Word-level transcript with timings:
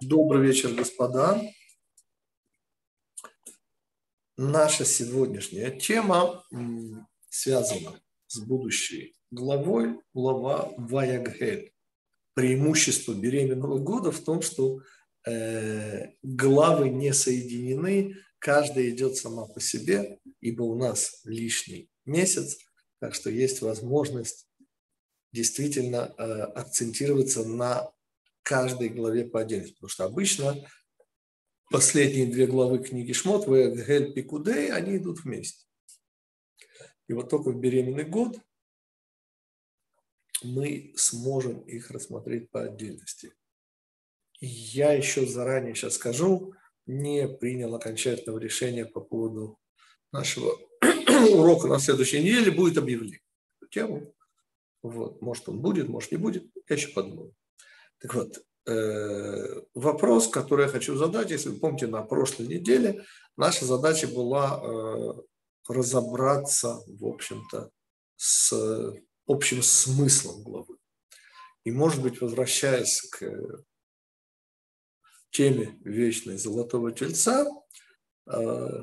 Добрый 0.00 0.46
вечер, 0.46 0.74
господа. 0.74 1.40
Наша 4.36 4.84
сегодняшняя 4.84 5.70
тема 5.70 6.44
связана 7.30 8.00
с 8.26 8.40
будущей 8.40 9.14
главой, 9.30 9.98
глава 10.12 10.72
Ваягхель. 10.76 11.72
Преимущество 12.34 13.14
беременного 13.14 13.78
года 13.78 14.10
в 14.12 14.20
том, 14.20 14.42
что 14.42 14.80
э, 15.26 16.12
главы 16.22 16.90
не 16.90 17.12
соединены, 17.12 18.16
каждая 18.38 18.90
идет 18.90 19.16
сама 19.16 19.46
по 19.46 19.60
себе, 19.60 20.20
ибо 20.40 20.62
у 20.62 20.76
нас 20.76 21.20
лишний 21.24 21.90
месяц, 22.04 22.58
так 22.98 23.14
что 23.14 23.30
есть 23.30 23.62
возможность 23.62 24.46
действительно 25.32 26.14
э, 26.16 26.22
акцентироваться 26.22 27.44
на 27.44 27.90
каждой 28.50 28.88
главе 28.88 29.24
по 29.24 29.42
отдельности. 29.42 29.74
Потому 29.74 29.88
что 29.88 30.04
обычно 30.06 30.68
последние 31.70 32.26
две 32.26 32.48
главы 32.48 32.80
книги 32.80 33.12
Шмот, 33.12 33.46
Вегель 33.46 34.12
Пикудей, 34.12 34.72
они 34.72 34.96
идут 34.96 35.20
вместе. 35.20 35.66
И 37.06 37.12
вот 37.12 37.30
только 37.30 37.50
в 37.50 37.60
беременный 37.60 38.02
год 38.02 38.40
мы 40.42 40.92
сможем 40.96 41.60
их 41.60 41.92
рассмотреть 41.92 42.50
по 42.50 42.64
отдельности. 42.64 43.32
И 44.40 44.46
я 44.46 44.94
еще 44.94 45.26
заранее 45.26 45.76
сейчас 45.76 45.94
скажу, 45.94 46.52
не 46.86 47.28
принял 47.28 47.72
окончательного 47.76 48.38
решения 48.38 48.84
по 48.84 49.00
поводу 49.00 49.60
нашего 50.10 50.58
урока 51.34 51.68
на 51.68 51.78
следующей 51.78 52.18
неделе, 52.18 52.50
будет 52.50 52.78
объявление. 52.78 53.20
Тему. 53.70 54.12
Вот. 54.82 55.22
Может, 55.22 55.48
он 55.48 55.60
будет, 55.60 55.88
может, 55.88 56.10
не 56.10 56.16
будет. 56.16 56.50
Я 56.68 56.74
еще 56.74 56.88
подумаю. 56.88 57.32
Так 58.00 58.14
вот, 58.14 58.42
э, 58.66 59.62
вопрос, 59.74 60.28
который 60.28 60.66
я 60.66 60.72
хочу 60.72 60.96
задать, 60.96 61.30
если 61.30 61.50
вы 61.50 61.58
помните, 61.58 61.86
на 61.86 62.02
прошлой 62.02 62.46
неделе 62.46 63.04
наша 63.36 63.66
задача 63.66 64.08
была 64.08 64.60
э, 64.62 65.12
разобраться, 65.68 66.80
в 66.86 67.06
общем-то, 67.06 67.70
с 68.16 68.52
общим 69.26 69.62
смыслом 69.62 70.42
главы. 70.42 70.76
И, 71.64 71.70
может 71.70 72.02
быть, 72.02 72.20
возвращаясь 72.22 73.02
к 73.02 73.64
теме 75.30 75.78
вечной 75.84 76.38
золотого 76.38 76.90
тельца, 76.90 77.46
э, 78.26 78.82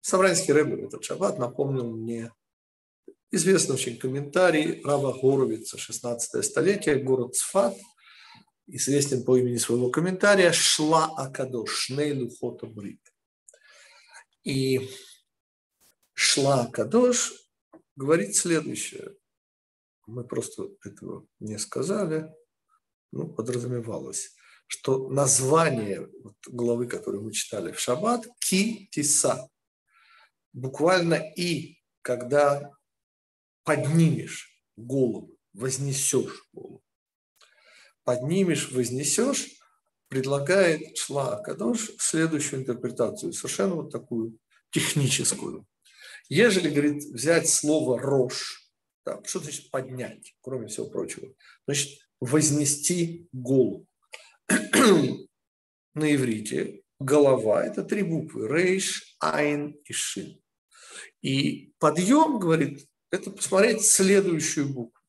Савранский 0.00 0.52
Рэбби 0.52 0.74
в 0.74 0.88
этот 0.88 1.04
шаббат 1.04 1.38
напомнил 1.38 1.88
мне 1.88 2.32
известный 3.30 3.74
очень 3.74 3.96
комментарий 3.96 4.82
Раба 4.82 5.12
Горовица, 5.12 5.78
16 5.78 6.44
столетие, 6.44 6.96
город 6.96 7.36
Цфат– 7.36 7.76
известен 8.76 9.24
по 9.24 9.36
имени 9.36 9.56
своего 9.56 9.90
комментария 9.90 10.52
Шла 10.52 11.06
Акадош, 11.16 11.70
Шнейлу 11.70 12.30
Брит. 12.62 13.00
И 14.44 14.88
Шла 16.14 16.62
Акадош 16.62 17.32
говорит 17.96 18.36
следующее. 18.36 19.14
Мы 20.06 20.24
просто 20.24 20.68
этого 20.84 21.26
не 21.38 21.58
сказали, 21.58 22.32
ну, 23.12 23.28
подразумевалось, 23.28 24.34
что 24.66 25.08
название 25.08 26.08
вот, 26.22 26.36
главы, 26.46 26.86
которую 26.86 27.24
мы 27.24 27.32
читали 27.32 27.72
в 27.72 27.78
Шаббат, 27.78 28.26
Ки 28.40 28.88
Тиса, 28.90 29.48
буквально 30.52 31.14
и, 31.14 31.78
когда 32.02 32.70
поднимешь 33.64 34.64
голову, 34.76 35.38
вознесешь 35.52 36.48
голову 36.52 36.82
поднимешь, 38.04 38.70
вознесешь, 38.72 39.48
предлагает 40.08 40.96
Шла 40.96 41.36
Акадош 41.36 41.90
следующую 41.98 42.60
интерпретацию, 42.60 43.32
совершенно 43.32 43.76
вот 43.76 43.92
такую 43.92 44.38
техническую. 44.70 45.66
Ежели, 46.28 46.68
говорит, 46.68 47.04
взять 47.04 47.48
слово 47.48 47.98
«рожь», 47.98 48.70
да, 49.04 49.20
что 49.24 49.40
значит 49.40 49.70
поднять, 49.70 50.34
кроме 50.42 50.68
всего 50.68 50.86
прочего? 50.86 51.32
Значит, 51.66 51.98
вознести 52.20 53.28
голову. 53.32 53.86
На 55.94 56.14
иврите 56.14 56.82
голова– 56.98 57.64
это 57.66 57.82
три 57.82 58.02
буквы– 58.02 58.46
рейш, 58.48 59.16
айн 59.18 59.76
и 59.84 59.92
шин. 59.92 60.40
И 61.22 61.72
подъем, 61.78 62.38
говорит, 62.38 62.86
это 63.10 63.30
посмотреть 63.30 63.84
следующую 63.84 64.68
букву. 64.68 65.00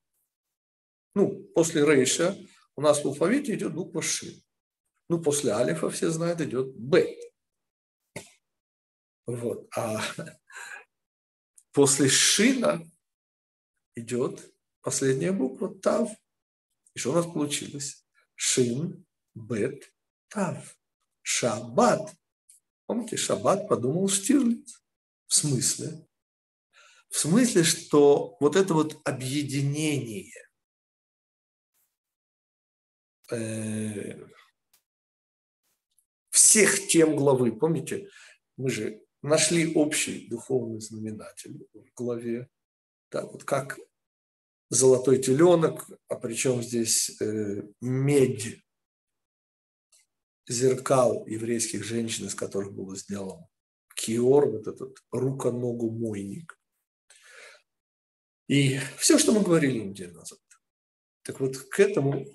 Ну, 1.13 1.43
после 1.53 1.85
рейша 1.85 2.37
у 2.75 2.81
нас 2.81 3.03
в 3.03 3.07
алфавите 3.07 3.55
идет 3.55 3.73
буква 3.73 4.01
Ши. 4.01 4.43
Ну, 5.09 5.21
после 5.21 5.51
алифа, 5.51 5.89
все 5.89 6.09
знают, 6.09 6.41
идет 6.41 6.73
Б. 6.75 7.15
Вот. 9.25 9.67
А 9.75 10.01
после 11.73 12.07
Шина 12.09 12.89
идет 13.95 14.53
последняя 14.81 15.31
буква 15.31 15.73
Тав. 15.79 16.09
И 16.93 16.99
что 16.99 17.11
у 17.11 17.15
нас 17.15 17.25
получилось? 17.25 18.05
Шин, 18.35 19.05
Бет, 19.33 19.93
Тав. 20.29 20.77
Шаббат. 21.21 22.15
Помните, 22.85 23.15
Шаббат 23.15 23.67
подумал 23.67 24.07
Штирлиц. 24.09 24.81
В 25.27 25.33
смысле? 25.33 26.07
В 27.09 27.17
смысле, 27.17 27.63
что 27.63 28.37
вот 28.39 28.55
это 28.55 28.73
вот 28.73 28.99
объединение 29.05 30.31
Э, 33.31 34.19
всех 36.29 36.87
тем 36.87 37.15
главы. 37.15 37.57
Помните, 37.57 38.09
мы 38.57 38.69
же 38.69 39.01
нашли 39.21 39.73
общий 39.73 40.27
духовный 40.27 40.81
знаменатель 40.81 41.65
в 41.73 41.93
главе. 41.95 42.49
Так 43.09 43.31
вот 43.31 43.43
как 43.43 43.77
золотой 44.69 45.21
теленок, 45.21 45.87
а 46.07 46.15
причем 46.15 46.61
здесь 46.61 47.21
э, 47.21 47.63
медь 47.79 48.61
зеркал 50.47 51.25
еврейских 51.27 51.83
женщин, 51.83 52.27
из 52.27 52.35
которых 52.35 52.73
было 52.73 52.95
сделано 52.95 53.47
киор, 53.95 54.49
вот 54.49 54.67
этот 54.67 54.97
руко-ногу-мойник. 55.11 56.57
И 58.47 58.79
все, 58.97 59.17
что 59.17 59.31
мы 59.31 59.41
говорили 59.41 59.79
неделю 59.79 60.15
назад. 60.15 60.39
Так 61.23 61.39
вот, 61.39 61.57
к 61.57 61.79
этому 61.79 62.25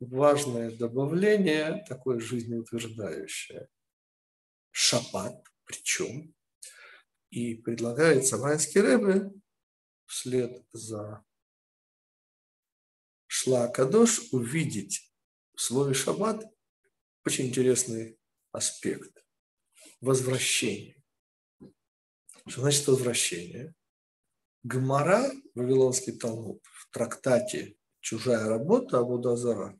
важное 0.00 0.70
добавление, 0.70 1.84
такое 1.88 2.20
жизнеутверждающее. 2.20 3.68
Шаббат, 4.70 5.42
причем, 5.64 6.34
и 7.30 7.54
предлагает 7.54 8.26
Самайский 8.26 8.80
Рэбе 8.80 9.30
вслед 10.06 10.64
за 10.72 11.24
Шла 13.26 13.68
Кадош 13.68 14.28
увидеть 14.32 15.12
в 15.54 15.60
слове 15.60 15.94
шаббат 15.94 16.44
очень 17.24 17.46
интересный 17.46 18.18
аспект– 18.52 19.24
возвращение. 20.00 21.02
Что 22.46 22.60
значит 22.60 22.86
возвращение? 22.86 23.74
Гмара, 24.62 25.30
Вавилонский 25.54 26.12
Талмуд, 26.12 26.62
в 26.64 26.90
трактате 26.90 27.76
«Чужая 28.00 28.46
работа» 28.46 28.98
Абудазара 28.98 29.78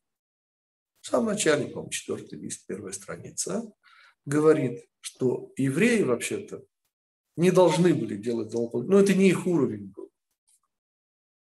в 1.07 1.09
самом 1.09 1.27
начале, 1.27 1.69
по-моему, 1.69 1.91
четвертый 1.91 2.37
лист, 2.37 2.67
первая 2.67 2.93
страница, 2.93 3.63
говорит, 4.25 4.89
что 4.99 5.53
евреи 5.57 6.03
вообще-то 6.03 6.65
не 7.37 7.53
должны 7.53 7.95
были 7.95 8.17
делать 8.17 8.51
золотой, 8.51 8.85
но 8.89 8.99
это 8.99 9.15
не 9.15 9.29
их 9.29 9.47
уровень 9.47 9.93
был. 9.95 10.11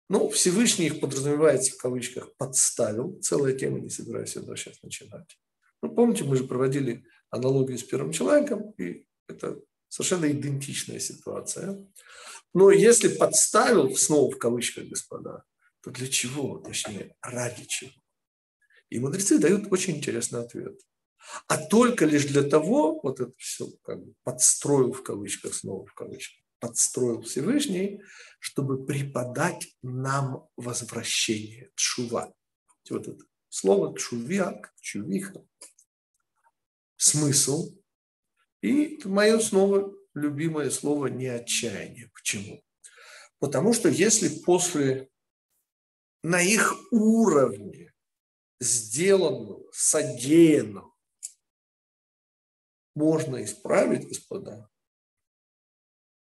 Ну, 0.08 0.30
Всевышний 0.30 0.86
их, 0.86 1.00
подразумевается, 1.00 1.72
в 1.72 1.76
кавычках, 1.76 2.34
подставил. 2.36 3.20
Целая 3.20 3.52
тема, 3.52 3.78
не 3.80 3.90
собираюсь 3.90 4.36
этого 4.36 4.56
сейчас 4.56 4.82
начинать. 4.82 5.38
Ну, 5.82 5.94
помните, 5.94 6.24
мы 6.24 6.36
же 6.36 6.44
проводили 6.44 7.04
аналогию 7.28 7.76
с 7.76 7.82
первым 7.82 8.12
человеком, 8.12 8.70
и 8.78 9.06
это 9.28 9.60
совершенно 9.88 10.30
идентичная 10.30 10.98
ситуация. 10.98 11.86
Но 12.54 12.70
если 12.70 13.08
подставил, 13.08 13.94
снова 13.96 14.30
в 14.30 14.38
кавычках, 14.38 14.84
господа, 14.84 15.44
то 15.82 15.90
для 15.90 16.08
чего? 16.08 16.56
Точнее, 16.56 17.14
ради 17.20 17.66
чего? 17.66 18.01
И 18.92 18.98
мудрецы 18.98 19.38
дают 19.38 19.72
очень 19.72 19.96
интересный 19.96 20.40
ответ. 20.40 20.78
А 21.48 21.56
только 21.56 22.04
лишь 22.04 22.26
для 22.26 22.42
того, 22.42 23.00
вот 23.02 23.20
это 23.20 23.32
все 23.38 23.68
как 23.84 24.04
бы 24.04 24.12
подстроил 24.22 24.92
в 24.92 25.02
кавычках, 25.02 25.54
снова 25.54 25.86
в 25.86 25.94
кавычках, 25.94 26.44
подстроил 26.58 27.22
Всевышний, 27.22 28.02
чтобы 28.38 28.84
преподать 28.84 29.74
нам 29.80 30.46
возвращение, 30.58 31.70
тшува. 31.74 32.34
Вот 32.90 33.06
это 33.08 33.16
слово 33.48 33.94
тшувиак, 33.94 34.74
чувиха. 34.78 35.42
Смысл. 36.96 37.74
И 38.60 39.00
мое 39.06 39.38
снова 39.38 39.90
любимое 40.12 40.68
слово 40.68 41.06
не 41.06 41.28
отчаяние. 41.28 42.10
Почему? 42.12 42.62
Потому 43.38 43.72
что 43.72 43.88
если 43.88 44.28
после 44.42 45.08
на 46.22 46.42
их 46.42 46.74
уровне 46.90 47.91
сделанного, 48.62 49.64
содеянного 49.72 50.92
можно 52.94 53.42
исправить, 53.42 54.06
господа, 54.06 54.68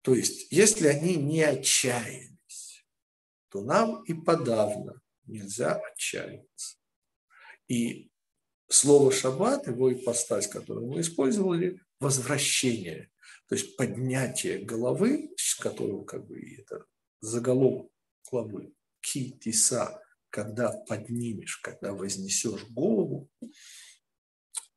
то 0.02 0.14
есть, 0.14 0.50
если 0.50 0.88
они 0.88 1.16
не 1.16 1.42
отчаялись, 1.42 2.84
то 3.50 3.62
нам 3.62 4.02
и 4.04 4.14
подавно 4.14 5.00
нельзя 5.26 5.74
отчаиваться. 5.76 6.76
И 7.68 8.10
слово 8.68 9.12
«шаббат», 9.12 9.68
его 9.68 9.92
ипостась, 9.92 10.48
которую 10.48 10.88
мы 10.88 11.00
использовали, 11.02 11.80
возвращение, 12.00 13.12
то 13.46 13.54
есть 13.54 13.76
поднятие 13.76 14.58
головы, 14.58 15.30
с 15.36 15.54
которого 15.54 16.04
как 16.04 16.26
бы 16.26 16.40
это 16.58 16.84
заголовок 17.20 17.92
главы, 18.28 18.74
китиса, 19.00 20.02
когда 20.32 20.72
поднимешь, 20.88 21.58
когда 21.58 21.92
вознесешь 21.92 22.64
голову, 22.70 23.28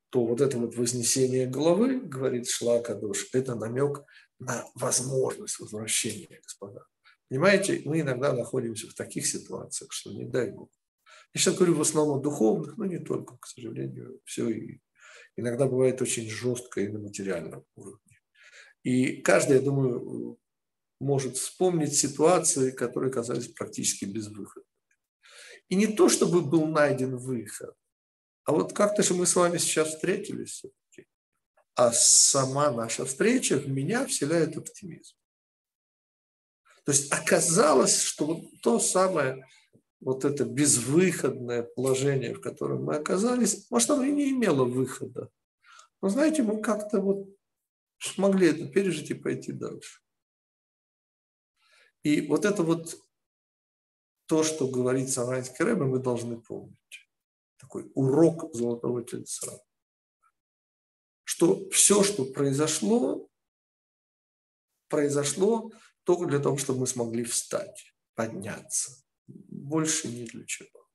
то 0.10 0.26
вот 0.26 0.42
это 0.42 0.58
вот 0.58 0.76
вознесение 0.76 1.48
головы, 1.48 2.02
говорит 2.02 2.48
Шлакадош, 2.50 3.30
это 3.34 3.56
намек 3.56 4.04
на 4.38 4.66
возможность 4.76 5.60
возвращения, 5.60 6.40
господа. 6.44 6.86
Понимаете, 7.30 7.82
мы 7.86 8.02
иногда 8.02 8.34
находимся 8.34 8.88
в 8.88 8.94
таких 8.94 9.26
ситуациях, 9.26 9.92
что 9.94 10.12
не 10.12 10.26
дай 10.26 10.52
Бог. 10.52 10.70
Я 11.34 11.40
сейчас 11.40 11.56
говорю 11.56 11.76
в 11.76 11.82
основном 11.82 12.20
о 12.20 12.22
духовных, 12.22 12.78
но 12.78 12.86
не 12.86 13.00
только, 13.00 13.38
к 13.38 13.48
сожалению, 13.48 14.20
все 14.26 14.50
и 14.50 14.82
иногда 15.38 15.68
бывает 15.68 16.02
очень 16.02 16.30
жестко 16.30 16.82
и 16.82 16.90
на 16.90 17.00
материальном 17.00 17.66
уровне. 17.76 18.20
И 18.84 19.22
каждый, 19.22 19.58
я 19.58 19.62
думаю, 19.62 20.38
может 21.00 21.38
вспомнить 21.38 21.96
ситуации, 21.96 22.72
которые 22.72 23.12
казались 23.12 23.48
практически 23.48 24.06
безвыходными. 24.06 24.65
И 25.70 25.76
не 25.76 25.88
то, 25.88 26.10
чтобы 26.10 26.42
был 26.42 26.68
найден 26.68 27.18
выход, 27.18 27.76
а 28.44 28.52
вот 28.52 28.74
как-то 28.74 29.02
же 29.02 29.14
мы 29.16 29.26
с 29.26 29.36
вами 29.36 29.58
сейчас 29.58 29.90
встретились 29.90 30.52
все-таки. 30.52 31.08
А 31.74 31.92
сама 31.92 32.72
наша 32.72 33.06
встреча 33.06 33.58
в 33.58 33.68
меня 33.68 34.06
вселяет 34.06 34.56
оптимизм. 34.56 35.16
То 36.86 36.92
есть 36.92 37.12
оказалось, 37.12 38.00
что 38.00 38.26
вот 38.26 38.62
то 38.62 38.80
самое, 38.80 39.48
вот 40.00 40.24
это 40.24 40.46
безвыходное 40.46 41.64
положение, 41.64 42.36
в 42.36 42.42
котором 42.42 42.84
мы 42.84 42.96
оказались, 42.96 43.70
может, 43.72 43.90
оно 43.90 44.04
и 44.04 44.12
не 44.12 44.30
имело 44.30 44.66
выхода. 44.66 45.32
Но 46.02 46.10
знаете, 46.10 46.44
мы 46.44 46.62
как-то 46.62 47.02
вот 47.02 47.28
смогли 47.98 48.50
это 48.50 48.68
пережить 48.68 49.10
и 49.10 49.16
пойти 49.16 49.52
дальше. 49.52 50.02
И 52.04 52.22
вот 52.28 52.46
это 52.46 52.62
вот 52.62 52.96
то, 54.28 54.44
что 54.44 54.68
говорит 54.68 55.10
Санайский 55.10 55.64
Рэбе, 55.64 55.84
мы 55.86 56.00
должны 56.00 56.42
помнить. 56.42 56.78
Такой 57.58 57.92
урок 57.94 58.54
золотого 58.54 59.04
тельца. 59.04 59.60
Что 61.24 61.70
все, 61.70 62.04
что 62.04 62.26
произошло, 62.26 63.30
произошло 64.88 65.72
только 66.04 66.26
для 66.26 66.40
того, 66.40 66.58
чтобы 66.58 66.82
мы 66.82 66.88
смогли 66.88 67.24
встать, 67.24 67.94
подняться. 68.14 69.04
Больше 69.28 70.08
ни 70.08 70.26
для 70.26 70.46
чего. 70.46 70.88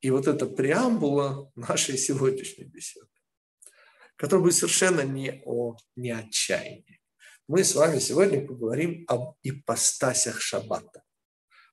И 0.00 0.10
вот 0.10 0.26
эта 0.26 0.46
преамбула 0.46 1.50
нашей 1.54 1.98
сегодняшней 1.98 2.64
беседы, 2.64 3.08
которая 4.16 4.44
будет 4.44 4.54
совершенно 4.54 5.00
не 5.02 5.42
о 5.44 5.76
не 5.96 6.10
отчаянии, 6.10 7.00
мы 7.48 7.62
с 7.62 7.74
вами 7.76 8.00
сегодня 8.00 8.44
поговорим 8.44 9.04
об 9.06 9.36
ипостасях 9.42 10.40
шаббата. 10.40 11.04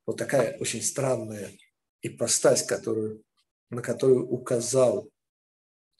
Вот 0.05 0.17
такая 0.17 0.57
очень 0.59 0.83
странная 0.83 1.51
ипостась, 2.01 2.63
которую, 2.63 3.23
на 3.71 3.81
которую 3.81 4.27
указал 4.27 5.09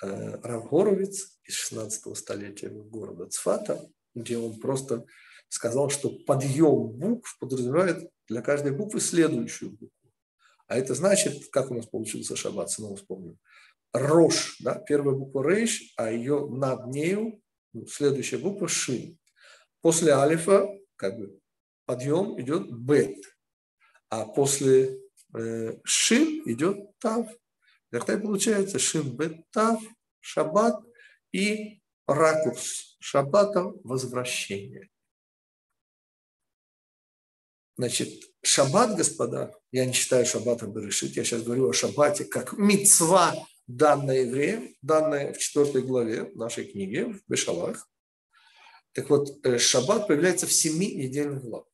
э, 0.03 0.35
Рав 0.43 0.71
из 0.71 1.53
16 1.53 2.15
столетия 2.15 2.69
города 2.69 3.27
Цфата, 3.27 3.83
где 4.13 4.37
он 4.37 4.59
просто 4.59 5.05
сказал, 5.49 5.89
что 5.89 6.09
подъем 6.09 6.91
букв 6.91 7.37
подразумевает 7.39 8.11
для 8.27 8.41
каждой 8.41 8.73
буквы 8.73 8.99
следующую 8.99 9.71
букву. 9.71 10.11
А 10.67 10.77
это 10.77 10.93
значит, 10.93 11.49
как 11.51 11.71
у 11.71 11.73
нас 11.73 11.87
получился 11.87 12.35
шаббат, 12.35 12.69
снова 12.69 12.95
вспомним. 12.95 13.39
Рош, 13.91 14.57
да, 14.59 14.75
первая 14.75 15.15
буква 15.15 15.49
рейш, 15.49 15.93
а 15.97 16.11
ее 16.11 16.47
над 16.47 16.87
нею 16.87 17.41
ну, 17.73 17.87
следующая 17.87 18.37
буква 18.37 18.67
шин. 18.67 19.17
После 19.83 20.13
алифа 20.13 20.65
как 20.95 21.18
бы 21.18 21.41
подъем 21.85 22.39
идет 22.39 22.71
бет, 22.71 23.18
а 24.07 24.25
после 24.25 24.97
э, 25.35 25.74
шин 25.83 26.41
идет 26.45 26.97
тав. 27.00 27.27
Тогда 27.91 28.18
получается 28.18 28.80
шин 28.80 29.13
бет 29.18 29.35
тав, 29.51 29.83
шаббат 30.21 30.81
и 31.33 31.81
ракурс 32.07 32.95
шаббата 33.01 33.65
возвращение. 33.83 34.89
Значит, 37.77 38.24
шаббат, 38.41 38.95
господа, 38.95 39.53
я 39.74 39.85
не 39.85 39.91
считаю 39.91 40.25
шаббатом 40.25 40.71
Берешит, 40.71 41.18
я 41.18 41.25
сейчас 41.25 41.44
говорю 41.44 41.68
о 41.68 41.74
шаббате 41.74 42.24
как 42.24 42.53
мецва 42.53 43.35
данная 43.68 44.21
евреям, 44.21 44.74
данная 44.81 45.33
в 45.33 45.39
четвертой 45.39 45.81
главе 45.81 46.31
нашей 46.35 46.71
книги, 46.71 47.00
в 47.00 47.21
Бешалах. 47.27 47.89
Так 48.94 49.10
вот, 49.10 49.44
э, 49.44 49.57
шаббат 49.57 50.07
появляется 50.07 50.45
в 50.45 50.54
семи 50.54 50.94
недельных 50.95 51.44
главах. 51.44 51.68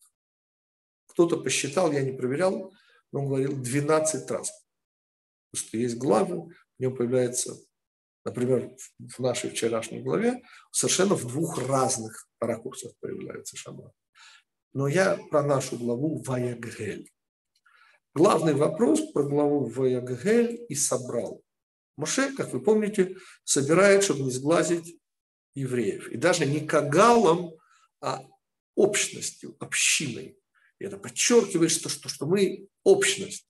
Кто-то 1.08 1.38
посчитал, 1.38 1.92
я 1.92 2.02
не 2.02 2.14
проверял, 2.14 2.74
но 3.12 3.22
он 3.22 3.28
говорил 3.28 3.58
12 3.58 4.32
раз. 4.32 4.52
Потому 5.52 5.68
что 5.68 5.78
есть 5.78 5.98
главы, 5.98 6.54
в 6.78 6.82
нем 6.82 6.96
появляется, 6.96 7.58
например, 8.24 8.72
в 9.00 9.20
нашей 9.20 9.50
вчерашней 9.50 10.02
главе, 10.02 10.42
совершенно 10.72 11.16
в 11.16 11.28
двух 11.28 11.58
разных 11.68 12.28
ракурсах 12.40 12.94
появляется 13.02 13.58
шаббат. 13.58 13.92
Но 14.72 14.88
я 14.88 15.20
про 15.30 15.44
нашу 15.44 15.78
главу 15.78 16.22
Ваягель. 16.24 17.12
Главный 18.14 18.54
вопрос 18.54 19.12
про 19.12 19.24
главу 19.24 19.66
Ваягель 19.66 20.66
и 20.70 20.76
собрал. 20.76 21.44
Моше, 21.98 22.34
как 22.36 22.54
вы 22.54 22.62
помните, 22.62 23.18
собирает, 23.44 24.04
чтобы 24.04 24.22
не 24.22 24.32
сглазить 24.32 25.00
евреев. 25.56 26.10
И 26.10 26.18
даже 26.18 26.46
не 26.46 26.66
кагалом, 26.66 27.54
а 28.02 28.24
общностью, 28.76 29.56
общиной. 29.60 30.38
И 30.80 30.86
это 30.86 30.98
подчеркивает, 30.98 31.72
что, 31.72 31.90
что, 31.90 32.08
что 32.10 32.26
мы 32.26 32.68
общность. 32.84 33.48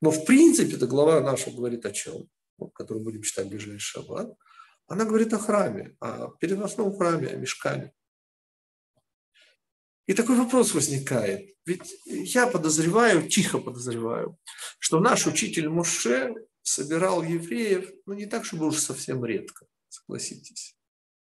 Но 0.00 0.10
в 0.10 0.24
принципе 0.26 0.76
эта 0.76 0.86
глава 0.86 1.20
наша 1.20 1.50
говорит 1.50 1.86
о 1.86 1.92
чем? 1.92 2.28
Которую 2.74 3.04
будем 3.04 3.22
читать 3.22 3.46
в 3.46 3.50
ближайший 3.50 3.80
шаббат. 3.80 4.36
Она 4.86 5.04
говорит 5.04 5.32
о 5.32 5.38
храме, 5.38 5.96
о 6.00 6.28
переносном 6.38 6.96
храме, 6.96 7.28
о 7.28 7.36
мешкане. 7.36 7.92
И 10.06 10.14
такой 10.14 10.36
вопрос 10.36 10.74
возникает. 10.74 11.56
Ведь 11.64 12.00
я 12.04 12.46
подозреваю, 12.46 13.28
тихо 13.28 13.58
подозреваю, 13.58 14.38
что 14.78 15.00
наш 15.00 15.26
учитель 15.26 15.68
Муше 15.68 16.34
собирал 16.62 17.22
евреев, 17.22 17.90
ну 18.04 18.14
не 18.14 18.26
так, 18.26 18.44
чтобы 18.44 18.66
уж 18.66 18.76
совсем 18.76 19.24
редко 19.24 19.66
согласитесь. 19.96 20.76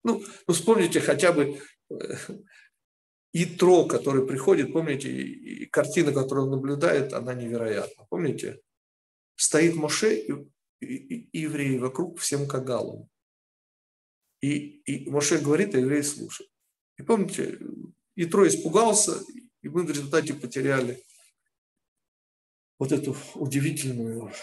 Ну, 0.04 0.24
ну 0.48 0.54
вспомните 0.54 1.00
хотя 1.00 1.32
бы 1.32 1.62
э, 1.90 1.96
Итро, 3.34 3.86
который 3.86 4.28
приходит, 4.28 4.74
помните, 4.74 5.10
и 5.10 5.66
картина, 5.66 6.12
которую 6.12 6.46
он 6.46 6.52
наблюдает, 6.52 7.14
она 7.14 7.34
невероятна. 7.34 8.06
Помните? 8.10 8.60
Стоит 9.36 9.76
Моше 9.76 10.16
и, 10.16 10.32
и, 10.82 11.30
и 11.32 11.40
евреи 11.40 11.78
вокруг 11.78 12.20
всем 12.20 12.48
кагалом. 12.48 13.10
И, 14.42 14.82
и 14.82 15.10
Моше 15.10 15.38
говорит, 15.38 15.76
а 15.76 15.80
евреи 15.80 16.02
слушают. 16.02 16.52
И 16.98 17.04
помните, 17.04 17.60
Итро 18.16 18.48
испугался, 18.48 19.24
и 19.62 19.70
мы 19.70 19.86
в 19.86 19.90
результате 19.90 20.34
потеряли 20.34 21.02
вот 22.80 22.92
эту 22.92 23.16
удивительную 23.36 24.34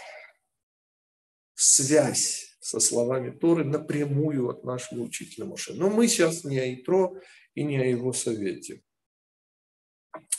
связь 1.54 2.47
со 2.60 2.80
словами 2.80 3.30
Торы 3.30 3.64
напрямую 3.64 4.48
от 4.48 4.64
нашего 4.64 5.02
учителя 5.02 5.46
Моше. 5.46 5.74
Но 5.74 5.90
мы 5.90 6.08
сейчас 6.08 6.44
не 6.44 6.58
о 6.58 6.74
Итро 6.74 7.16
и 7.54 7.64
не 7.64 7.78
о 7.78 7.84
его 7.84 8.12
совете. 8.12 8.82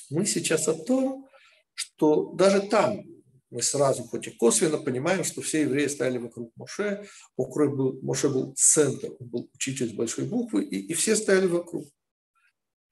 Мы 0.09 0.25
сейчас 0.25 0.67
о 0.67 0.73
том, 0.73 1.27
что 1.73 2.33
даже 2.33 2.61
там 2.61 3.05
мы 3.51 3.61
сразу, 3.61 4.03
хоть 4.03 4.27
и 4.27 4.31
косвенно, 4.31 4.77
понимаем, 4.77 5.23
что 5.23 5.41
все 5.41 5.61
евреи 5.61 5.87
стояли 5.87 6.17
вокруг 6.17 6.51
Моше. 6.55 7.07
Моше 7.37 7.69
был, 7.69 7.99
Моше 8.01 8.29
был 8.29 8.53
центр, 8.55 9.11
он 9.19 9.27
был 9.27 9.49
учитель 9.53 9.89
с 9.89 9.93
большой 9.93 10.25
буквы, 10.25 10.63
и, 10.63 10.77
и 10.77 10.93
все 10.93 11.15
стояли 11.15 11.47
вокруг. 11.47 11.87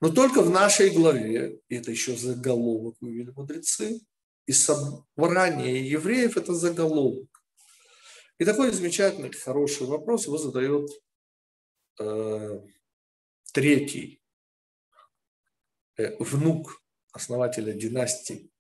Но 0.02 0.10
только 0.10 0.42
в 0.42 0.50
нашей 0.50 0.90
главе, 0.90 1.60
и 1.70 1.76
это 1.76 1.92
еще 1.92 2.16
заголовок 2.16 2.96
вывели 3.02 3.32
мудрецы, 3.32 4.00
и 4.46 4.52
собрание 4.52 5.88
евреев– 5.88 6.38
это 6.38 6.54
заголовок. 6.54 7.37
И 8.40 8.46
такой 8.46 8.72
замечательный, 8.72 9.32
хороший 9.32 9.88
вопрос 9.88 10.28
его 10.28 10.38
задает 10.38 10.90
э, 12.00 12.62
третий 13.52 14.22
э, 15.98 16.16
внук 16.20 16.84
основателя 17.12 17.74
династии, 17.74 18.52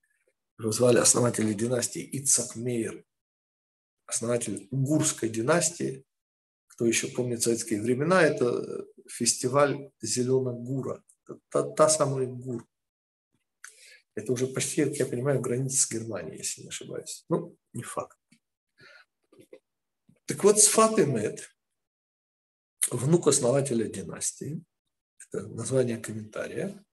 его 0.57 0.71
звали 0.71 0.97
основателя 0.97 1.53
династии 1.53 2.01
Ицак 2.01 2.55
Мейер, 2.55 3.05
основатель 4.07 4.67
Угурской 4.71 5.29
династии, 5.29 6.05
кто 6.67 6.85
еще 6.85 7.07
помнит 7.09 7.43
советские 7.43 7.81
времена, 7.81 8.23
это 8.23 8.85
фестиваль 9.07 9.91
«Зеленая 10.01 10.55
гура». 10.55 11.03
Та, 11.49 11.63
та 11.63 11.89
самая 11.89 12.25
гур. 12.25 12.65
Это 14.15 14.31
уже 14.31 14.47
почти, 14.47 14.85
как 14.85 14.95
я 14.95 15.05
понимаю, 15.05 15.41
граница 15.41 15.77
с 15.77 15.91
Германией, 15.91 16.37
если 16.37 16.61
не 16.61 16.69
ошибаюсь. 16.69 17.25
Ну, 17.29 17.55
не 17.73 17.83
факт. 17.83 18.17
Так 20.27 20.43
вот, 20.43 20.59
Сфат 20.59 20.99
Эмет, 20.99 21.49
внук 22.91 23.27
основателя 23.27 23.87
династии, 23.87 24.61
это 25.19 25.47
название 25.47 25.97
комментария, 25.97 26.83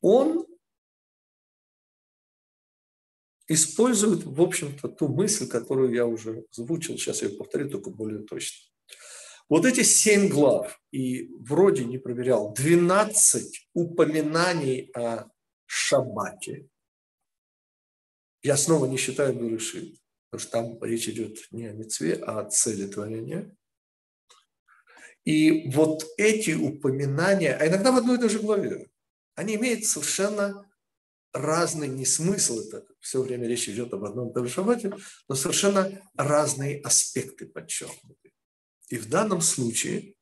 он 0.00 0.46
использует, 3.46 4.24
в 4.24 4.40
общем-то, 4.40 4.88
ту 4.88 5.08
мысль, 5.08 5.46
которую 5.46 5.92
я 5.92 6.06
уже 6.06 6.46
озвучил, 6.50 6.96
сейчас 6.96 7.20
я 7.20 7.28
ее 7.28 7.36
повторю, 7.36 7.68
только 7.68 7.90
более 7.90 8.22
точно. 8.24 8.70
Вот 9.50 9.66
эти 9.66 9.82
семь 9.82 10.28
глав, 10.28 10.80
и 10.92 11.28
вроде 11.34 11.84
не 11.84 11.98
проверял, 11.98 12.54
12 12.54 13.68
упоминаний 13.74 14.90
о 14.94 15.28
шаббате, 15.66 16.70
я 18.42 18.56
снова 18.56 18.86
не 18.86 18.96
считаю 18.96 19.34
Берешит, 19.34 20.01
потому 20.32 20.48
что 20.48 20.50
там 20.50 20.82
речь 20.82 21.08
идет 21.08 21.46
не 21.50 21.66
о 21.66 21.74
мецве, 21.74 22.14
а 22.14 22.40
о 22.40 22.50
цели 22.50 22.86
творения. 22.86 23.54
И 25.24 25.70
вот 25.70 26.06
эти 26.16 26.52
упоминания, 26.52 27.54
а 27.54 27.68
иногда 27.68 27.92
в 27.92 27.96
одной 27.96 28.16
и 28.16 28.20
той 28.20 28.30
же 28.30 28.38
главе, 28.38 28.90
они 29.34 29.56
имеют 29.56 29.84
совершенно 29.84 30.66
разный 31.34 31.86
не 31.86 32.06
смысл, 32.06 32.60
это 32.60 32.86
все 32.98 33.20
время 33.20 33.46
речь 33.46 33.68
идет 33.68 33.92
об 33.92 34.04
одном 34.04 34.30
и 34.30 34.32
том 34.32 34.46
же 34.46 34.54
шаббате, 34.54 34.94
но 35.28 35.34
совершенно 35.34 36.00
разные 36.16 36.80
аспекты 36.80 37.46
подчеркнуты. 37.46 38.32
И 38.88 38.96
в 38.96 39.10
данном 39.10 39.42
случае, 39.42 40.14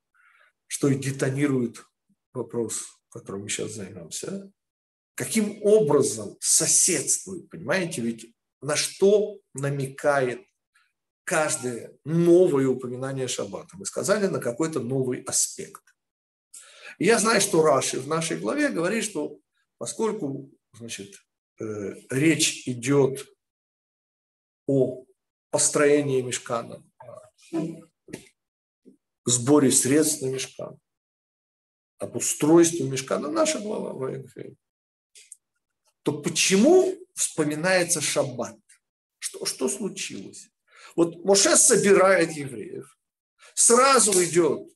что 0.67 0.89
и 0.89 0.97
детонирует 0.97 1.85
вопрос, 2.33 3.01
которым 3.11 3.43
мы 3.43 3.49
сейчас 3.49 3.75
займемся, 3.75 4.51
каким 5.15 5.63
образом 5.63 6.37
соседствует, 6.41 7.49
понимаете, 7.49 8.03
ведь 8.03 8.35
на 8.61 8.77
что 8.77 9.39
намекает 9.55 10.45
каждое 11.25 11.97
новое 12.05 12.67
упоминание 12.69 13.29
шаббата. 13.29 13.77
Мы 13.77 13.87
сказали 13.87 14.27
на 14.27 14.41
какой-то 14.41 14.81
новый 14.81 15.23
аспект. 15.23 15.83
Я 16.99 17.19
знаю, 17.19 17.41
что 17.41 17.63
Раши 17.63 18.01
в 18.01 18.09
нашей 18.09 18.39
главе 18.39 18.69
говорит, 18.69 19.05
что 19.05 19.39
поскольку 19.79 20.51
значит, 20.73 21.15
э, 21.61 21.95
речь 22.11 22.67
идет 22.67 23.27
о 24.67 25.05
построении 25.51 26.21
мешкана, 26.21 26.85
сборе 29.25 29.71
средств 29.71 30.23
на 30.23 30.27
мешкан, 30.27 30.79
об 31.99 32.17
устройстве 32.17 32.89
мешкана, 32.89 33.31
наша 33.31 33.61
глава 33.61 33.93
Ваенфейн, 33.93 34.57
то 36.03 36.21
почему 36.21 36.95
вспоминается 37.21 38.01
шаббат? 38.01 38.59
Что, 39.19 39.45
что 39.45 39.69
случилось? 39.69 40.51
Вот 40.97 41.25
Моше 41.25 41.57
собирает 41.57 42.33
евреев, 42.33 42.99
сразу 43.55 44.13
идет 44.25 44.69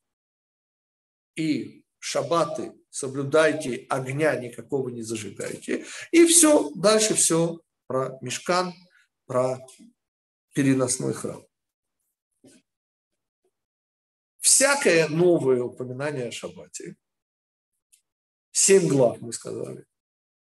и 1.35 1.85
шаббаты 1.99 2.73
соблюдайте, 2.95 3.87
огня 3.89 4.37
никакого 4.37 4.89
не 4.89 5.03
зажигайте. 5.03 5.85
И 6.13 6.27
все, 6.27 6.71
дальше 6.77 7.15
все 7.15 7.61
про 7.89 8.17
мешкан, 8.21 8.73
про 9.27 9.59
переносной 10.55 11.13
храм. 11.13 11.45
Всякое 14.39 15.09
новое 15.09 15.61
упоминание 15.63 16.29
о 16.29 16.33
шаббате, 16.33 16.97
семь 18.53 18.87
глав 18.87 19.21
мы 19.21 19.33
сказали, 19.33 19.85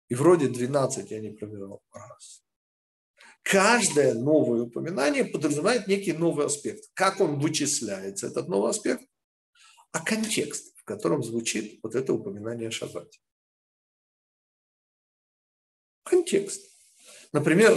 и 0.08 0.14
вроде 0.14 0.48
12 0.48 1.10
я 1.10 1.20
не 1.20 1.30
проверял 1.30 1.82
раз. 1.92 2.44
Каждое 3.42 4.14
новое 4.14 4.62
упоминание 4.62 5.24
подразумевает 5.24 5.86
некий 5.86 6.12
новый 6.12 6.46
аспект. 6.46 6.90
Как 6.94 7.20
он 7.20 7.38
вычисляется, 7.38 8.26
этот 8.28 8.48
новый 8.48 8.70
аспект? 8.70 9.04
А 9.92 10.00
контекст 10.00 10.74
в 10.84 10.86
котором 10.86 11.22
звучит 11.22 11.80
вот 11.82 11.94
это 11.94 12.12
упоминание 12.12 12.68
о 12.68 12.70
шаббате. 12.70 13.18
Контекст. 16.02 16.62
Например, 17.32 17.74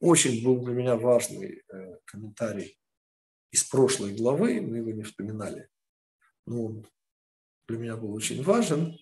очень 0.00 0.42
был 0.42 0.64
для 0.64 0.72
меня 0.72 0.96
важный 0.96 1.62
э, 1.68 1.98
комментарий 2.06 2.80
из 3.50 3.64
прошлой 3.64 4.16
главы, 4.16 4.62
мы 4.62 4.78
его 4.78 4.92
не 4.92 5.02
вспоминали, 5.02 5.68
но 6.46 6.64
он 6.64 6.86
для 7.68 7.76
меня 7.76 7.96
был 7.98 8.14
очень 8.14 8.42
важен. 8.42 8.98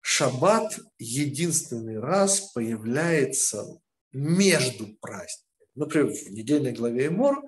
Шаббат 0.00 0.78
единственный 0.98 1.98
раз 1.98 2.52
появляется 2.52 3.80
между 4.12 4.96
праздниками. 5.00 5.68
Например, 5.74 6.12
в 6.12 6.30
недельной 6.30 6.72
главе 6.72 7.08
Эмор 7.08 7.42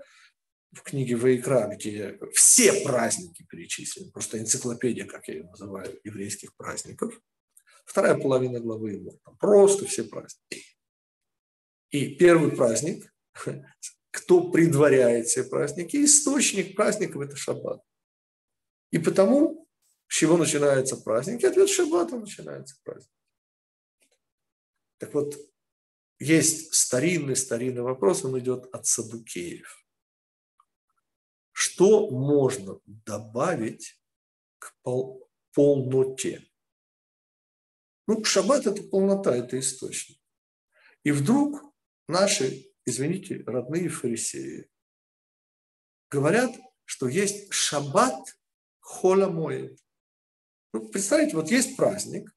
в 0.72 0.82
книге 0.82 1.16
Ваикра, 1.16 1.68
где 1.74 2.18
все 2.32 2.84
праздники 2.84 3.44
перечислены, 3.48 4.10
просто 4.10 4.38
энциклопедия, 4.38 5.04
как 5.04 5.26
я 5.28 5.34
ее 5.34 5.44
называю, 5.44 5.98
еврейских 6.04 6.54
праздников. 6.56 7.20
Вторая 7.84 8.14
половина 8.14 8.60
главы 8.60 8.92
его, 8.92 9.12
там 9.24 9.36
просто 9.36 9.86
все 9.86 10.04
праздники. 10.04 10.64
И 11.90 12.14
первый 12.14 12.52
праздник, 12.52 13.12
кто 14.12 14.50
предваряет 14.50 15.26
все 15.26 15.42
праздники, 15.42 16.04
источник 16.04 16.76
праздников– 16.76 17.22
это 17.22 17.36
шаббат. 17.36 17.82
И 18.92 18.98
потому, 18.98 19.59
с 20.10 20.12
чего 20.12 20.36
начинается 20.36 20.96
праздник? 20.96 21.40
И 21.40 21.46
ответ– 21.46 21.68
шаббата 21.70 22.18
начинается 22.18 22.76
праздник. 22.82 23.14
Так 24.98 25.14
вот, 25.14 25.36
есть 26.18 26.74
старинный-старинный 26.74 27.82
вопрос, 27.82 28.24
он 28.24 28.36
идет 28.40 28.66
от 28.74 28.86
Садукеев. 28.86 29.86
Что 31.52 32.10
можно 32.10 32.80
добавить 32.86 34.02
к 34.58 34.76
пол, 34.82 35.30
полноте? 35.52 36.44
Ну, 38.08 38.24
шаббат– 38.24 38.66
это 38.66 38.82
полнота, 38.82 39.36
это 39.36 39.60
источник. 39.60 40.18
И 41.04 41.12
вдруг 41.12 41.72
наши, 42.08 42.72
извините, 42.84 43.44
родные 43.46 43.88
фарисеи 43.88 44.68
говорят, 46.10 46.50
что 46.84 47.06
есть 47.06 47.52
шаббат 47.52 48.36
холомоид. 48.80 49.78
Ну, 50.72 50.88
представьте, 50.88 51.36
вот 51.36 51.50
есть 51.50 51.76
праздник, 51.76 52.34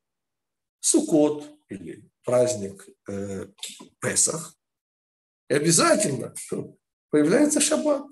Сукот 0.79 1.49
или 1.69 2.09
праздник 2.23 2.87
э, 3.07 3.47
Песах, 3.99 4.55
и 5.49 5.53
обязательно 5.53 6.33
появляется 7.09 7.61
шаббат. 7.61 8.05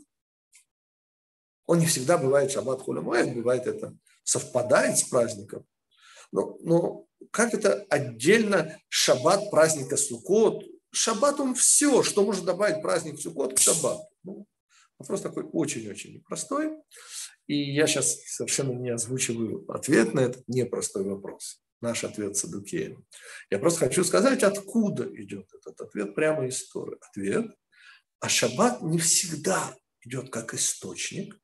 Он 1.66 1.80
не 1.80 1.86
всегда 1.86 2.18
бывает 2.18 2.52
шаббат 2.52 2.82
хулямоэд, 2.82 3.34
бывает 3.34 3.66
это 3.66 3.98
совпадает 4.24 4.98
с 4.98 5.04
праздником. 5.04 5.66
Но, 6.32 6.58
но 6.62 7.08
как 7.32 7.54
это 7.54 7.86
отдельно 7.90 8.80
шаббат 8.90 9.50
праздника 9.50 9.98
Суккот? 9.98 10.64
Шаббат 10.92 11.40
он 11.40 11.56
все, 11.56 12.04
что 12.04 12.24
может 12.24 12.46
добавить 12.46 12.82
праздник 12.82 13.20
Суккот 13.20 13.56
к 13.56 13.60
шаббату. 13.60 14.04
Ну, 14.24 14.46
вопрос 15.00 15.22
такой 15.22 15.44
очень-очень 15.44 16.16
непростой. 16.16 16.78
И 17.52 17.74
я 17.74 17.86
сейчас 17.86 18.22
совершенно 18.28 18.72
не 18.72 18.92
озвучиваю 18.92 19.70
ответ 19.70 20.14
на 20.14 20.22
этот 20.22 20.48
непростой 20.48 21.04
вопрос. 21.04 21.62
Наш 21.82 22.06
ответ 22.06 22.38
Садукеем. 22.38 23.06
Я 23.50 23.60
просто 23.60 23.82
хочу 23.82 24.06
сказать, 24.06 24.42
откуда 24.42 25.04
идет 25.22 25.54
этот 25.54 25.82
ответ 25.82 26.16
прямо 26.16 26.48
из 26.48 26.70
Торы. 26.70 26.98
Ответ. 27.02 27.48
А 28.22 28.30
шаббат 28.30 28.82
не 28.82 29.00
всегда 29.00 29.76
идет 30.00 30.30
как 30.30 30.54
источник, 30.54 31.38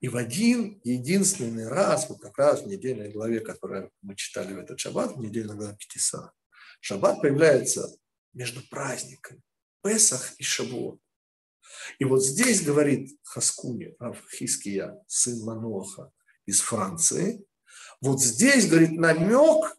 и 0.00 0.08
в 0.08 0.18
один 0.18 0.82
единственный 0.84 1.66
раз, 1.66 2.10
вот 2.10 2.20
как 2.20 2.36
раз 2.36 2.60
в 2.60 2.66
недельной 2.66 3.10
главе, 3.10 3.40
которую 3.40 3.90
мы 4.02 4.16
читали 4.16 4.52
в 4.52 4.58
этот 4.58 4.78
шаббат, 4.78 5.16
в 5.16 5.18
недельной 5.18 5.56
главе 5.56 5.78
Птиса, 5.78 6.32
шаббат 6.80 7.22
появляется 7.22 7.88
между 8.34 8.60
праздниками, 8.68 9.40
Песах 9.82 10.34
и 10.36 10.42
Шавуот. 10.42 11.00
И 11.98 12.04
вот 12.04 12.24
здесь 12.24 12.62
говорит 12.62 13.18
Хаскуни, 13.22 13.96
Хиския, 14.36 14.98
сын 15.06 15.44
Маноха 15.44 16.12
из 16.44 16.60
Франции, 16.60 17.44
вот 18.00 18.20
здесь, 18.20 18.68
говорит, 18.68 18.92
намек 18.92 19.76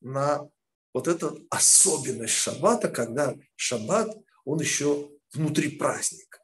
на 0.00 0.48
вот 0.92 1.08
эту 1.08 1.46
особенность 1.50 2.34
шаббата, 2.34 2.88
когда 2.88 3.36
шаббат, 3.56 4.16
он 4.44 4.60
еще 4.60 5.10
внутри 5.32 5.76
праздника. 5.76 6.42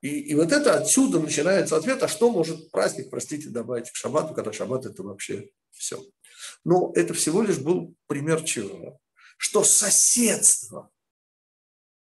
И, 0.00 0.20
и 0.20 0.34
вот 0.34 0.52
это 0.52 0.78
отсюда 0.78 1.20
начинается 1.20 1.76
ответ, 1.76 2.02
а 2.02 2.08
что 2.08 2.30
может 2.30 2.70
праздник, 2.70 3.10
простите, 3.10 3.48
добавить 3.48 3.90
к 3.90 3.96
шаббату, 3.96 4.34
когда 4.34 4.52
шаббат 4.52 4.86
это 4.86 5.02
вообще 5.02 5.50
все. 5.72 6.02
Но 6.64 6.92
это 6.94 7.14
всего 7.14 7.42
лишь 7.42 7.58
был 7.58 7.94
пример 8.06 8.42
чего? 8.44 8.98
Что 9.36 9.64
соседство, 9.64 10.90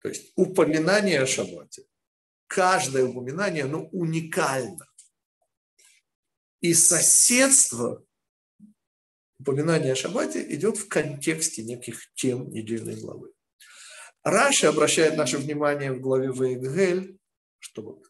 то 0.05 0.11
есть 0.11 0.33
упоминание 0.37 1.23
о 1.23 1.27
шаббате, 1.27 1.87
каждое 2.47 3.07
упоминание, 3.07 3.65
оно 3.65 3.87
уникально. 3.87 4.87
И 6.61 6.75
соседство 6.75 8.05
упоминание 9.41 9.95
о 9.95 9.97
шаббате 9.97 10.47
идет 10.55 10.77
в 10.77 10.89
контексте 10.89 11.65
неких 11.65 12.13
тем 12.13 12.51
недельной 12.51 13.01
главы. 13.01 13.33
Раши 14.23 14.67
обращает 14.67 15.17
наше 15.17 15.39
внимание 15.39 15.91
в 15.91 16.03
главе 16.03 16.29
Вейгель, 16.29 17.19
что 17.59 18.03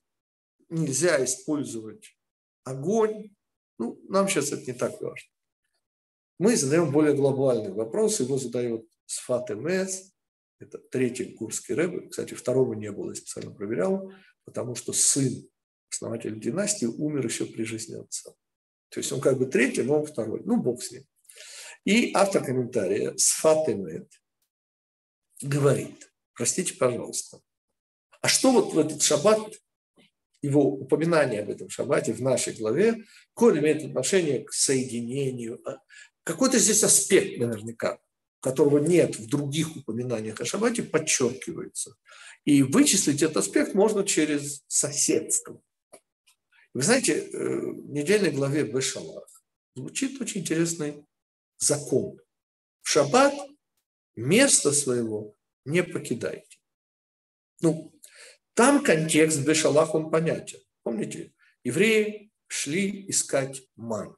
нельзя 0.71 1.25
использовать 1.25 2.19
огонь. 2.65 3.37
Ну, 3.79 4.01
нам 4.09 4.29
сейчас 4.29 4.51
это 4.51 4.67
не 4.67 4.77
так 4.77 5.01
важно. 5.01 5.31
Мы 6.41 6.57
задаем 6.57 6.91
более 6.91 7.15
глобальный 7.15 7.71
вопрос, 7.73 8.19
его 8.19 8.37
задает 8.37 8.85
Сфат 9.07 9.53
Эмес, 9.53 10.14
это 10.65 10.79
третий 10.79 11.35
курский 11.35 11.75
рэб, 11.75 12.11
кстати, 12.11 12.35
второго 12.35 12.75
не 12.75 12.91
было, 12.91 13.11
я 13.11 13.15
специально 13.15 13.51
проверял, 13.51 14.13
потому 14.45 14.75
что 14.75 14.93
сын 14.93 15.49
основателя 15.91 16.35
династии 16.35 16.87
умер 16.87 17.25
еще 17.27 17.47
при 17.47 17.65
жизни 17.65 17.97
отца. 17.97 18.33
То 18.91 19.01
есть 19.01 19.11
он 19.13 19.21
как 19.21 19.39
бы 19.39 19.47
третий, 19.47 19.83
но 19.83 20.01
он 20.01 20.07
второй. 20.07 20.43
Ну, 20.45 20.57
бог 20.57 20.83
с 20.83 20.93
ним. 20.93 21.05
И 21.85 22.13
автор 22.15 22.45
комментария 22.45 23.15
Сфат 23.17 23.69
Эмет 23.69 24.11
говорит, 25.43 26.13
простите, 26.35 26.75
пожалуйста, 26.75 27.41
а 28.21 28.29
что 28.29 28.53
вот 28.53 28.73
в 28.73 28.79
этот 28.79 29.03
шаббат, 29.03 29.53
его 30.41 30.63
упоминание 30.63 31.43
об 31.43 31.51
этом 31.51 31.69
шаббате 31.69 32.13
в 32.13 32.23
нашей 32.23 32.55
главе, 32.55 33.05
какое 33.35 33.59
имеет 33.61 33.85
отношение 33.85 34.45
к 34.45 34.53
соединению, 34.53 35.61
а 35.69 35.79
какой-то 36.23 36.59
здесь 36.59 36.85
аспект 36.85 37.39
наверняка, 37.39 37.99
которого 38.45 38.77
нет 38.77 39.19
в 39.19 39.27
других 39.27 39.75
упоминаниях 39.75 40.39
о 40.39 40.45
шаббате, 40.45 40.83
подчеркивается. 40.83 41.97
И 42.45 42.63
вычислить 42.63 43.23
этот 43.23 43.39
аспект 43.39 43.73
можно 43.73 44.05
через 44.05 44.63
соседство. 44.69 45.63
Вы 46.75 46.83
знаете, 46.83 47.15
э, 47.15 47.59
в 47.59 47.91
недельной 47.91 48.33
главе 48.33 48.65
Бешалах 48.65 49.27
звучит 49.75 50.21
очень 50.21 50.43
интересный 50.43 51.07
закон. 51.57 52.21
В 52.83 52.91
шаббат 52.91 53.33
место 54.15 54.73
своего 54.73 55.35
не 55.65 55.83
покидайте. 55.83 56.59
Ну, 57.63 57.99
там 58.53 58.85
контекст 58.85 59.41
Бешалах, 59.41 59.95
он 59.95 60.11
понятен. 60.11 60.61
Помните, 60.83 61.33
евреи 61.63 62.31
шли 62.47 63.09
искать 63.09 63.63
ман. 63.75 64.15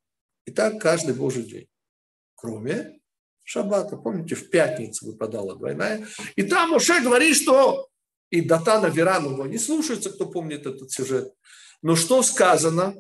И 0.47 0.51
так 0.51 0.81
каждый 0.81 1.15
Божий 1.15 1.45
день. 1.45 1.69
Кроме 2.35 3.01
шаббата. 3.47 3.97
Помните, 3.97 4.35
в 4.35 4.51
пятницу 4.51 5.07
выпадала 5.07 5.57
двойная. 5.57 6.07
И 6.35 6.43
там 6.43 6.73
уже 6.75 7.01
говорит, 7.01 7.37
что 7.37 7.89
и 8.31 8.43
Датана 8.43 8.87
Веран 8.87 9.33
его 9.33 9.47
не 9.47 9.57
слушается, 9.57 10.11
кто 10.11 10.27
помнит 10.27 10.67
этот 10.67 10.91
сюжет. 10.91 11.33
Но 11.81 11.95
что 11.95 12.23
сказано? 12.23 12.97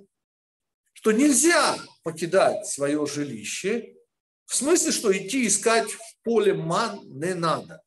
Что 0.92 1.12
нельзя 1.12 1.76
покидать 2.04 2.66
свое 2.66 3.04
жилище. 3.06 3.96
В 4.44 4.54
смысле, 4.54 4.92
что 4.92 5.16
идти 5.16 5.46
искать 5.46 5.90
в 5.90 6.00
поле 6.22 6.54
ман 6.54 7.00
не 7.04 7.34
надо. 7.34 7.82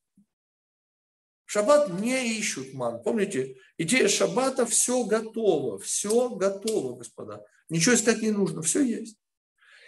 В 1.46 1.52
шаббат 1.52 1.90
не 2.02 2.38
ищут 2.38 2.74
ман. 2.74 3.02
Помните, 3.02 3.56
идея 3.78 4.10
шаббата– 4.10 4.66
все 4.68 5.06
готово, 5.06 5.80
все 5.80 6.30
готово, 6.30 6.98
господа. 6.98 7.42
Ничего 7.70 7.96
искать 7.96 8.22
не 8.22 8.32
нужно, 8.32 8.62
все 8.62 8.84
есть. 8.84 9.18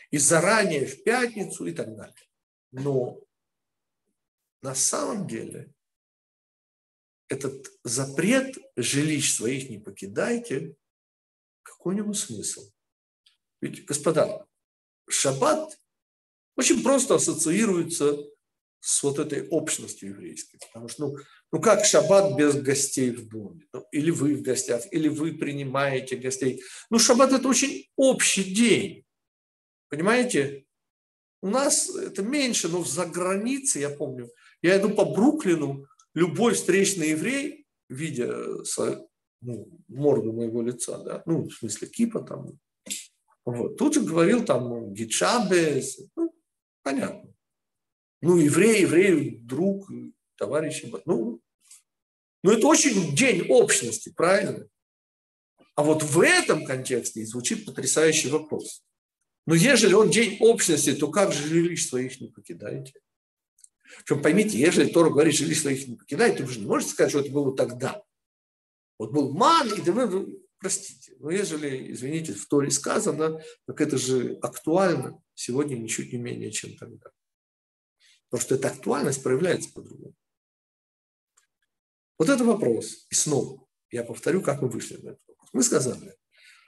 И 0.10 0.18
заранее 0.18 0.86
в 0.86 1.04
пятницу 1.04 1.66
и 1.66 1.74
так 1.74 1.96
далее. 1.96 2.16
Но 2.72 3.20
на 4.62 4.76
самом 4.76 5.28
деле 5.28 5.74
этот 7.28 7.72
запрет 7.84 8.58
жилищ 8.76 9.34
своих 9.34 9.70
не 9.70 9.80
покидайте, 9.80 10.76
какой 11.64 11.94
у 11.94 11.98
него 11.98 12.14
смысл? 12.14 12.70
Ведь, 13.62 13.86
господа, 13.86 14.46
шаббат 15.10 15.80
очень 16.56 16.84
просто 16.84 17.16
ассоциируется 17.16 18.18
с 18.82 19.04
вот 19.04 19.20
этой 19.20 19.48
общностью 19.48 20.10
еврейской. 20.10 20.58
Потому 20.58 20.88
что, 20.88 21.08
ну, 21.08 21.18
ну 21.52 21.62
как 21.62 21.86
шаббат 21.86 22.36
без 22.36 22.56
гостей 22.62 23.12
в 23.12 23.28
доме? 23.30 23.68
Ну, 23.74 23.86
или 23.92 24.12
вы 24.12 24.36
в 24.36 24.42
гостях, 24.42 24.84
или 24.92 25.08
вы 25.08 25.38
принимаете 25.38 26.18
гостей. 26.18 26.62
Ну, 26.90 27.00
шаббат– 27.00 27.32
это 27.34 27.48
очень 27.48 27.88
общий 27.96 28.44
день. 28.44 29.06
Понимаете? 29.88 30.66
У 31.42 31.50
нас 31.50 31.90
это 31.90 32.22
меньше, 32.22 32.68
но 32.68 32.84
за 32.84 33.06
границей, 33.06 33.82
я 33.82 33.90
помню, 33.90 34.30
я 34.62 34.80
иду 34.80 34.92
по 34.92 35.06
Бруклину, 35.06 35.88
любой 36.14 36.54
встречный 36.54 37.10
еврей, 37.10 37.66
видя 37.90 38.32
ну, 39.42 39.68
морду 39.88 40.34
моего 40.34 40.62
лица, 40.62 40.98
да, 41.00 41.24
ну, 41.26 41.48
в 41.48 41.54
смысле 41.54 41.88
кипа 41.88 42.22
там, 42.22 42.60
вот, 43.44 43.78
тут 43.78 43.96
же 43.96 44.02
говорил 44.02 44.46
там 44.46 44.94
Гичабес, 44.94 46.00
ну, 46.16 46.34
понятно. 46.84 47.34
Ну, 48.22 48.38
еврей, 48.38 48.82
еврей, 48.82 49.40
друг, 49.40 49.90
товарищ, 50.38 50.84
ну, 51.06 51.42
ну, 52.44 52.52
это 52.52 52.68
очень 52.68 53.16
день 53.16 53.48
общности, 53.50 54.14
правильно? 54.16 54.68
А 55.76 55.84
вот 55.84 56.04
в 56.04 56.20
этом 56.22 56.66
контексте 56.66 57.26
звучит 57.26 57.66
потрясающий 57.66 58.30
вопрос. 58.30 58.84
Но 59.46 59.56
ежели 59.56 59.94
он 59.94 60.10
день 60.10 60.38
общности, 60.40 60.94
то 60.94 61.10
как 61.10 61.34
же 61.34 61.48
жилищ 61.48 61.88
своих 61.88 62.22
не 62.22 62.28
покидаете? 62.28 62.94
Причем 64.00 64.22
поймите, 64.22 64.58
ежели 64.58 64.90
Тора 64.90 65.10
говорит, 65.10 65.36
жилищ 65.36 65.62
своих 65.62 65.88
не 65.88 65.96
покидаете, 65.96 66.44
вы 66.44 66.52
же 66.52 66.60
не 66.60 66.66
можете 66.66 66.92
сказать, 66.92 67.12
что 67.12 67.20
это 67.20 67.32
было 67.32 67.56
тогда. 67.56 68.04
Вот 68.98 69.12
был 69.12 69.34
ман, 69.34 69.68
и 69.74 69.82
вы, 69.90 70.06
вы 70.06 70.42
простите, 70.60 71.16
но 71.20 71.32
ежели, 71.32 71.92
извините, 71.92 72.34
в 72.34 72.48
Торе 72.48 72.70
сказано, 72.70 73.42
так 73.66 73.82
это 73.82 73.98
же 73.98 74.38
актуально 74.42 75.22
сегодня 75.34 75.76
ничуть 75.76 76.14
не 76.14 76.20
менее, 76.20 76.52
чем 76.52 76.78
тогда. 76.78 77.10
Потому 78.30 78.46
что 78.46 78.56
эта 78.56 78.70
актуальность 78.70 79.24
проявляется 79.24 79.72
по-другому. 79.74 80.16
Вот 82.18 82.30
это 82.30 82.44
вопрос. 82.44 83.08
И 83.10 83.16
снова, 83.16 83.68
я 83.90 84.04
повторю, 84.04 84.42
как 84.42 84.62
мы 84.62 84.70
вышли 84.70 84.98
на 84.98 85.10
этот 85.10 85.28
вопрос. 85.28 85.50
Мы 85.52 85.64
сказали, 85.64 86.16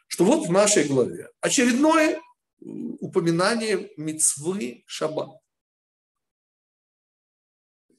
что 0.07 0.25
вот 0.25 0.47
в 0.47 0.51
нашей 0.51 0.85
главе 0.85 1.29
очередное 1.39 2.19
упоминание 2.63 3.91
мецвы 3.97 4.83
шаббат. 4.85 5.39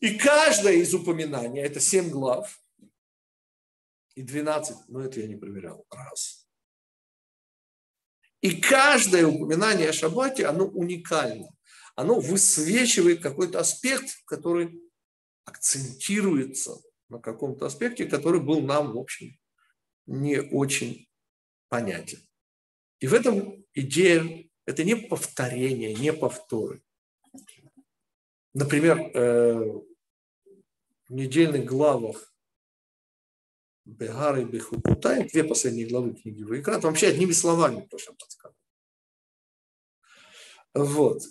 И 0.00 0.16
каждое 0.18 0.74
из 0.74 0.94
упоминаний, 0.94 1.62
это 1.62 1.80
семь 1.80 2.10
глав, 2.10 2.60
и 4.14 4.22
12, 4.22 4.88
но 4.88 5.00
это 5.00 5.20
я 5.20 5.26
не 5.26 5.36
проверял, 5.36 5.86
раз. 5.90 6.46
И 8.40 8.60
каждое 8.60 9.26
упоминание 9.26 9.88
о 9.88 9.92
шаббате, 9.92 10.46
оно 10.46 10.66
уникально. 10.66 11.48
Оно 11.96 12.20
высвечивает 12.20 13.22
какой-то 13.22 13.60
аспект, 13.60 14.22
который 14.26 14.82
акцентируется 15.44 16.76
на 17.08 17.18
каком-то 17.18 17.66
аспекте, 17.66 18.04
который 18.04 18.40
был 18.40 18.60
нам, 18.60 18.92
в 18.92 18.98
общем, 18.98 19.38
не 20.06 20.40
очень 20.40 21.08
понятен. 21.68 22.18
И 23.00 23.06
в 23.06 23.14
этом 23.14 23.64
идея– 23.72 24.48
это 24.66 24.84
не 24.84 24.96
повторение, 24.96 25.94
не 25.94 26.12
повторы. 26.12 26.82
Например, 28.54 28.98
э, 28.98 29.54
в 31.08 31.12
недельных 31.12 31.64
главах 31.64 32.32
Бегар 33.84 34.38
и 34.38 34.44
Бехукутай, 34.44 35.28
две 35.28 35.44
последние 35.44 35.86
главы 35.86 36.14
книги 36.14 36.42
Вайкра, 36.42 36.80
там 36.80 36.92
вообще 36.92 37.08
одними 37.08 37.32
словами 37.32 37.86
что 37.98 38.14
подсказывает. 38.14 38.58
Вот. 40.72 41.22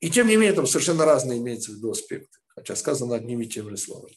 И 0.00 0.10
тем 0.10 0.26
не 0.26 0.36
менее, 0.36 0.54
там 0.54 0.66
совершенно 0.66 1.04
разные 1.04 1.38
имеются 1.38 1.72
в 1.72 1.76
виду 1.76 1.90
аспекты, 1.90 2.38
хотя 2.48 2.76
сказано 2.76 3.14
одними 3.14 3.44
и 3.44 3.48
теми 3.48 3.70
же 3.70 3.76
словами. 3.76 4.16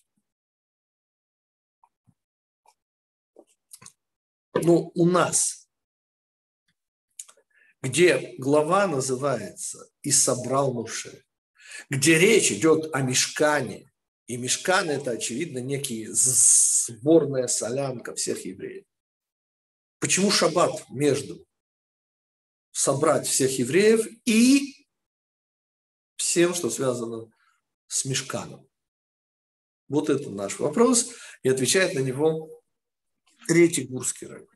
Но 4.54 4.92
у 4.94 5.06
нас, 5.06 5.61
где 7.82 8.36
глава 8.38 8.88
называется 8.88 9.90
«И 10.02 10.12
собрал 10.12 10.74
Муше», 10.74 11.24
где 11.90 12.20
речь 12.20 12.52
идет 12.52 12.94
о 12.94 13.02
мешкане, 13.02 13.92
и 14.28 14.38
мешкан– 14.38 14.90
это, 14.90 15.12
очевидно, 15.12 15.60
некий 15.60 16.08
сборная 16.08 17.48
солянка 17.48 18.16
всех 18.16 18.46
евреев. 18.46 18.86
Почему 20.00 20.32
шаббат 20.32 20.90
между? 20.90 21.46
Собрать 22.72 23.28
всех 23.28 23.60
евреев 23.60 24.08
и 24.26 24.88
всем, 26.16 26.54
что 26.54 26.70
связано 26.70 27.30
с 27.88 28.06
мешканом. 28.06 28.66
Вот 29.90 30.10
это 30.10 30.30
наш 30.30 30.60
вопрос. 30.60 31.12
И 31.44 31.50
отвечает 31.50 31.94
на 31.94 32.00
него 32.00 32.64
третий 33.48 33.86
гурский 33.86 34.28
рэб. 34.28 34.50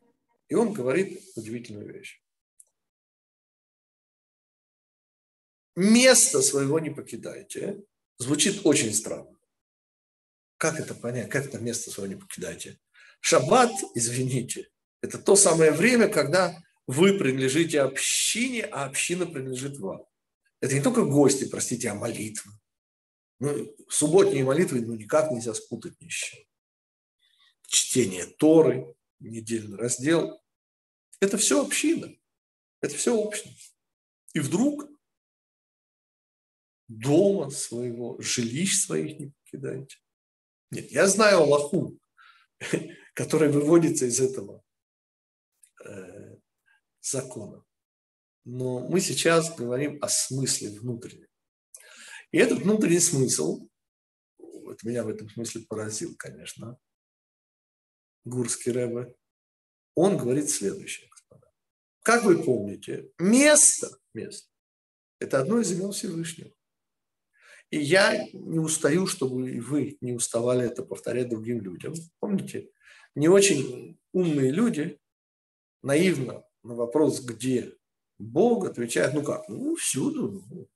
И 0.48 0.54
он 0.54 0.72
говорит 0.72 1.22
удивительную 1.36 1.92
вещь. 1.92 2.22
Место 5.76 6.40
своего 6.40 6.78
не 6.80 6.90
покидайте. 6.90 7.84
Звучит 8.18 8.62
очень 8.64 8.94
странно. 8.94 9.36
Как 10.56 10.80
это 10.80 10.94
понять? 10.94 11.28
Как 11.28 11.46
это 11.46 11.58
место 11.58 11.90
свое 11.90 12.08
не 12.08 12.16
покидайте? 12.16 12.80
Шаббат, 13.20 13.72
извините, 13.94 14.70
это 15.02 15.18
то 15.18 15.36
самое 15.36 15.72
время, 15.72 16.08
когда 16.08 16.58
вы 16.86 17.18
принадлежите 17.18 17.82
общине, 17.82 18.62
а 18.64 18.86
община 18.86 19.26
принадлежит 19.26 19.78
вам. 19.78 20.06
Это 20.60 20.74
не 20.74 20.80
только 20.80 21.04
гости, 21.04 21.46
простите, 21.46 21.90
а 21.90 21.94
молитвы. 21.94 22.52
Ну, 23.38 23.76
субботние 23.88 24.44
молитвы 24.44 24.80
ну, 24.80 24.94
никак 24.94 25.30
нельзя 25.30 25.52
спутать 25.52 26.00
ни 26.00 26.08
с 26.08 26.12
чем. 26.12 26.40
Чтение 27.66 28.24
Торы, 28.24 28.94
недельный 29.18 29.76
раздел. 29.76 30.40
Это 31.20 31.36
все 31.36 31.62
община. 31.62 32.14
Это 32.80 32.96
все 32.96 33.14
общность. 33.14 33.76
И 34.32 34.40
вдруг 34.40 34.88
дома 36.88 37.50
своего, 37.50 38.20
жилищ 38.20 38.84
своих 38.84 39.18
не 39.18 39.30
покидаете. 39.30 39.96
Нет, 40.70 40.90
я 40.90 41.06
знаю 41.06 41.38
Аллаху, 41.38 41.98
который 43.14 43.50
выводится 43.50 44.06
из 44.06 44.20
этого 44.20 44.62
э, 45.84 46.36
закона. 47.00 47.64
Но 48.44 48.80
мы 48.88 49.00
сейчас 49.00 49.54
говорим 49.54 49.98
о 50.02 50.08
смысле 50.08 50.78
внутреннем. 50.78 51.28
И 52.30 52.38
этот 52.38 52.60
внутренний 52.60 53.00
смысл, 53.00 53.68
вот 54.38 54.82
меня 54.82 55.04
в 55.04 55.08
этом 55.08 55.28
смысле 55.30 55.62
поразил, 55.62 56.14
конечно, 56.16 56.78
Гурский 58.24 58.72
Рэбе, 58.72 59.14
он 59.94 60.18
говорит 60.18 60.50
следующее, 60.50 61.08
господа. 61.08 61.50
Как 62.02 62.24
вы 62.24 62.42
помните, 62.42 63.10
место, 63.18 63.88
место, 64.14 64.48
это 65.18 65.40
одно 65.40 65.60
из 65.60 65.72
имен 65.72 65.92
Всевышнего. 65.92 66.55
И 67.70 67.78
я 67.78 68.26
не 68.32 68.58
устаю, 68.58 69.06
чтобы 69.06 69.50
и 69.50 69.60
вы 69.60 69.98
не 70.00 70.12
уставали 70.12 70.66
это 70.66 70.82
повторять 70.82 71.28
другим 71.28 71.60
людям. 71.60 71.94
Помните, 72.20 72.70
не 73.14 73.28
очень 73.28 73.98
умные 74.12 74.52
люди 74.52 74.98
наивно 75.82 76.44
на 76.62 76.74
вопрос, 76.74 77.24
где 77.24 77.74
Бог, 78.18 78.66
отвечают, 78.66 79.14
ну 79.14 79.22
как, 79.22 79.48
ну 79.48 79.74
всюду. 79.76 80.44
Ну. 80.48 80.68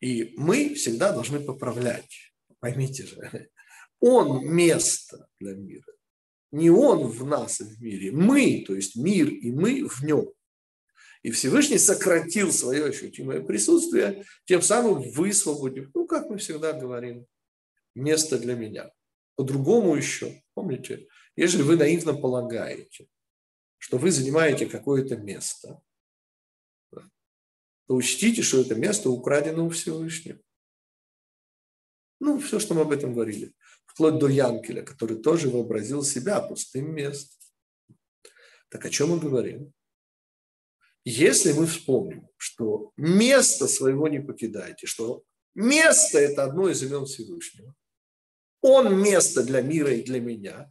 И 0.00 0.34
мы 0.36 0.74
всегда 0.74 1.12
должны 1.12 1.40
поправлять. 1.40 2.34
Поймите 2.58 3.06
же, 3.06 3.50
Он 4.00 4.44
место 4.44 5.28
для 5.38 5.54
мира. 5.54 5.92
Не 6.50 6.70
Он 6.70 7.06
в 7.06 7.24
нас 7.24 7.60
и 7.60 7.64
в 7.64 7.80
мире. 7.80 8.12
Мы, 8.12 8.64
то 8.66 8.74
есть 8.74 8.96
мир 8.96 9.28
и 9.28 9.50
мы 9.52 9.88
в 9.88 10.02
нем. 10.02 10.28
И 11.22 11.30
Всевышний 11.30 11.78
сократил 11.78 12.52
свое 12.52 12.86
ощутимое 12.86 13.40
присутствие, 13.40 14.24
тем 14.44 14.60
самым 14.60 15.02
высвободив, 15.12 15.90
ну, 15.94 16.06
как 16.06 16.28
мы 16.28 16.38
всегда 16.38 16.72
говорим, 16.72 17.26
место 17.94 18.38
для 18.38 18.54
меня. 18.54 18.90
По-другому 19.36 19.94
еще, 19.94 20.42
помните, 20.54 21.06
если 21.36 21.62
вы 21.62 21.76
наивно 21.76 22.14
полагаете, 22.14 23.06
что 23.78 23.98
вы 23.98 24.10
занимаете 24.10 24.66
какое-то 24.66 25.16
место, 25.16 25.80
то 26.90 27.94
учтите, 27.94 28.42
что 28.42 28.60
это 28.60 28.74
место 28.74 29.10
украдено 29.10 29.66
у 29.66 29.70
Всевышнего. 29.70 30.40
Ну, 32.20 32.38
все, 32.38 32.58
что 32.58 32.74
мы 32.74 32.82
об 32.82 32.92
этом 32.92 33.14
говорили. 33.14 33.54
Вплоть 33.86 34.18
до 34.18 34.28
Янкеля, 34.28 34.82
который 34.82 35.20
тоже 35.20 35.50
вообразил 35.50 36.02
себя 36.02 36.40
пустым 36.40 36.94
местом. 36.94 37.38
Так 38.68 38.84
о 38.86 38.90
чем 38.90 39.10
мы 39.10 39.18
говорим? 39.18 39.72
Если 41.04 41.52
мы 41.52 41.66
вспомним, 41.66 42.28
что 42.36 42.92
место 42.96 43.66
своего 43.66 44.08
не 44.08 44.20
покидайте, 44.20 44.86
что 44.86 45.24
место– 45.54 46.18
это 46.20 46.44
одно 46.44 46.68
из 46.68 46.82
имен 46.82 47.06
Всевышнего, 47.06 47.74
он 48.60 49.02
место 49.02 49.42
для 49.42 49.62
мира 49.62 49.92
и 49.92 50.02
для 50.02 50.20
меня, 50.20 50.70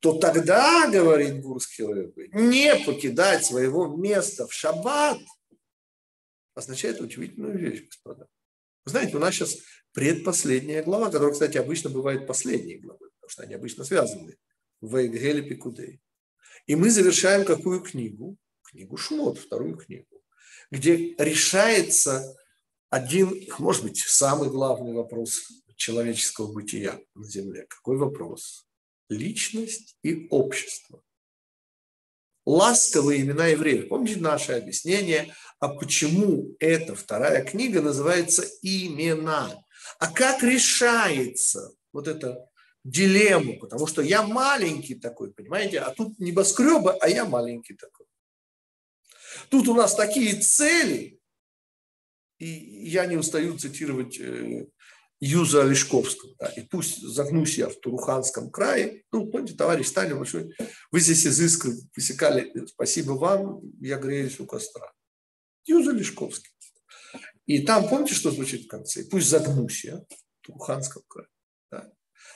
то 0.00 0.18
тогда, 0.18 0.88
говорит 0.88 1.40
Гурский 1.40 1.84
Рэбе, 1.84 2.28
не 2.32 2.76
покидать 2.84 3.44
своего 3.44 3.88
места 3.88 4.46
в 4.46 4.52
шаббат 4.52 5.18
означает 6.54 7.00
удивительную 7.00 7.58
вещь, 7.58 7.86
господа. 7.86 8.28
Вы 8.84 8.90
знаете, 8.90 9.16
у 9.16 9.20
нас 9.20 9.34
сейчас 9.34 9.56
предпоследняя 9.92 10.82
глава, 10.82 11.06
которая, 11.06 11.32
кстати, 11.32 11.56
обычно 11.56 11.90
бывает 11.90 12.26
последней 12.26 12.78
главой, 12.78 13.10
потому 13.10 13.30
что 13.30 13.42
они 13.42 13.54
обычно 13.54 13.84
связаны. 13.84 14.36
В 14.80 14.94
Эйгеле 14.94 15.42
Пикудей. 15.42 16.00
И 16.66 16.76
мы 16.76 16.90
завершаем 16.90 17.44
какую 17.44 17.80
книгу? 17.80 18.36
Книгу 18.70 18.96
Шмот, 18.96 19.38
вторую 19.38 19.76
книгу, 19.76 20.22
где 20.70 21.14
решается 21.18 22.36
один, 22.90 23.46
может 23.58 23.82
быть, 23.82 23.98
самый 23.98 24.50
главный 24.50 24.92
вопрос 24.92 25.48
человеческого 25.76 26.52
бытия 26.52 27.00
на 27.14 27.24
Земле. 27.24 27.66
Какой 27.68 27.96
вопрос? 27.96 28.66
Личность 29.08 29.96
и 30.02 30.26
общество. 30.30 31.02
Ласковые 32.44 33.20
имена 33.20 33.46
евреев. 33.48 33.88
Помните 33.88 34.20
наше 34.20 34.52
объяснение, 34.52 35.34
а 35.60 35.68
почему 35.68 36.56
эта 36.58 36.94
вторая 36.94 37.44
книга 37.44 37.82
называется 37.82 38.44
«Имена»? 38.62 39.62
А 39.98 40.10
как 40.10 40.42
решается 40.42 41.72
вот 41.92 42.08
эта 42.08 42.48
дилемма? 42.84 43.58
Потому 43.58 43.86
что 43.86 44.00
я 44.02 44.22
маленький 44.22 44.94
такой, 44.94 45.32
понимаете? 45.32 45.80
А 45.80 45.90
тут 45.92 46.18
небоскребы, 46.18 46.92
а 46.92 47.08
я 47.08 47.24
маленький 47.26 47.74
такой. 47.74 47.97
Тут 49.48 49.68
у 49.68 49.74
нас 49.74 49.94
такие 49.94 50.40
цели, 50.40 51.20
и 52.38 52.46
я 52.46 53.06
не 53.06 53.16
устаю 53.16 53.58
цитировать 53.58 54.18
э, 54.20 54.66
Юза 55.20 55.62
Олешковского. 55.62 56.34
Да, 56.38 56.48
и 56.48 56.62
пусть 56.62 57.02
загнусь 57.02 57.58
я 57.58 57.68
в 57.68 57.76
Туруханском 57.76 58.50
крае. 58.50 59.04
Ну, 59.12 59.26
помните, 59.26 59.54
товарищ 59.54 59.86
Сталин 59.86 60.18
большой, 60.18 60.54
вы 60.90 61.00
здесь 61.00 61.26
изыск 61.26 61.66
высекали, 61.96 62.66
спасибо 62.66 63.12
вам, 63.12 63.60
я 63.80 63.98
греюсь 63.98 64.38
у 64.40 64.46
костра. 64.46 64.92
Юза 65.64 65.90
Олешковский. 65.90 66.50
И 67.46 67.62
там, 67.62 67.88
помните, 67.88 68.14
что 68.14 68.30
звучит 68.30 68.64
в 68.64 68.68
конце? 68.68 69.04
Пусть 69.04 69.28
загнусь 69.28 69.84
я 69.84 69.98
в 69.98 70.46
Туруханском 70.46 71.02
крае. 71.08 71.28
Да. 71.70 71.90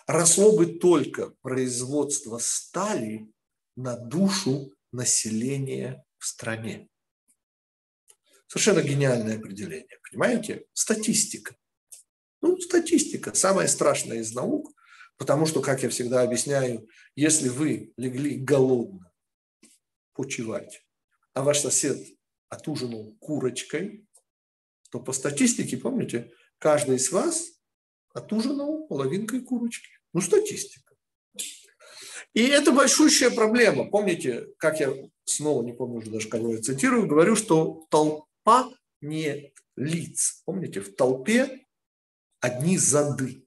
Росло 0.06 0.56
бы 0.56 0.66
только 0.66 1.34
производство 1.42 2.38
стали 2.38 3.30
на 3.76 3.96
душу 3.96 4.72
населения 4.90 6.04
в 6.18 6.26
стране. 6.26 6.88
Совершенно 8.52 8.82
гениальное 8.82 9.38
определение, 9.38 9.98
понимаете? 10.10 10.66
Статистика. 10.74 11.56
Ну, 12.42 12.60
статистика– 12.60 13.32
самая 13.34 13.66
страшная 13.66 14.18
из 14.18 14.34
наук, 14.34 14.70
потому 15.16 15.46
что, 15.46 15.62
как 15.62 15.82
я 15.82 15.88
всегда 15.88 16.20
объясняю, 16.20 16.86
если 17.16 17.48
вы 17.48 17.94
легли 17.96 18.36
голодно 18.36 19.10
почевать, 20.12 20.84
а 21.32 21.42
ваш 21.42 21.60
сосед 21.60 21.96
отужинал 22.50 23.16
курочкой, 23.20 24.06
то 24.90 25.00
по 25.00 25.14
статистике, 25.14 25.78
помните, 25.78 26.30
каждый 26.58 26.96
из 26.96 27.10
вас 27.10 27.52
отужинал 28.12 28.86
половинкой 28.86 29.40
курочки. 29.40 29.88
Ну, 30.12 30.20
статистика. 30.20 30.94
И 32.34 32.42
это 32.42 32.70
большущая 32.72 33.30
проблема. 33.30 33.88
Помните, 33.88 34.48
как 34.58 34.78
я 34.78 34.92
снова 35.24 35.62
не 35.62 35.72
помню 35.72 36.00
уже 36.00 36.10
даже, 36.10 36.28
кого 36.28 36.52
я 36.52 36.60
цитирую, 36.60 37.06
говорю, 37.06 37.34
что 37.34 37.86
толпа 37.88 38.26
толпа 38.44 38.70
не 39.00 39.52
лиц. 39.76 40.42
Помните, 40.44 40.80
в 40.80 40.94
толпе 40.94 41.66
одни 42.40 42.78
зады. 42.78 43.46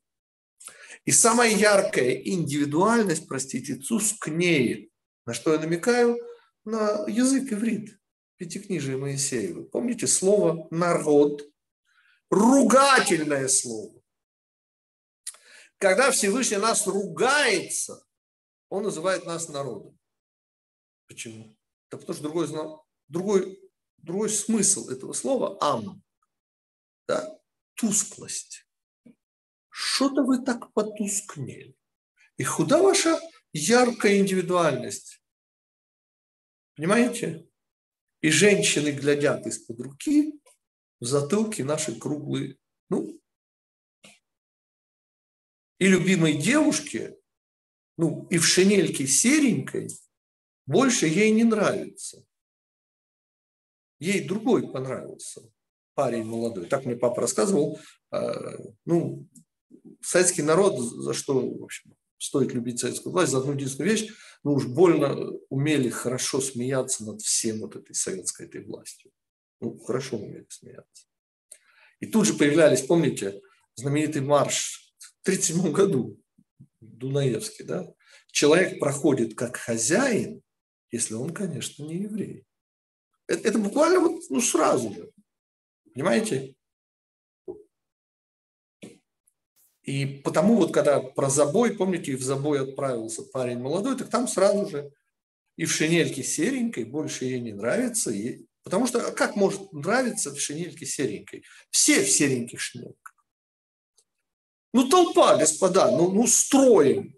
И 1.05 1.12
самая 1.12 1.51
яркая 1.51 2.12
индивидуальность, 2.12 3.27
простите, 3.27 3.75
тускнеет. 3.75 4.89
На 5.25 5.34
что 5.34 5.53
я 5.53 5.60
намекаю? 5.60 6.17
На 6.63 7.05
язык 7.08 7.51
иврит, 7.51 7.99
пятикнижие 8.38 8.97
Моисеева. 8.97 9.63
Помните 9.65 10.08
слово 10.08 10.67
«народ»? 10.71 11.43
Ругательное 12.31 13.47
слово. 13.47 14.01
Когда 15.77 16.10
Всевышний 16.10 16.58
нас 16.58 16.88
ругается, 16.88 18.03
он 18.69 18.84
называет 18.84 19.25
нас 19.25 19.47
народом. 19.47 19.97
Почему? 21.08 21.55
Да 21.91 21.99
потому 21.99 22.15
что 22.15 22.23
другой, 22.23 22.47
другой 23.08 23.64
другой 24.06 24.30
смысл 24.30 24.89
этого 24.89 25.13
слова 25.13 25.58
ам. 25.62 26.02
Да? 27.08 27.38
Тусклость. 27.74 28.65
Что-то 29.70 30.24
вы 30.24 30.44
так 30.44 30.72
потускнели. 30.74 31.76
И 32.38 32.44
куда 32.44 32.82
ваша 32.82 33.20
яркая 33.52 34.20
индивидуальность? 34.20 35.22
Понимаете? 36.76 37.50
И 38.22 38.30
женщины 38.30 38.89
глядят 38.91 39.46
из-под 39.48 39.80
руки 39.82 40.39
в 41.00 41.06
затылки 41.06 41.62
наши 41.62 41.98
круглые. 41.98 42.58
Ну, 42.89 43.20
и 45.78 45.88
любимой 45.88 46.38
девушке, 46.38 47.18
ну, 47.98 48.28
и 48.28 48.38
в 48.38 48.46
шинельке 48.46 49.08
серенькой, 49.08 49.89
больше 50.65 51.08
ей 51.08 51.32
не 51.32 51.44
нравится. 51.44 52.26
Ей 53.99 54.27
другой 54.27 54.71
понравился, 54.71 55.41
парень 55.93 56.25
молодой. 56.25 56.65
Так 56.65 56.86
мне 56.86 56.95
папа 56.95 57.21
рассказывал. 57.21 57.79
А, 58.12 58.34
ну, 58.86 59.27
советский 60.01 60.41
народ 60.41 60.79
за 60.79 61.13
что, 61.13 61.39
в 61.39 61.63
общем, 61.63 61.95
стоит 62.17 62.53
любить 62.53 62.79
советскую 62.79 63.13
власть 63.13 63.31
за 63.31 63.39
одну 63.39 63.53
единственную 63.53 63.91
вещь, 63.91 64.10
ну 64.43 64.53
уж 64.53 64.67
больно 64.67 65.31
умели 65.49 65.89
хорошо 65.89 66.41
смеяться 66.41 67.05
над 67.05 67.21
всем 67.21 67.60
вот 67.60 67.75
этой 67.75 67.93
советской 67.95 68.47
этой 68.47 68.63
властью. 68.63 69.12
Ну, 69.60 69.77
хорошо 69.79 70.17
умели 70.17 70.45
смеяться. 70.49 71.08
И 71.99 72.08
тут 72.08 72.25
же 72.25 72.34
появлялись, 72.34 72.81
помните, 72.81 73.41
знаменитый 73.75 74.21
марш 74.21 74.93
в 74.97 75.21
1937 75.23 75.71
году, 75.71 76.19
Дунаевский, 76.81 77.65
да? 77.65 77.88
Человек 78.31 78.79
проходит 78.79 79.36
как 79.36 79.58
хозяин, 79.58 80.41
если 80.91 81.13
он, 81.13 81.31
конечно, 81.31 81.84
не 81.84 82.01
еврей. 82.01 82.45
Это, 83.28 83.48
это 83.50 83.60
буквально 83.60 84.00
вот, 84.00 84.24
ну, 84.30 84.42
сразу 84.42 84.94
же. 84.94 85.12
Понимаете? 85.94 86.56
И 89.84 90.06
потому 90.24 90.56
вот, 90.56 90.74
когда 90.74 91.00
про 91.00 91.30
забой, 91.30 91.76
помните, 91.78 92.16
в 92.16 92.24
забой 92.24 92.62
отправился 92.62 93.22
парень 93.22 93.60
молодой, 93.60 93.98
так 93.98 94.10
там 94.10 94.28
сразу 94.28 94.70
же 94.70 94.92
и 95.58 95.66
в 95.66 95.72
шинельке 95.72 96.24
серенькой 96.24 96.86
больше 96.86 97.26
ей 97.26 97.40
не 97.40 97.54
нравится. 97.54 98.12
И, 98.12 98.46
потому 98.64 98.88
что 98.88 99.12
как 99.12 99.36
может 99.36 99.72
нравиться 99.74 100.32
в 100.32 100.40
шинельке 100.40 100.86
серенькой? 100.86 101.44
Все 101.70 102.04
в 102.04 102.10
сереньких 102.10 102.60
шинельках. 102.60 103.16
Ну, 104.74 104.90
толпа, 104.90 105.38
господа, 105.38 105.92
ну, 105.92 106.12
ну 106.12 106.28
строим. 106.28 107.14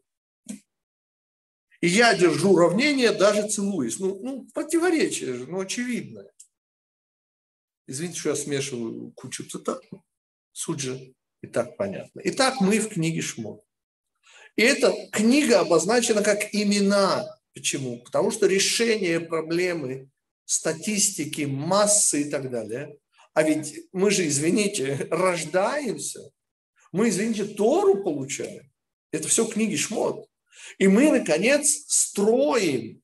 И 1.82 1.88
я 1.88 2.16
держу 2.16 2.54
уравнение, 2.54 3.12
даже 3.12 3.48
целуюсь. 3.48 4.00
Ну, 4.00 4.20
ну 4.22 4.48
противоречие 4.54 5.36
же, 5.36 5.48
ну, 5.48 5.60
очевидное. 5.60 6.32
Извините, 7.88 8.20
что 8.20 8.30
я 8.30 8.36
смешиваю 8.36 9.12
кучу 9.16 9.48
цитат. 9.48 9.82
Суть 10.52 10.80
же 10.80 11.14
и 11.42 11.48
так 11.48 11.78
понятно. 11.78 12.22
Итак, 12.24 12.62
мы 12.62 12.80
в 12.80 12.90
книге 12.90 13.22
Шмот. 13.22 13.64
И 14.56 14.64
эта 14.64 14.94
книга 15.12 15.60
обозначена 15.60 16.24
как 16.24 16.54
имена. 16.54 17.26
Почему? 17.54 18.00
Потому 18.04 18.32
что 18.32 18.48
решение 18.48 19.20
проблемы 19.20 20.10
статистики, 20.46 21.44
массы 21.44 22.22
и 22.22 22.30
так 22.30 22.50
далее. 22.50 22.98
А 23.34 23.44
ведь 23.44 23.88
мы 23.92 24.10
же, 24.10 24.28
извините, 24.28 25.08
рождаемся. 25.12 26.32
Мы, 26.92 27.10
извините, 27.10 27.46
Тору 27.46 28.04
получаем. 28.04 28.72
Это 29.12 29.28
все 29.28 29.46
книги 29.46 29.76
Шмот. 29.76 30.27
И 30.78 30.88
мы, 30.88 31.12
наконец, 31.12 31.86
строим 31.88 33.02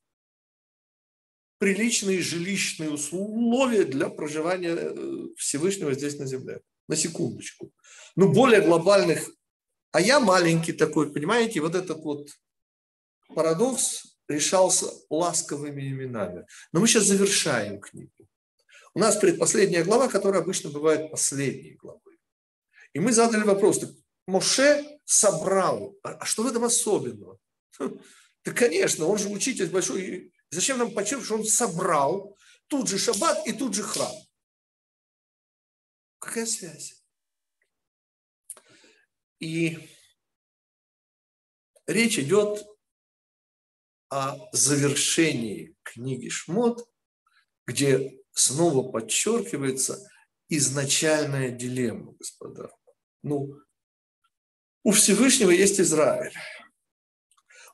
приличные 1.57 2.21
жилищные 2.21 2.91
условия 2.91 3.85
для 3.85 4.09
проживания 4.09 4.75
э, 4.75 5.27
Всевышнего 5.37 5.93
здесь 5.93 6.19
на 6.19 6.25
земле. 6.25 6.61
На 6.87 6.95
секундочку. 6.95 7.71
Ну, 8.15 8.33
более 8.33 8.61
глобальных. 8.61 9.29
А 9.91 10.01
я 10.01 10.19
маленький 10.19 10.73
такой, 10.73 11.13
понимаете, 11.13 11.61
вот 11.61 11.75
этот 11.75 11.99
вот 11.99 12.27
парадокс 13.33 14.17
решался 14.27 14.87
ласковыми 15.09 15.81
именами. 15.81 16.45
Но 16.71 16.79
мы 16.79 16.87
сейчас 16.87 17.05
завершаем 17.05 17.79
книгу. 17.79 18.27
У 18.93 18.99
нас 18.99 19.15
предпоследняя 19.17 19.83
глава, 19.83 20.07
которая 20.07 20.41
обычно 20.41 20.69
бывает 20.69 21.11
последней 21.11 21.75
главой. 21.75 22.19
И 22.93 22.99
мы 22.99 23.11
задали 23.11 23.43
вопрос, 23.43 23.79
Моше 24.27 24.99
собрал, 25.05 25.95
а, 26.03 26.11
а 26.11 26.25
что 26.25 26.43
в 26.43 26.47
этом 26.47 26.63
особенного? 26.63 27.39
Да, 28.45 28.51
конечно, 28.51 29.05
он 29.05 29.17
же 29.17 29.29
учитель 29.29 29.69
большой. 29.69 30.33
Зачем 30.49 30.77
нам 30.77 30.93
подчеркивать, 30.93 31.25
что 31.25 31.35
он 31.35 31.45
собрал 31.45 32.37
тут 32.67 32.89
же 32.89 32.97
шаббат 32.97 33.47
и 33.47 33.53
тут 33.53 33.73
же 33.73 33.83
храм? 33.83 34.11
Какая 36.19 36.45
связь? 36.45 37.01
И 39.39 39.89
речь 41.87 42.19
идет 42.19 42.65
о 44.09 44.37
завершении 44.51 45.75
книги 45.83 46.29
Шмот, 46.29 46.87
где 47.65 48.21
снова 48.31 48.91
подчеркивается 48.91 49.99
изначальная 50.49 51.49
дилемма, 51.49 52.13
господа. 52.13 52.69
Ну, 53.21 53.57
у 54.83 54.91
Всевышнего 54.91 55.49
есть 55.49 55.79
Израиль. 55.79 56.33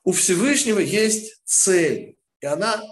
У 0.02 0.12
Всевышнего 0.12 0.78
есть 0.78 1.40
цель, 1.44 2.18
и 2.40 2.46
она 2.46 2.82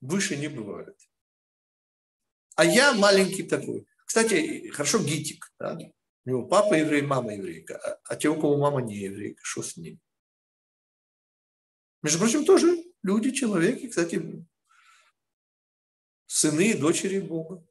выше 0.00 0.36
не 0.36 0.48
бывает. 0.48 0.98
А 2.56 2.64
я 2.64 2.94
маленький 2.94 3.42
такой. 3.42 3.86
Кстати, 4.06 4.68
хорошо 4.68 4.98
гитик. 5.00 5.52
Да? 5.58 5.78
У 6.24 6.28
него 6.28 6.46
папа 6.46 6.74
еврей, 6.74 7.02
мама 7.02 7.34
еврейка. 7.34 7.76
А, 7.76 8.00
а 8.04 8.16
те, 8.16 8.28
у 8.28 8.40
кого 8.40 8.56
мама 8.56 8.80
не 8.80 8.96
еврейка, 8.96 9.40
что 9.44 9.62
с 9.62 9.76
ним? 9.76 10.00
Между 12.02 12.18
прочим, 12.18 12.44
тоже 12.44 12.84
люди, 13.02 13.30
человеки, 13.30 13.88
кстати, 13.88 14.46
сыны 16.26 16.70
и 16.70 16.78
дочери 16.78 17.20
Бога. 17.20 17.66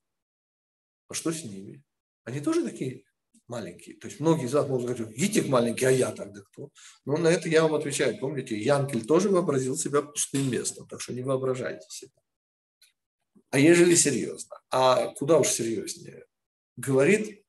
А 1.08 1.14
что 1.14 1.32
с 1.32 1.44
ними? 1.44 1.84
Они 2.24 2.40
тоже 2.40 2.64
такие 2.64 3.06
маленькие. 3.54 3.96
То 3.98 4.08
есть 4.08 4.20
многие 4.20 4.46
из 4.46 4.54
вас 4.54 4.68
могут 4.68 4.90
сказать, 4.90 5.16
Гитик 5.16 5.48
маленький, 5.48 5.86
а 5.86 5.92
я 5.92 6.12
тогда 6.12 6.42
кто? 6.42 6.72
Но 7.06 7.18
на 7.18 7.28
это 7.28 7.48
я 7.50 7.62
вам 7.62 7.76
отвечаю. 7.76 8.18
Помните, 8.18 8.58
Янкель 8.58 9.06
тоже 9.06 9.30
вообразил 9.30 9.78
себя 9.78 10.02
пустым 10.02 10.50
местом, 10.50 10.88
так 10.88 11.02
что 11.02 11.14
не 11.14 11.22
воображайте 11.22 11.86
себя. 11.90 12.12
А 13.52 13.60
ежели 13.60 13.96
серьезно? 13.96 14.60
А 14.72 15.14
куда 15.14 15.38
уж 15.38 15.48
серьезнее? 15.50 16.26
Говорит 16.78 17.44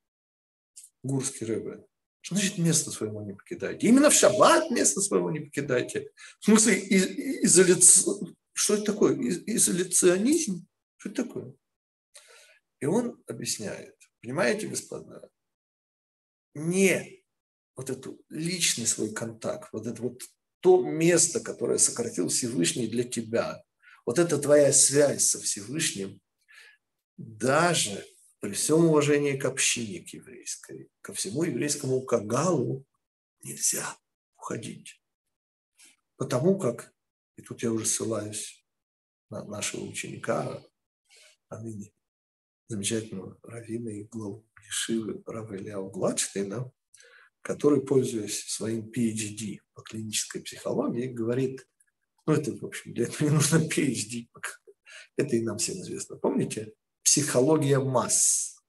Гурский 1.03 1.47
рыба. 1.47 1.87
Что 2.21 2.35
значит 2.35 2.59
место 2.59 2.91
своего 2.91 3.23
не 3.23 3.33
покидайте? 3.33 3.87
Именно 3.87 4.11
в 4.11 4.15
шаббат 4.15 4.71
место 4.71 5.01
своего 5.01 5.31
не 5.31 5.41
покидайте. 5.41 6.11
В 6.41 6.45
смысле, 6.45 6.75
изоляци... 7.45 8.11
что 8.53 8.75
это 8.75 8.85
такое? 8.93 9.15
Изоляционизм? 9.47 10.67
Что 10.97 11.11
это 11.11 11.25
такое? 11.25 11.55
И 12.81 12.87
он 12.87 13.23
объясняет. 13.27 13.95
Понимаете, 14.21 14.69
господа, 14.69 15.31
не 16.55 17.25
вот 17.77 17.91
эту 17.91 18.21
личный 18.29 18.87
свой 18.87 19.13
контакт, 19.13 19.69
вот 19.73 19.87
это 19.87 20.01
вот 20.01 20.23
то 20.61 20.83
место, 20.83 21.41
которое 21.41 21.79
сократил 21.79 22.29
Всевышний 22.29 22.87
для 22.87 23.05
тебя, 23.05 23.63
вот 24.07 24.19
эта 24.19 24.39
твоя 24.39 24.73
связь 24.73 25.27
со 25.27 25.41
Всевышним, 25.41 26.21
даже 27.17 28.05
при 28.41 28.53
всем 28.53 28.87
уважении 28.87 29.37
к 29.37 29.45
общине 29.45 30.01
к 30.05 30.09
еврейской, 30.09 30.91
ко 31.01 31.13
всему 31.13 31.45
еврейскому 31.45 32.03
кагалу 32.03 32.87
нельзя 33.43 33.97
уходить. 34.37 35.01
Потому 36.17 36.59
как, 36.59 36.95
и 37.37 37.43
тут 37.43 37.63
я 37.63 37.73
уже 37.73 37.87
ссылаюсь 37.87 38.65
на 39.31 39.45
нашего 39.45 39.85
ученика, 39.85 40.63
а 41.49 41.61
ныне 41.61 41.93
замечательного 42.69 43.39
раввина 43.43 43.89
и 43.89 44.05
главу 44.05 44.47
Ешивы 44.67 45.23
Рава 45.27 45.57
Ильяу 45.57 45.91
Гладштейна, 45.91 46.71
который, 47.43 47.85
пользуясь 47.85 48.45
своим 48.49 48.91
PhD 48.91 49.59
по 49.75 49.83
клинической 49.83 50.43
психологии, 50.43 51.09
говорит, 51.09 51.67
ну 52.27 52.33
это, 52.33 52.53
в 52.57 52.65
общем, 52.65 52.95
для 52.95 53.05
этого 53.05 53.29
не 53.29 53.35
нужно 53.35 53.57
PhD, 53.57 54.29
это 55.17 55.37
и 55.37 55.43
нам 55.43 55.59
всем 55.59 55.77
известно. 55.77 56.17
Помните? 56.17 56.73
Психология 57.03 57.79
масс. 57.79 58.63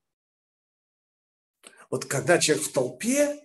Вот 1.90 2.06
когда 2.06 2.38
человек 2.38 2.66
в 2.66 2.72
толпе, 2.72 3.40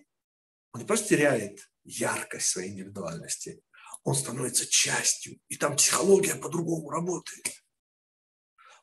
он 0.73 0.81
не 0.81 0.87
просто 0.87 1.09
теряет 1.09 1.71
яркость 1.83 2.47
своей 2.47 2.71
индивидуальности, 2.71 3.63
он 4.03 4.15
становится 4.15 4.65
частью, 4.65 5.39
и 5.47 5.57
там 5.57 5.75
психология 5.75 6.35
по-другому 6.35 6.89
работает. 6.89 7.63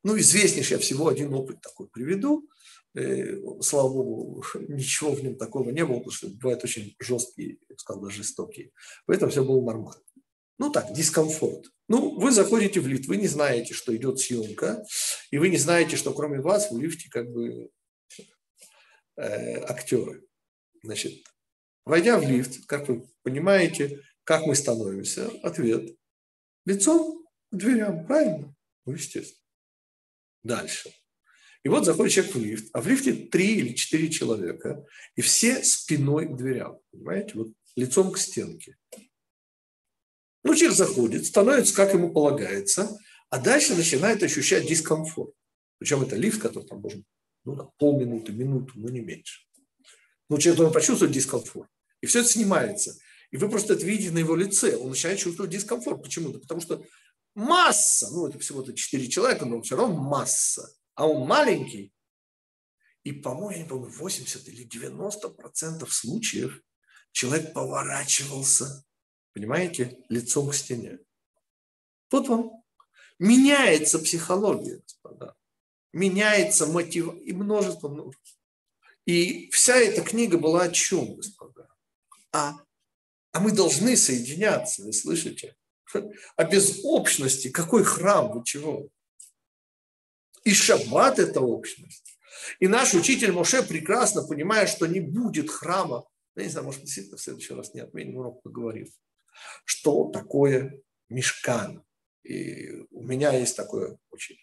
Ну, 0.05 0.17
известнейший 0.19 0.75
я 0.75 0.79
всего 0.79 1.09
один 1.09 1.35
опыт 1.35 1.61
такой 1.61 1.89
приведу. 1.89 2.49
Слава 3.61 3.89
богу, 3.89 4.45
ничего 4.69 5.13
в 5.13 5.23
нем 5.23 5.37
такого 5.37 5.71
не 5.71 5.85
было, 5.85 5.99
потому 5.99 6.13
что 6.13 6.29
бывают 6.29 6.65
очень 6.65 6.97
жесткие, 6.99 7.59
я 7.69 7.77
сказал, 7.77 8.03
даже 8.03 8.19
жестокие. 8.19 8.73
Поэтому 9.07 9.31
все 9.31 9.45
было 9.45 9.65
нормально. 9.65 10.03
Ну 10.59 10.73
так, 10.73 10.93
дискомфорт. 10.93 11.67
Ну, 11.89 12.19
вы 12.19 12.33
заходите 12.33 12.81
в 12.81 12.89
лифт, 12.89 13.07
вы 13.07 13.17
не 13.17 13.29
знаете, 13.29 13.75
что 13.75 13.97
идет 13.97 14.19
съемка, 14.19 14.85
и 15.31 15.39
вы 15.39 15.49
не 15.49 15.57
знаете, 15.57 15.97
что 15.97 16.13
кроме 16.13 16.41
вас 16.41 16.71
в 16.71 16.79
лифте 16.79 17.09
как 17.11 17.31
бы 17.31 17.71
э, 19.17 19.61
актеры. 19.61 20.27
Значит, 20.83 21.25
войдя 21.85 22.19
в 22.19 22.29
лифт, 22.29 22.67
как 22.67 22.89
вы 22.89 23.09
понимаете, 23.23 24.03
как 24.25 24.47
мы 24.47 24.55
становимся? 24.57 25.31
Ответ. 25.43 25.97
Лицом 26.67 27.25
к 27.51 27.57
дверям, 27.57 28.07
правильно? 28.07 28.55
Ну, 28.85 28.93
естественно. 28.93 29.41
Дальше. 30.43 30.93
И 31.65 31.69
вот 31.69 31.85
заходит 31.85 32.13
человек 32.13 32.35
в 32.35 32.39
лифт, 32.39 32.69
а 32.73 32.81
в 32.81 32.87
лифте 32.87 33.13
три 33.13 33.57
или 33.57 33.75
четыре 33.75 34.09
человека, 34.09 34.87
и 35.17 35.21
все 35.21 35.63
спиной 35.65 36.27
к 36.27 36.37
дверям, 36.37 36.79
понимаете, 36.93 37.33
вот 37.35 37.49
лицом 37.75 38.13
к 38.13 38.19
стенке. 38.19 38.77
Ну, 40.45 40.55
человек 40.55 40.77
заходит, 40.77 41.27
становится, 41.27 41.75
как 41.75 41.93
ему 41.93 42.13
полагается, 42.13 42.97
а 43.29 43.39
дальше 43.39 43.75
начинает 43.75 44.23
ощущать 44.23 44.67
дискомфорт. 44.67 45.35
Причем 45.79 46.03
это 46.03 46.17
лифт, 46.17 46.41
который 46.41 46.65
там 46.65 46.81
должен 46.81 47.05
ну, 47.45 47.73
полминуты, 47.79 48.33
минуту, 48.33 48.73
но 48.77 48.89
не 48.89 49.01
меньше. 49.01 49.43
Ну, 50.29 50.39
человек 50.39 50.59
должен 50.59 50.75
почувствовать 50.75 51.15
дискомфорт. 51.15 51.69
И 52.01 52.07
все 52.07 52.21
это 52.21 52.29
снимается. 52.29 52.97
И 53.31 53.37
вы 53.37 53.49
просто 53.49 53.75
это 53.75 53.85
видите 53.85 54.11
на 54.11 54.19
его 54.19 54.37
лице. 54.37 54.77
Он 54.77 54.91
начинает 54.91 55.19
чувствовать 55.19 55.53
дискомфорт. 55.53 56.03
Почему? 56.03 56.31
Да 56.31 56.39
потому 56.39 56.61
что 56.61 56.85
масса, 57.35 58.09
ну 58.11 58.27
это 58.27 58.39
всего-то 58.39 58.73
4 58.73 59.09
человека, 59.09 59.45
но 59.45 59.61
все 59.63 59.77
равно 59.77 59.97
масса. 59.97 60.71
А 60.99 61.07
он 61.07 61.29
маленький. 61.29 61.93
И, 63.05 63.13
по-моему, 63.13 63.51
я 63.53 63.59
не 63.59 63.69
помню, 63.69 63.89
80 63.89 64.49
или 64.49 64.65
90 64.65 65.29
процентов 65.29 65.95
случаев 65.95 66.61
человек 67.13 67.53
поворачивался, 67.53 68.85
понимаете, 69.33 69.97
лицом 70.09 70.51
к 70.51 70.55
стене. 70.57 70.99
Вот 72.11 72.27
вам. 72.27 72.51
Меняется 73.21 74.01
психология, 74.01 74.79
господа. 74.79 75.37
Меняется 75.93 76.67
мотив 76.67 77.15
и 77.23 77.33
множество, 77.33 77.89
множество. 77.89 78.37
И 79.07 79.51
вся 79.51 79.77
эта 79.77 80.03
книга 80.03 80.37
была 80.37 80.63
о 80.63 80.73
чем, 80.73 81.15
господа? 81.15 81.69
А, 82.33 82.57
а 83.31 83.39
мы 83.39 83.53
должны 83.53 83.97
соединяться, 83.97 84.83
вы 84.83 84.93
слышите? 84.93 85.55
А 86.35 86.43
без 86.43 86.81
общности 86.83 87.51
какой 87.51 87.85
храм, 87.85 88.33
вы 88.33 88.45
чего? 88.45 88.91
И 90.45 90.53
шаббат– 90.53 91.19
это 91.21 91.41
общность. 91.41 92.19
И 92.61 92.69
наш 92.69 92.95
учитель 92.95 93.33
Моше 93.33 93.63
прекрасно 93.63 94.27
понимает, 94.27 94.69
что 94.69 94.87
не 94.87 95.01
будет 95.01 95.51
храма. 95.51 96.07
Я 96.37 96.45
не 96.45 96.49
знаю, 96.51 96.67
может, 96.67 96.83
действительно 96.83 97.17
в 97.17 97.21
следующий 97.21 97.55
раз 97.55 97.75
не 97.75 97.81
отменим 97.81 98.19
урок, 98.19 98.43
поговорим. 98.43 98.89
Что 99.65 100.11
такое 100.11 100.81
мешкан? 101.09 101.85
И 102.23 102.71
у 102.91 103.03
меня 103.03 103.33
есть 103.33 103.57
такое 103.57 103.99
очень 104.11 104.37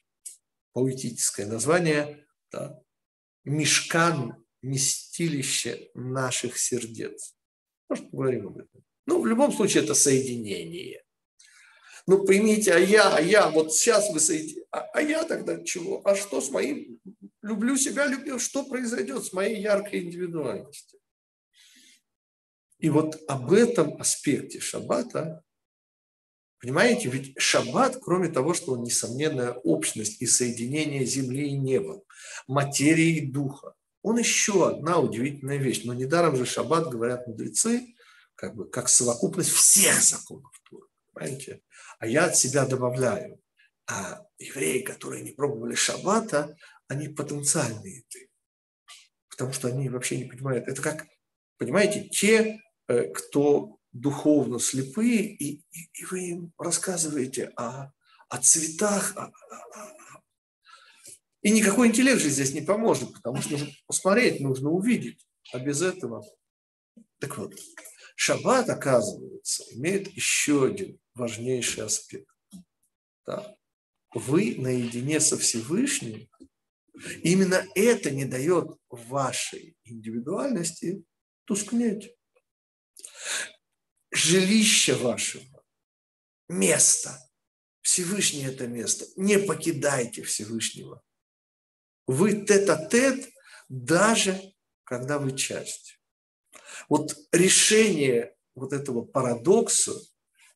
поэтическое 0.74 1.46
название 1.46 2.26
да, 2.52 2.80
«Мешкан– 3.44 4.44
местилище 4.62 5.90
наших 5.94 6.58
сердец». 6.58 7.36
Может, 7.88 8.12
поговорим 8.12 8.48
об 8.48 8.58
этом. 8.58 8.84
Ну, 9.06 9.22
в 9.22 9.28
любом 9.28 9.54
случае, 9.54 9.84
это 9.84 9.94
соединение. 9.94 11.05
Ну, 12.08 12.24
поймите, 12.26 12.74
а 12.74 12.80
я, 12.80 13.16
а 13.16 13.22
я, 13.22 13.50
вот 13.50 13.74
сейчас 13.74 14.12
вы 14.12 14.20
соедините, 14.20 14.66
а, 14.72 14.82
а 14.94 15.02
я 15.02 15.24
тогда 15.24 15.64
чего? 15.64 16.02
А 16.06 16.16
что 16.16 16.40
с 16.40 16.52
моим, 16.52 17.00
люблю 17.42 17.78
себя, 17.78 18.06
люблю, 18.06 18.38
что 18.38 18.64
произойдет 18.64 19.26
с 19.26 19.34
моей 19.34 19.60
яркой 19.60 20.04
индивидуальностью? 20.04 21.00
И 22.78 22.90
вот 22.90 23.20
об 23.28 23.52
этом 23.52 24.00
аспекте 24.00 24.60
шаббата 24.60 25.44
Понимаете, 26.66 27.10
ведь 27.10 27.40
шаббат, 27.40 28.00
кроме 28.02 28.28
того, 28.28 28.56
что 28.56 28.72
он 28.72 28.82
несомненная 28.82 29.52
общность 29.52 30.20
и 30.20 30.26
соединение 30.26 31.06
земли 31.06 31.50
и 31.50 31.58
неба, 31.58 32.02
материи 32.48 33.18
и 33.18 33.32
духа, 33.32 33.76
он 34.02 34.18
еще 34.18 34.70
одна 34.70 34.98
удивительная 34.98 35.58
вещь. 35.58 35.82
Но 35.84 35.94
недаром 35.94 36.36
же 36.36 36.48
шаббат, 36.48 36.90
говорят 36.90 37.28
мудрецы, 37.28 37.96
как 38.34 38.56
бы 38.56 38.68
как 38.68 38.90
совокупность 38.90 39.52
всех 39.52 40.02
законов 40.02 40.60
Тура. 40.68 40.88
Понимаете? 41.14 41.62
А 42.00 42.08
я 42.08 42.26
от 42.26 42.36
себя 42.36 42.66
добавляю. 42.66 43.42
А 43.88 44.26
евреи, 44.38 44.82
которые 44.82 45.24
не 45.24 45.32
пробовали 45.32 45.76
шаббата, 45.76 46.58
они 46.88 47.08
потенциальные 47.08 48.04
ты. 48.10 48.30
Потому 49.30 49.54
что 49.54 49.68
они 49.68 49.90
вообще 49.90 50.18
не 50.18 50.26
понимают. 50.26 50.68
Это 50.68 50.82
как, 50.82 51.06
понимаете, 51.58 52.08
те, 52.10 52.62
э, 52.88 53.12
кто 53.14 53.78
духовно 53.92 54.60
слепые, 54.60 55.36
и, 55.36 55.62
и, 55.72 55.90
и 55.94 56.06
вы 56.06 56.30
им 56.30 56.54
рассказываете 56.58 57.52
о, 57.56 57.92
о 58.30 58.38
цветах. 58.42 59.16
О, 59.16 59.32
о. 59.32 60.22
И 61.42 61.52
никакой 61.52 61.90
интеллект 61.90 62.22
же 62.22 62.30
здесь 62.30 62.54
не 62.54 62.62
поможет, 62.62 63.14
потому 63.14 63.42
что 63.42 63.52
нужно 63.52 63.70
посмотреть, 63.86 64.40
нужно 64.40 64.70
увидеть. 64.70 65.26
А 65.54 65.60
без 65.60 65.82
этого... 65.82 66.26
Так 67.20 67.38
вот, 67.38 67.54
шаббат, 68.16 68.70
оказывается, 68.70 69.64
имеет 69.72 70.08
еще 70.10 70.66
один 70.66 71.00
важнейший 71.16 71.86
аспект. 71.86 72.30
Да. 73.26 73.58
Вы 74.14 74.56
наедине 74.58 75.20
со 75.20 75.38
Всевышним, 75.38 76.30
именно 77.24 77.66
это 77.76 78.12
не 78.12 78.26
дает 78.26 78.78
вашей 78.90 79.76
индивидуальности 79.84 81.04
тускнеть 81.46 82.16
жилище 84.16 84.96
вашего, 84.96 85.64
место. 86.48 87.20
Всевышний 87.82 88.46
это 88.46 88.66
место. 88.66 89.06
Не 89.16 89.38
покидайте 89.38 90.24
Всевышнего. 90.24 91.04
Вы 92.08 92.46
тет-а-тет, 92.46 93.30
даже 93.70 94.42
когда 94.84 95.20
вы 95.20 95.38
часть. 95.38 96.00
Вот 96.90 97.16
решение 97.32 98.36
вот 98.56 98.74
этого 98.74 99.04
парадокса, 99.04 99.94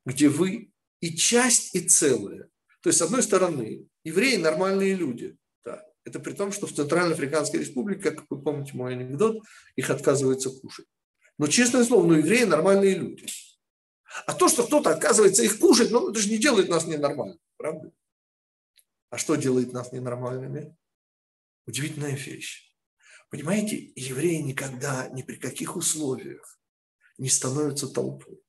где 0.05 0.29
вы 0.29 0.71
и 1.01 1.15
часть, 1.15 1.75
и 1.75 1.81
целое. 1.81 2.49
То 2.81 2.89
есть, 2.89 2.99
с 2.99 3.01
одной 3.01 3.23
стороны, 3.23 3.87
евреи 4.03 4.37
нормальные 4.37 4.95
люди. 4.95 5.37
Да. 5.63 5.83
Это 6.03 6.19
при 6.19 6.33
том, 6.33 6.51
что 6.51 6.67
в 6.67 6.73
Центральноафриканской 6.73 7.59
республике, 7.59 8.11
как 8.11 8.25
вы 8.29 8.41
помните 8.41 8.71
мой 8.73 8.93
анекдот, 8.93 9.43
их 9.75 9.89
отказывается 9.89 10.49
кушать. 10.49 10.87
Но, 11.37 11.47
честное 11.47 11.83
слово, 11.83 12.05
ну, 12.05 12.13
евреи 12.13 12.43
нормальные 12.43 12.95
люди. 12.95 13.25
А 14.25 14.33
то, 14.33 14.47
что 14.49 14.65
кто-то 14.65 14.91
отказывается 14.91 15.43
их 15.43 15.59
кушать, 15.59 15.91
ну, 15.91 16.09
это 16.09 16.19
же 16.19 16.29
не 16.29 16.37
делает 16.37 16.69
нас 16.69 16.85
ненормальными, 16.85 17.39
правда? 17.57 17.91
А 19.09 19.17
что 19.17 19.35
делает 19.35 19.71
нас 19.71 19.91
ненормальными? 19.91 20.75
Удивительная 21.65 22.15
вещь. 22.15 22.75
Понимаете, 23.29 23.91
евреи 23.95 24.37
никогда, 24.37 25.07
ни 25.09 25.21
при 25.21 25.35
каких 25.35 25.75
условиях 25.75 26.59
не 27.17 27.29
становятся 27.29 27.87
толпой. 27.87 28.41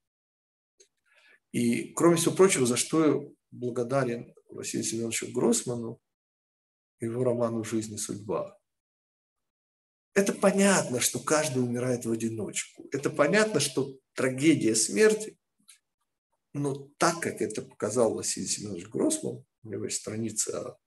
И, 1.52 1.92
кроме 1.94 2.16
всего 2.16 2.34
прочего, 2.34 2.66
за 2.66 2.76
что 2.76 3.32
благодарен 3.50 4.34
Василию 4.48 4.84
Семеновичу 4.84 5.32
Гроссману, 5.32 6.00
его 7.00 7.24
роману 7.24 7.64
«Жизнь 7.64 7.94
и 7.94 7.98
судьба». 7.98 8.56
Это 10.14 10.32
понятно, 10.32 11.00
что 11.00 11.20
каждый 11.20 11.62
умирает 11.62 12.04
в 12.04 12.10
одиночку. 12.10 12.86
Это 12.92 13.10
понятно, 13.10 13.60
что 13.60 13.96
трагедия 14.14 14.74
смерти 14.74 15.38
но 16.52 16.90
так, 16.98 17.20
как 17.20 17.40
это 17.40 17.62
показал 17.62 18.14
Василий 18.14 18.46
Семенович 18.46 18.88
Гроссман, 18.88 19.44
у 19.62 19.68
него 19.68 19.84
есть 19.84 19.98
страница 19.98 20.60
о 20.60 20.78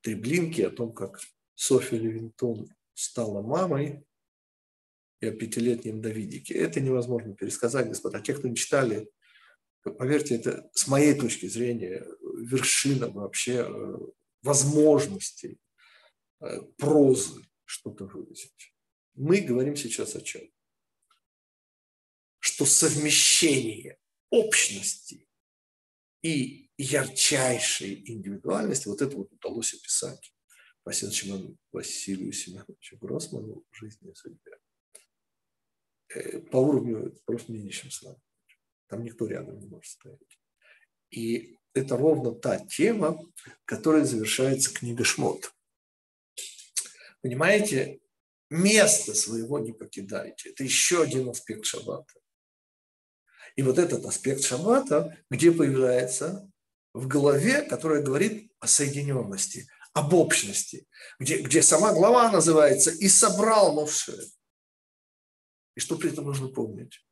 Треблинке, 0.00 0.68
о 0.68 0.70
том, 0.70 0.92
как 0.94 1.20
Софья 1.54 1.98
Левинтон 1.98 2.68
стала 2.94 3.42
мамой, 3.42 4.04
и 5.20 5.26
о 5.26 5.32
пятилетнем 5.32 6.00
Давидике. 6.00 6.54
Это 6.54 6.80
невозможно 6.80 7.34
пересказать, 7.34 7.88
господа. 7.88 8.20
Те, 8.20 8.32
кто 8.32 8.48
не 8.48 8.56
читали, 8.56 9.10
поверьте, 9.82 10.36
это 10.36 10.70
с 10.74 10.86
моей 10.88 11.14
точки 11.18 11.46
зрения 11.46 12.06
вершина 12.38 13.08
вообще 13.08 13.66
э, 13.66 13.96
возможностей 14.42 15.58
э, 16.40 16.60
прозы 16.78 17.42
что-то 17.64 18.06
выразить. 18.06 18.74
Мы 19.14 19.40
говорим 19.40 19.76
сейчас 19.76 20.16
о 20.16 20.20
чем? 20.20 20.42
Что 22.38 22.64
совмещение 22.64 23.98
общности 24.30 25.28
и 26.22 26.70
ярчайшей 26.76 28.02
индивидуальности, 28.10 28.88
вот 28.88 29.02
это 29.02 29.16
вот 29.16 29.32
удалось 29.32 29.74
описать 29.74 30.34
Василию, 30.84 31.58
Василию 31.72 32.32
Семеновичу 32.32 32.96
Гроссману 32.98 33.64
в 33.70 33.76
жизни 33.76 34.10
и 34.10 34.14
судьбе. 34.14 34.58
Э, 36.08 36.40
по 36.40 36.56
уровню 36.56 37.14
просто 37.24 37.52
менее, 37.52 37.70
чем 37.70 37.90
с 37.90 38.02
нами. 38.02 38.20
Там 38.90 39.04
никто 39.04 39.26
рядом 39.26 39.58
не 39.60 39.68
может 39.68 39.86
стоять. 39.86 40.38
И 41.10 41.56
это 41.74 41.96
ровно 41.96 42.32
та 42.32 42.58
тема, 42.58 43.18
которой 43.64 44.04
завершается 44.04 44.74
книга 44.74 45.04
Шмот. 45.04 45.54
Понимаете, 47.22 48.00
место 48.50 49.14
своего 49.14 49.60
не 49.60 49.72
покидайте. 49.72 50.50
Это 50.50 50.64
еще 50.64 51.02
один 51.02 51.28
аспект 51.28 51.64
шаббата. 51.66 52.14
И 53.54 53.62
вот 53.62 53.78
этот 53.78 54.04
аспект 54.04 54.42
шаббата, 54.42 55.16
где 55.30 55.52
появляется 55.52 56.50
в 56.92 57.06
голове, 57.06 57.62
которая 57.62 58.02
говорит 58.02 58.50
о 58.58 58.66
соединенности, 58.66 59.68
об 59.92 60.14
общности, 60.14 60.88
где, 61.20 61.42
где 61.42 61.62
сама 61.62 61.92
глава 61.92 62.30
называется 62.32 62.90
«И 62.90 63.08
собрал 63.08 63.72
Моше». 63.72 64.18
И 65.76 65.80
что 65.80 65.96
при 65.96 66.10
этом 66.10 66.24
нужно 66.24 66.48
помнить? 66.48 67.04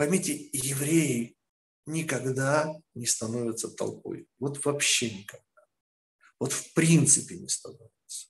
Поймите, 0.00 0.48
евреи 0.54 1.36
никогда 1.84 2.74
не 2.94 3.04
становятся 3.04 3.68
толпой. 3.68 4.26
Вот 4.38 4.64
вообще 4.64 5.10
никогда. 5.10 5.66
Вот 6.38 6.54
в 6.54 6.72
принципе 6.72 7.36
не 7.36 7.48
становятся. 7.48 8.28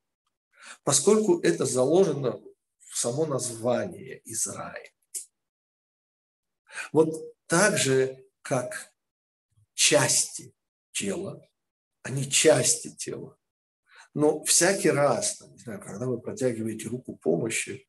Поскольку 0.82 1.38
это 1.38 1.66
заложено 1.66 2.42
в 2.80 2.98
само 2.98 3.24
название 3.24 4.20
Израиль. 4.24 4.92
Вот 6.92 7.36
так 7.46 7.78
же, 7.78 8.26
как 8.42 8.92
части 9.74 10.52
тела, 10.90 11.40
они 12.02 12.28
части 12.28 12.90
тела. 12.96 13.38
Но 14.12 14.42
всякий 14.42 14.90
раз, 14.90 15.40
не 15.42 15.58
знаю, 15.58 15.80
когда 15.80 16.06
вы 16.06 16.20
протягиваете 16.20 16.88
руку 16.88 17.14
помощи, 17.14 17.88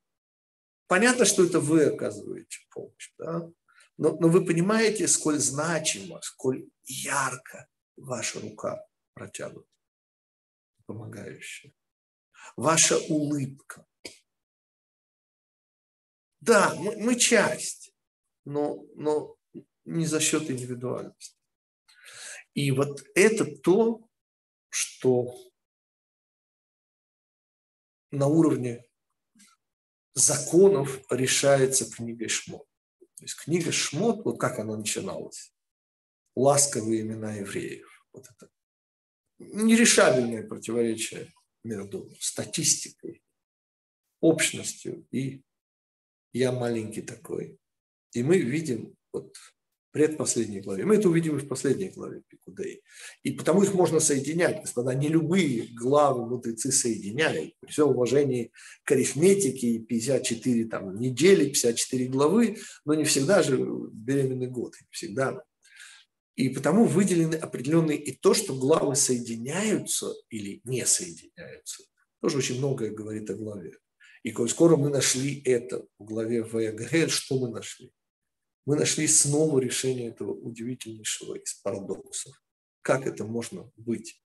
понятно, 0.86 1.26
что 1.26 1.44
это 1.44 1.60
вы 1.60 1.86
оказываете 1.86 2.60
помощь, 2.70 3.12
да? 3.18 3.52
Но, 3.98 4.16
но 4.18 4.30
вы 4.30 4.46
понимаете, 4.46 5.08
сколь 5.08 5.38
значимо, 5.40 6.22
сколь 6.22 6.70
ярко 6.86 7.68
ваша 7.96 8.40
рука 8.40 8.86
протянута, 9.14 9.70
помогающая. 10.86 11.74
Ваша 12.56 12.98
улыбка. 12.98 13.86
Да, 16.40 16.74
мы, 16.76 16.98
мы 16.98 17.20
часть, 17.20 17.94
но, 18.46 18.84
но 18.96 19.38
не 19.86 20.06
за 20.06 20.20
счет 20.20 20.50
индивидуальности. 20.50 21.38
И 22.54 22.72
вот 22.72 23.04
это 23.16 23.46
то, 23.46 24.10
что 24.70 25.34
на 28.10 28.28
уровне 28.28 28.84
законов 30.14 31.00
решается 31.10 31.90
книгой 31.90 32.28
Шмот. 32.28 32.68
То 33.22 33.26
есть 33.26 33.36
книга 33.36 33.72
Шмот, 33.72 34.26
вот 34.26 34.40
как 34.40 34.58
она 34.58 34.76
начиналась, 34.76 35.54
ласковые 36.36 37.02
имена 37.02 37.36
евреев. 37.36 37.88
Вот 38.14 38.26
это 38.28 38.50
нерешабельное 39.38 40.42
противоречие 40.48 41.32
между 41.64 42.10
статистикой, 42.20 43.22
общностью 44.22 45.08
и 45.12 45.44
я 46.34 46.52
маленький 46.52 47.04
такой. 47.04 47.60
И 48.14 48.24
мы 48.24 48.40
видим 48.40 48.98
вот 49.14 49.36
предпоследней 49.92 50.62
главе. 50.62 50.86
Мы 50.86 50.96
это 50.96 51.10
увидим 51.10 51.38
и 51.38 51.40
в 51.40 51.48
последней 51.48 51.90
главе 51.90 52.22
Пикудей. 52.28 52.82
И 53.24 53.32
потому 53.32 53.64
их 53.64 53.74
можно 53.74 54.00
соединять, 54.00 54.62
господа. 54.62 54.94
Не 54.94 55.10
любые 55.10 55.68
главы 55.74 56.26
мудрецы 56.26 56.72
соединяют. 56.72 57.54
При 57.60 57.72
всем 57.72 57.90
уважении 57.90 58.52
к 58.84 58.92
арифметике 58.92 59.68
и 59.68 59.80
54 59.80 60.66
там, 60.66 60.96
недели, 60.96 61.46
54 61.46 62.08
главы, 62.08 62.58
но 62.86 62.94
не 62.96 63.04
всегда 63.04 63.44
же 63.44 63.58
беременный 63.92 64.48
год. 64.48 64.76
Всегда. 64.90 65.44
И 66.36 66.50
потому 66.50 66.86
выделены 66.86 67.36
определенные 67.36 67.98
и 67.98 68.16
то, 68.16 68.34
что 68.34 68.56
главы 68.56 68.96
соединяются 68.96 70.14
или 70.30 70.62
не 70.64 70.86
соединяются. 70.86 71.84
Тоже 72.22 72.38
очень 72.38 72.58
многое 72.58 72.92
говорит 72.92 73.30
о 73.30 73.36
главе. 73.36 73.74
И 74.24 74.34
скоро 74.48 74.78
мы 74.78 74.90
нашли 74.90 75.42
это 75.44 75.86
в 75.98 76.06
главе 76.06 76.44
ВГ, 76.44 77.10
что 77.10 77.40
мы 77.40 77.50
нашли? 77.50 77.92
Мы 78.66 78.76
нашли 78.76 79.08
снова 79.08 79.60
решение 79.60 80.10
этого 80.10 80.32
удивительнейшего 80.32 81.36
из 81.36 81.54
парадоксов. 81.56 82.36
Как 82.82 83.08
это 83.08 83.26
можно 83.26 83.72
быть 83.76 84.22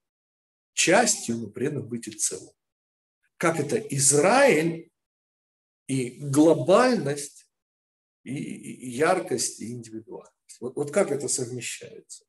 частью, 0.75 1.39
но 1.39 1.49
при 1.49 1.69
этом 1.69 1.89
быть 1.89 2.07
и 2.09 2.13
целым? 2.13 2.55
Как 3.39 3.59
это 3.59 3.77
Израиль 3.79 4.91
и 5.87 6.19
глобальность, 6.21 7.51
и 8.25 8.91
яркость, 8.91 9.61
и 9.61 9.73
индивидуальность? 9.73 10.61
Вот, 10.61 10.77
вот 10.77 10.91
как 10.91 11.13
это 11.13 11.29
совмещается? 11.29 12.25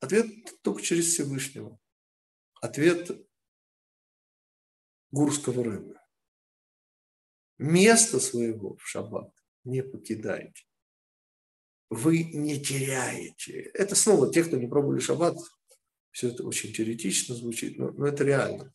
Ответ 0.00 0.26
только 0.62 0.82
через 0.82 1.06
Всевышнего. 1.06 1.80
Ответ 2.60 3.10
гурского 5.10 5.64
рыбы. 5.64 5.98
Место 7.58 8.20
своего 8.20 8.76
в 8.76 8.86
шаббат 8.86 9.32
не 9.64 9.82
покидайте 9.82 10.65
вы 11.90 12.24
не 12.24 12.60
теряете. 12.60 13.70
Это 13.74 13.94
снова 13.94 14.32
те, 14.32 14.44
кто 14.44 14.56
не 14.56 14.66
пробовали 14.66 15.00
шаббат, 15.00 15.36
все 16.10 16.28
это 16.28 16.44
очень 16.44 16.72
теоретично 16.72 17.34
звучит, 17.34 17.78
но, 17.78 17.90
но 17.90 18.06
это 18.06 18.24
реально. 18.24 18.72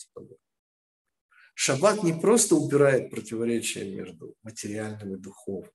Шаббат 1.53 2.03
не 2.03 2.13
просто 2.13 2.55
убирает 2.55 3.09
противоречия 3.09 3.83
между 3.83 4.35
материальным 4.43 5.15
и 5.15 5.19
духовным, 5.19 5.71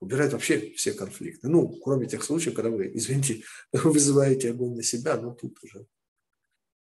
убирает 0.00 0.32
вообще 0.32 0.72
все 0.74 0.92
конфликты. 0.92 1.48
Ну, 1.48 1.68
кроме 1.80 2.06
тех 2.06 2.22
случаев, 2.22 2.54
когда 2.54 2.70
вы, 2.70 2.90
извините, 2.94 3.42
вызываете 3.72 4.50
огонь 4.50 4.76
на 4.76 4.82
себя, 4.82 5.16
но 5.16 5.34
тут 5.34 5.58
уже 5.62 5.86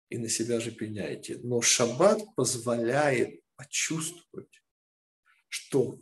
и 0.09 0.17
на 0.17 0.29
себя 0.29 0.59
же 0.59 0.71
пеняете. 0.71 1.39
Но 1.43 1.61
шаббат 1.61 2.21
позволяет 2.35 3.41
почувствовать, 3.55 4.61
что 5.47 5.99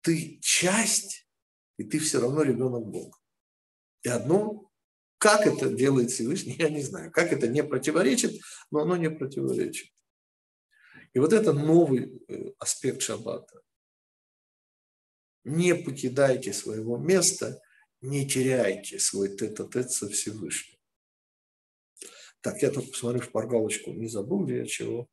ты 0.00 0.38
часть, 0.42 1.26
и 1.78 1.84
ты 1.84 1.98
все 1.98 2.20
равно 2.20 2.42
ребенок 2.42 2.86
Бога. 2.86 3.18
И 4.02 4.08
одно, 4.08 4.70
как 5.18 5.46
это 5.46 5.68
делает 5.70 6.10
Всевышний, 6.10 6.56
я 6.58 6.68
не 6.68 6.82
знаю. 6.82 7.10
Как 7.12 7.32
это 7.32 7.48
не 7.48 7.62
противоречит, 7.62 8.40
но 8.70 8.80
оно 8.80 8.96
не 8.96 9.10
противоречит. 9.10 9.92
И 11.12 11.18
вот 11.18 11.32
это 11.32 11.52
новый 11.52 12.24
э, 12.28 12.52
аспект 12.58 13.02
шаббата. 13.02 13.62
Не 15.44 15.74
покидайте 15.74 16.52
своего 16.52 16.96
места, 16.96 17.60
не 18.00 18.26
теряйте 18.26 18.98
свой 18.98 19.36
тет-а-тет 19.36 19.90
со 19.90 20.08
Всевышним. 20.08 20.78
Так, 22.40 22.62
я 22.62 22.70
тут 22.70 22.90
посмотрю 22.90 23.20
в 23.20 23.30
паргалочку, 23.30 23.92
не 23.92 24.08
забыл 24.08 24.46
ли 24.46 24.58
я 24.58 24.66
чего. 24.66 25.08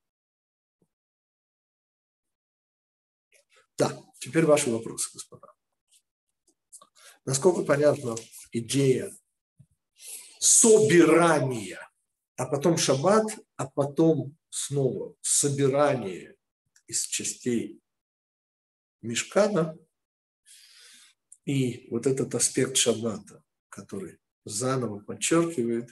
Да, 3.78 3.96
теперь 4.20 4.46
ваши 4.46 4.72
вопросы, 4.72 5.10
господа. 5.14 5.54
Насколько 7.26 7.64
понятно 7.64 8.16
идея 8.52 9.16
собирания, 10.40 11.80
а 12.36 12.46
потом 12.46 12.78
шаббат, 12.78 13.26
а 13.58 13.68
потом 13.68 14.38
снова 14.50 15.16
собирание 15.22 16.36
из 16.88 17.06
частей 17.06 17.82
мешкана 19.02 19.78
и 21.46 21.88
вот 21.90 22.08
этот 22.08 22.34
аспект 22.36 22.78
шаббата, 22.78 23.44
который 23.70 24.20
заново 24.46 25.00
подчеркивает, 25.00 25.90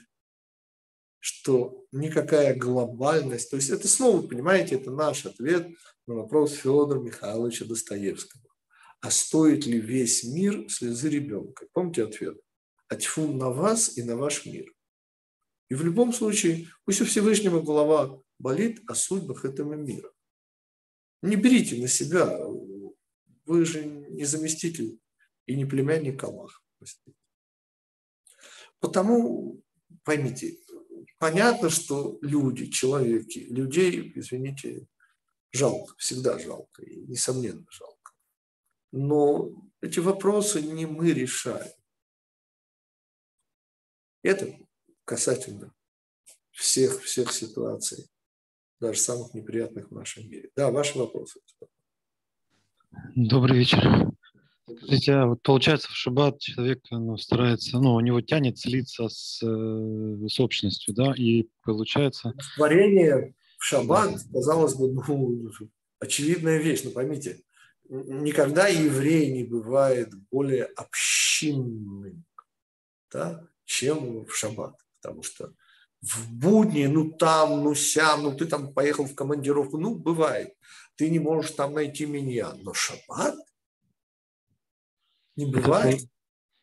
что 1.20 1.84
никакая 1.92 2.54
глобальность, 2.54 3.50
то 3.50 3.56
есть 3.56 3.70
это 3.70 3.88
снова, 3.88 4.26
понимаете, 4.26 4.76
это 4.76 4.90
наш 4.90 5.26
ответ 5.26 5.68
на 6.06 6.14
вопрос 6.14 6.52
Федора 6.52 7.00
Михайловича 7.00 7.64
Достоевского 7.64 8.48
а 9.00 9.10
стоит 9.10 9.66
ли 9.66 9.80
весь 9.80 10.24
мир 10.24 10.68
слезы 10.68 11.08
ребенка? 11.08 11.66
Помните 11.72 12.04
ответ? 12.04 12.38
А 12.88 12.96
тьфу 12.96 13.32
на 13.32 13.50
вас 13.50 13.96
и 13.96 14.02
на 14.02 14.16
ваш 14.16 14.46
мир. 14.46 14.74
И 15.68 15.74
в 15.74 15.84
любом 15.84 16.12
случае, 16.12 16.68
пусть 16.84 17.00
у 17.00 17.04
Всевышнего 17.04 17.60
голова 17.60 18.22
болит 18.38 18.82
о 18.86 18.94
судьбах 18.94 19.44
этого 19.44 19.74
мира. 19.74 20.10
Не 21.22 21.36
берите 21.36 21.80
на 21.80 21.88
себя, 21.88 22.38
вы 23.44 23.64
же 23.64 23.84
не 23.84 24.24
заместитель 24.24 24.98
и 25.46 25.56
не 25.56 25.64
племянник 25.64 26.22
Аллаха. 26.22 26.60
Потому, 28.80 29.60
поймите, 30.04 30.58
понятно, 31.18 31.68
что 31.70 32.18
люди, 32.22 32.66
человеки, 32.66 33.40
людей, 33.50 34.12
извините, 34.14 34.86
жалко, 35.50 35.94
всегда 35.98 36.38
жалко, 36.38 36.82
и 36.82 37.00
несомненно 37.06 37.66
жалко. 37.70 38.12
Но 38.92 39.50
эти 39.80 39.98
вопросы 39.98 40.62
не 40.62 40.86
мы 40.86 41.12
решаем. 41.12 41.72
Это 44.28 44.46
касательно 45.06 45.72
всех, 46.50 47.00
всех 47.00 47.32
ситуаций, 47.32 48.10
даже 48.78 49.00
самых 49.00 49.32
неприятных 49.32 49.90
в 49.90 49.94
нашем 49.94 50.28
мире. 50.28 50.50
Да, 50.54 50.70
ваши 50.70 50.98
вопросы. 50.98 51.40
Добрый 53.16 53.60
вечер. 53.60 54.10
Скажите, 54.66 55.14
а 55.14 55.26
вот 55.28 55.40
получается 55.40 55.88
в 55.88 55.92
шаббат 55.92 56.40
человек 56.40 56.80
ну, 56.90 57.16
старается, 57.16 57.78
ну, 57.78 57.94
у 57.94 58.00
него 58.00 58.20
тянет 58.20 58.58
слиться 58.58 59.08
с, 59.08 59.42
э, 59.42 60.28
с 60.28 60.38
общностью, 60.38 60.92
да, 60.94 61.14
и 61.16 61.48
получается... 61.62 62.34
Творение 62.56 63.34
в 63.56 63.64
шаббат, 63.64 64.14
казалось 64.30 64.74
бы, 64.74 64.92
ну, 64.92 65.50
очевидная 66.00 66.58
вещь, 66.58 66.82
но 66.84 66.90
поймите, 66.90 67.40
никогда 67.88 68.68
еврей 68.68 69.32
не 69.32 69.44
бывает 69.44 70.12
более 70.30 70.64
общинным, 70.64 72.26
да, 73.10 73.48
чем 73.68 74.24
в 74.24 74.34
шаббат. 74.34 74.74
Потому 75.00 75.22
что 75.22 75.52
в 76.00 76.32
будни, 76.32 76.86
ну 76.86 77.12
там, 77.12 77.62
ну 77.62 77.74
сям, 77.74 78.22
ну 78.22 78.36
ты 78.36 78.46
там 78.46 78.72
поехал 78.72 79.04
в 79.04 79.14
командировку, 79.14 79.78
ну 79.78 79.94
бывает. 79.94 80.54
Ты 80.96 81.10
не 81.10 81.18
можешь 81.18 81.52
там 81.52 81.74
найти 81.74 82.06
меня. 82.06 82.54
Но 82.54 82.72
шаббат 82.72 83.36
не 85.36 85.46
бывает. 85.46 86.00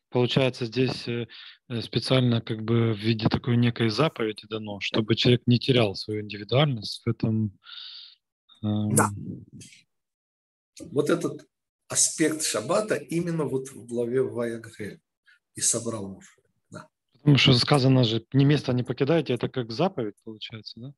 Получается, 0.10 0.66
здесь 0.66 1.08
э, 1.08 1.28
специально 1.82 2.42
как 2.42 2.64
бы 2.64 2.94
в 2.94 2.98
виде 2.98 3.28
такой 3.28 3.58
некой 3.58 3.90
заповеди 3.90 4.48
дано, 4.48 4.80
чтобы 4.80 5.16
человек 5.16 5.44
не 5.46 5.60
терял 5.60 5.96
свою 5.96 6.22
индивидуальность 6.22 7.02
в 7.06 7.10
этом. 7.10 7.58
Да. 8.62 9.10
Вот 10.80 11.10
этот 11.10 11.48
аспект 11.88 12.44
шаббата 12.44 12.96
именно 12.96 13.44
вот 13.44 13.70
в 13.70 13.86
главе 13.86 14.22
Ваягре 14.22 15.02
и 15.54 15.62
собрал 15.62 16.08
Муше. 16.08 16.35
Да. 17.26 17.32
Потому 17.32 17.38
что 17.38 17.54
сказано 17.66 18.04
же, 18.04 18.24
ни 18.34 18.44
место 18.44 18.72
не 18.72 18.84
покидайте, 18.84 19.34
это 19.34 19.50
как 19.50 19.72
заповедь 19.72 20.16
получается, 20.24 20.80
да? 20.80 20.94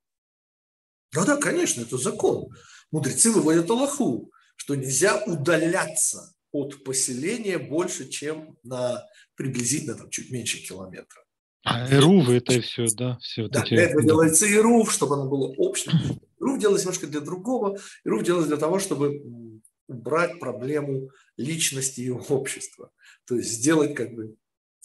Да, 1.13 1.25
да, 1.25 1.37
конечно, 1.37 1.81
это 1.81 1.97
закон. 1.97 2.49
Мудрецы 2.91 3.31
выводят 3.31 3.69
Аллаху, 3.69 4.29
что 4.57 4.75
нельзя 4.75 5.23
удаляться 5.25 6.33
от 6.51 6.83
поселения 6.83 7.57
больше, 7.57 8.09
чем 8.09 8.57
на 8.63 9.05
приблизительно 9.35 9.95
там, 9.95 10.09
чуть 10.09 10.29
меньше 10.29 10.57
километра. 10.57 11.23
А 11.63 11.89
ИРУВ 11.93 12.29
это 12.29 12.53
и 12.53 12.59
все, 12.59 12.87
да? 12.93 13.17
Все 13.21 13.47
да, 13.47 13.61
эти... 13.61 13.75
для 13.75 13.83
этого 13.83 14.03
делается 14.03 14.45
ИРУВ, 14.51 14.91
чтобы 14.91 15.15
оно 15.15 15.29
было 15.29 15.53
общим. 15.57 15.93
ИРУВ 16.41 16.59
делается 16.59 16.87
немножко 16.87 17.07
для 17.07 17.21
другого. 17.21 17.77
ИРУВ 18.03 18.23
делается 18.23 18.49
для 18.49 18.57
того, 18.57 18.79
чтобы 18.79 19.21
убрать 19.87 20.39
проблему 20.39 21.09
личности 21.37 22.01
и 22.01 22.09
общества. 22.09 22.91
То 23.25 23.35
есть 23.35 23.49
сделать 23.49 23.95
как 23.95 24.13
бы 24.13 24.35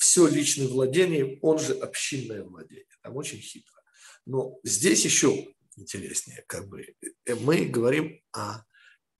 все 0.02 0.26
личное 0.26 0.66
владение, 0.66 1.38
он 1.42 1.60
же 1.60 1.74
общинное 1.74 2.42
владение. 2.42 2.84
Там 3.02 3.16
очень 3.16 3.38
хитро. 3.38 3.80
Но 4.26 4.58
здесь 4.64 5.04
еще 5.04 5.54
интереснее, 5.76 6.42
как 6.48 6.68
бы 6.68 6.96
э, 7.24 7.34
мы 7.36 7.66
говорим 7.66 8.20
о 8.32 8.64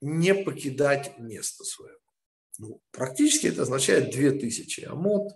не 0.01 0.35
покидать 0.35 1.17
место 1.21 1.63
свое. 1.63 1.95
Ну, 2.59 2.81
практически 2.91 3.47
это 3.47 3.63
означает 3.63 4.11
2000 4.11 4.81
амод 4.87 5.31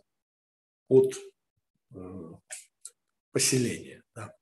от 0.88 1.14
э, 1.94 2.32
поселения. 3.30 4.02
Да. 4.16 4.34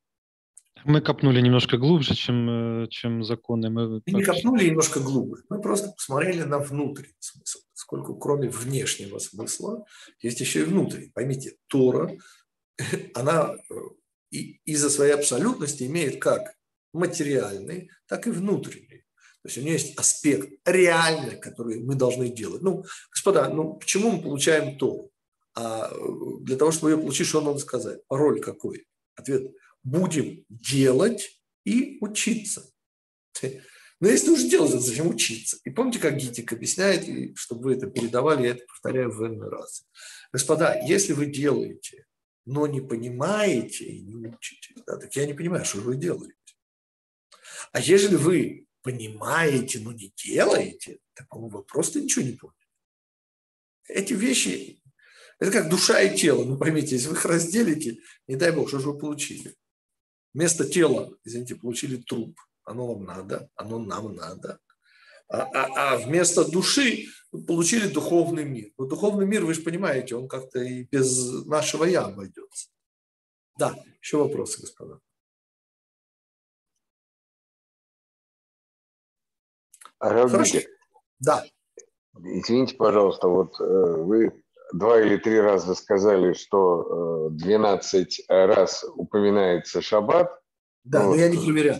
Мы 0.86 1.02
копнули 1.02 1.42
немножко 1.42 1.76
глубже, 1.76 2.14
чем, 2.14 2.84
э, 2.84 2.88
чем 2.88 3.24
законы. 3.24 3.68
Мы, 3.68 3.88
мы 3.90 4.02
не 4.06 4.24
копнули 4.24 4.70
немножко 4.70 5.00
глубже. 5.00 5.44
Мы 5.50 5.60
просто 5.60 5.92
посмотрели 5.92 6.44
на 6.44 6.60
внутренний 6.60 7.12
смысл. 7.18 7.58
Поскольку 7.94 8.16
кроме 8.18 8.48
внешнего 8.48 9.18
смысла 9.20 9.86
есть 10.20 10.40
еще 10.40 10.62
и 10.62 10.64
внутренний. 10.64 11.12
Поймите, 11.14 11.56
Тора, 11.68 12.10
она 13.14 13.54
э, 13.54 14.36
из-за 14.64 14.90
своей 14.90 15.12
абсолютности 15.12 15.84
имеет 15.84 16.20
как 16.20 16.56
материальный, 16.92 17.90
так 18.08 18.26
и 18.26 18.30
внутренний. 18.30 19.04
То 19.42 19.48
есть 19.48 19.58
у 19.58 19.60
нее 19.60 19.74
есть 19.74 19.96
аспект 19.96 20.50
реальный, 20.64 21.38
который 21.38 21.80
мы 21.84 21.94
должны 21.94 22.30
делать. 22.30 22.62
Ну, 22.62 22.84
господа, 23.12 23.48
ну 23.48 23.74
почему 23.74 24.10
мы 24.10 24.22
получаем 24.22 24.76
то? 24.76 25.10
А 25.54 25.92
для 26.40 26.56
того, 26.56 26.72
чтобы 26.72 26.90
ее 26.90 26.98
получить, 26.98 27.28
что 27.28 27.42
надо 27.42 27.58
сказать? 27.58 28.00
Пароль 28.08 28.40
какой? 28.40 28.86
Ответ– 29.14 29.52
будем 29.84 30.44
делать 30.48 31.40
и 31.64 31.98
учиться. 32.00 32.72
Но 34.00 34.08
если 34.08 34.30
уже 34.30 34.48
делать, 34.48 34.72
зачем 34.72 35.08
учиться? 35.08 35.58
И 35.64 35.70
помните, 35.70 35.98
как 35.98 36.16
Гитик 36.16 36.52
объясняет, 36.52 37.08
и 37.08 37.34
чтобы 37.36 37.64
вы 37.64 37.74
это 37.74 37.86
передавали, 37.86 38.44
я 38.44 38.50
это 38.50 38.64
повторяю 38.66 39.10
в 39.10 39.22
n 39.22 39.40
раз. 39.42 39.86
Господа, 40.32 40.78
если 40.84 41.12
вы 41.12 41.26
делаете, 41.26 42.06
но 42.44 42.66
не 42.66 42.80
понимаете 42.80 43.84
и 43.84 44.02
не 44.02 44.26
учите, 44.26 44.74
да, 44.86 44.98
так 44.98 45.14
я 45.16 45.26
не 45.26 45.34
понимаю, 45.34 45.64
что 45.64 45.78
вы 45.78 45.96
делаете. 45.96 46.34
А 47.72 47.80
если 47.80 48.16
вы 48.16 48.66
понимаете, 48.82 49.80
но 49.80 49.92
не 49.92 50.12
делаете, 50.16 50.98
так 51.14 51.26
вы 51.34 51.62
просто 51.64 52.00
ничего 52.00 52.24
не 52.24 52.32
поняли. 52.32 52.56
Эти 53.88 54.12
вещи, 54.12 54.82
это 55.38 55.50
как 55.50 55.68
душа 55.70 56.00
и 56.00 56.16
тело. 56.16 56.44
Ну, 56.44 56.58
поймите, 56.58 56.96
если 56.96 57.08
вы 57.08 57.14
их 57.14 57.24
разделите, 57.24 57.98
не 58.26 58.36
дай 58.36 58.52
бог, 58.52 58.68
что 58.68 58.78
же 58.78 58.90
вы 58.90 58.98
получили? 58.98 59.56
Вместо 60.32 60.68
тела, 60.68 61.16
извините, 61.24 61.54
получили 61.54 61.96
труп. 61.96 62.38
Оно 62.64 62.86
вам 62.94 63.04
надо, 63.04 63.48
оно 63.56 63.78
нам 63.78 64.14
надо. 64.14 64.58
А, 65.28 65.42
а, 65.42 65.94
а 65.94 65.96
вместо 65.96 66.50
души 66.50 67.06
получили 67.46 67.88
духовный 67.88 68.44
мир. 68.44 68.70
Но 68.78 68.86
духовный 68.86 69.26
мир, 69.26 69.44
вы 69.44 69.54
же 69.54 69.62
понимаете, 69.62 70.16
он 70.16 70.28
как-то 70.28 70.60
и 70.60 70.84
без 70.84 71.44
нашего 71.46 71.84
«я» 71.84 72.04
обойдется. 72.04 72.68
Да, 73.58 73.74
еще 74.00 74.18
вопросы, 74.18 74.60
господа. 74.60 75.00
Равгите, 80.00 80.68
да. 81.18 81.44
Извините, 82.16 82.76
пожалуйста, 82.76 83.28
вот 83.28 83.58
э, 83.60 83.64
вы 83.64 84.44
два 84.72 85.00
или 85.00 85.16
три 85.16 85.40
раза 85.40 85.74
сказали, 85.74 86.34
что 86.34 87.28
э, 87.28 87.30
12 87.30 88.24
раз 88.28 88.84
упоминается 88.94 89.80
шаббат. 89.80 90.30
Да, 90.84 91.04
вот. 91.04 91.14
но 91.14 91.14
я 91.16 91.28
не 91.28 91.38
проверял. 91.38 91.78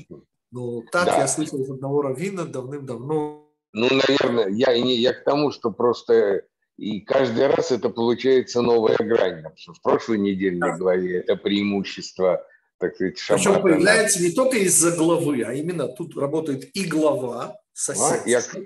Ну, 0.54 0.84
так 0.92 1.06
да. 1.06 1.18
я 1.18 1.26
слышал 1.26 1.60
из 1.60 1.68
одного 1.68 2.02
раввина 2.02 2.44
давным-давно. 2.44 3.50
Ну, 3.72 3.88
наверное, 3.90 4.48
я, 4.50 4.70
я 4.70 5.12
к 5.12 5.24
тому, 5.24 5.50
что 5.50 5.72
просто 5.72 6.44
и 6.76 7.00
каждый 7.00 7.48
раз 7.48 7.72
это 7.72 7.88
получается 7.88 8.62
новая 8.62 8.96
грань. 8.98 9.38
Потому 9.38 9.56
что 9.56 9.72
в 9.72 9.82
прошлой 9.82 10.18
недельной 10.18 10.70
да. 10.70 10.76
главе 10.76 11.18
это 11.18 11.34
преимущество, 11.34 12.46
так 12.78 12.94
сказать, 12.94 13.18
шаббата. 13.18 13.50
Причем 13.50 13.62
появляется 13.62 14.22
не 14.22 14.30
только 14.30 14.58
из-за 14.58 14.96
главы, 14.96 15.42
а 15.42 15.52
именно 15.52 15.88
тут 15.88 16.16
работает 16.16 16.70
и 16.76 16.84
глава, 16.84 17.56
соседство. 17.72 18.60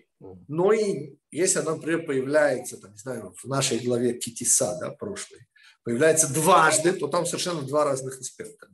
Но 0.47 0.73
и 0.75 1.17
если 1.31 1.61
она, 1.61 1.77
например, 1.77 2.05
появляется, 2.05 2.77
там, 2.77 2.93
не 2.93 2.99
знаю, 2.99 3.35
в 3.35 3.49
нашей 3.49 3.79
главе 3.79 4.13
Китиса, 4.13 4.77
да, 4.79 4.91
прошлой, 4.91 5.41
появляется 5.85 6.31
дважды, 6.35 6.93
то 6.93 7.09
там 7.09 7.25
совершенно 7.25 7.63
два 7.63 7.85
разных 7.85 8.19
аспекта. 8.19 8.69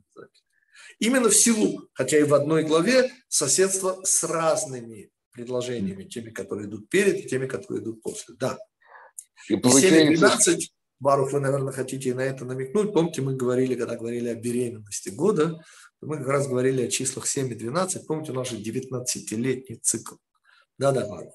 Именно 0.99 1.29
в 1.29 1.35
силу, 1.35 1.89
хотя 1.93 2.17
и 2.17 2.23
в 2.23 2.33
одной 2.33 2.63
главе, 2.63 3.11
соседство 3.27 4.01
с 4.03 4.23
разными 4.23 5.11
предложениями, 5.31 6.05
теми, 6.05 6.29
которые 6.29 6.67
идут 6.67 6.89
перед, 6.89 7.17
и 7.17 7.27
теми, 7.27 7.47
которые 7.47 7.81
идут 7.83 8.01
после. 8.01 8.35
Да. 8.35 8.57
И, 9.49 9.57
получается... 9.57 10.51
7 10.53 10.69
Барух, 10.97 11.33
вы, 11.33 11.41
наверное, 11.41 11.73
хотите 11.73 12.15
на 12.15 12.21
это 12.21 12.45
намекнуть. 12.45 12.93
Помните, 12.93 13.21
мы 13.21 13.35
говорили, 13.35 13.75
когда 13.75 13.97
говорили 13.97 14.29
о 14.29 14.35
беременности 14.35 15.09
года, 15.09 15.61
мы 15.99 16.17
как 16.17 16.27
раз 16.27 16.47
говорили 16.47 16.83
о 16.83 16.87
числах 16.87 17.27
7 17.27 17.51
и 17.51 17.55
12. 17.55 18.07
Помните, 18.07 18.31
у 18.31 18.35
нас 18.35 18.49
же 18.49 18.57
19-летний 18.57 19.75
цикл. 19.75 20.15
Да-да, 20.77 21.05
Марк. 21.07 21.31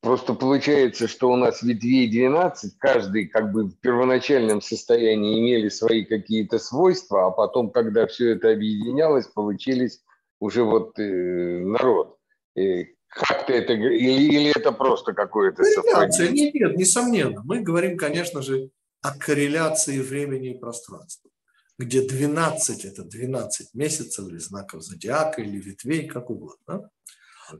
Просто 0.00 0.34
получается, 0.34 1.08
что 1.08 1.30
у 1.30 1.36
нас 1.36 1.62
ветвей 1.62 2.08
12, 2.08 2.78
каждый 2.78 3.26
как 3.26 3.52
бы 3.52 3.64
в 3.64 3.80
первоначальном 3.80 4.62
состоянии 4.62 5.40
имели 5.40 5.68
свои 5.68 6.04
какие-то 6.04 6.58
свойства, 6.58 7.26
а 7.26 7.30
потом, 7.30 7.70
когда 7.70 8.06
все 8.06 8.30
это 8.30 8.52
объединялось, 8.52 9.26
получились 9.26 10.00
уже 10.38 10.62
вот 10.62 10.98
э, 10.98 11.02
народ. 11.02 12.16
И 12.54 12.94
как-то 13.08 13.52
это, 13.52 13.72
или, 13.72 14.36
или 14.36 14.50
это 14.56 14.70
просто 14.70 15.14
какое-то 15.14 15.64
совпадение? 15.64 16.44
Нет, 16.44 16.54
нет, 16.54 16.76
несомненно. 16.76 17.42
Мы 17.44 17.60
говорим, 17.60 17.96
конечно 17.96 18.40
же, 18.40 18.70
о 19.02 19.18
корреляции 19.18 20.00
времени 20.00 20.54
и 20.54 20.58
пространства 20.58 21.30
где 21.78 22.06
12– 22.06 22.84
это 22.84 23.04
12 23.04 23.74
месяцев 23.74 24.28
или 24.28 24.38
знаков 24.38 24.82
зодиака, 24.82 25.42
или 25.42 25.58
ветвей, 25.58 26.08
как 26.08 26.28
угодно. 26.28 26.90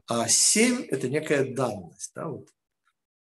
А 0.07 0.27
7– 0.27 0.85
это 0.89 1.09
некая 1.09 1.53
данность. 1.53 2.11
Да, 2.15 2.27
вот. 2.27 2.49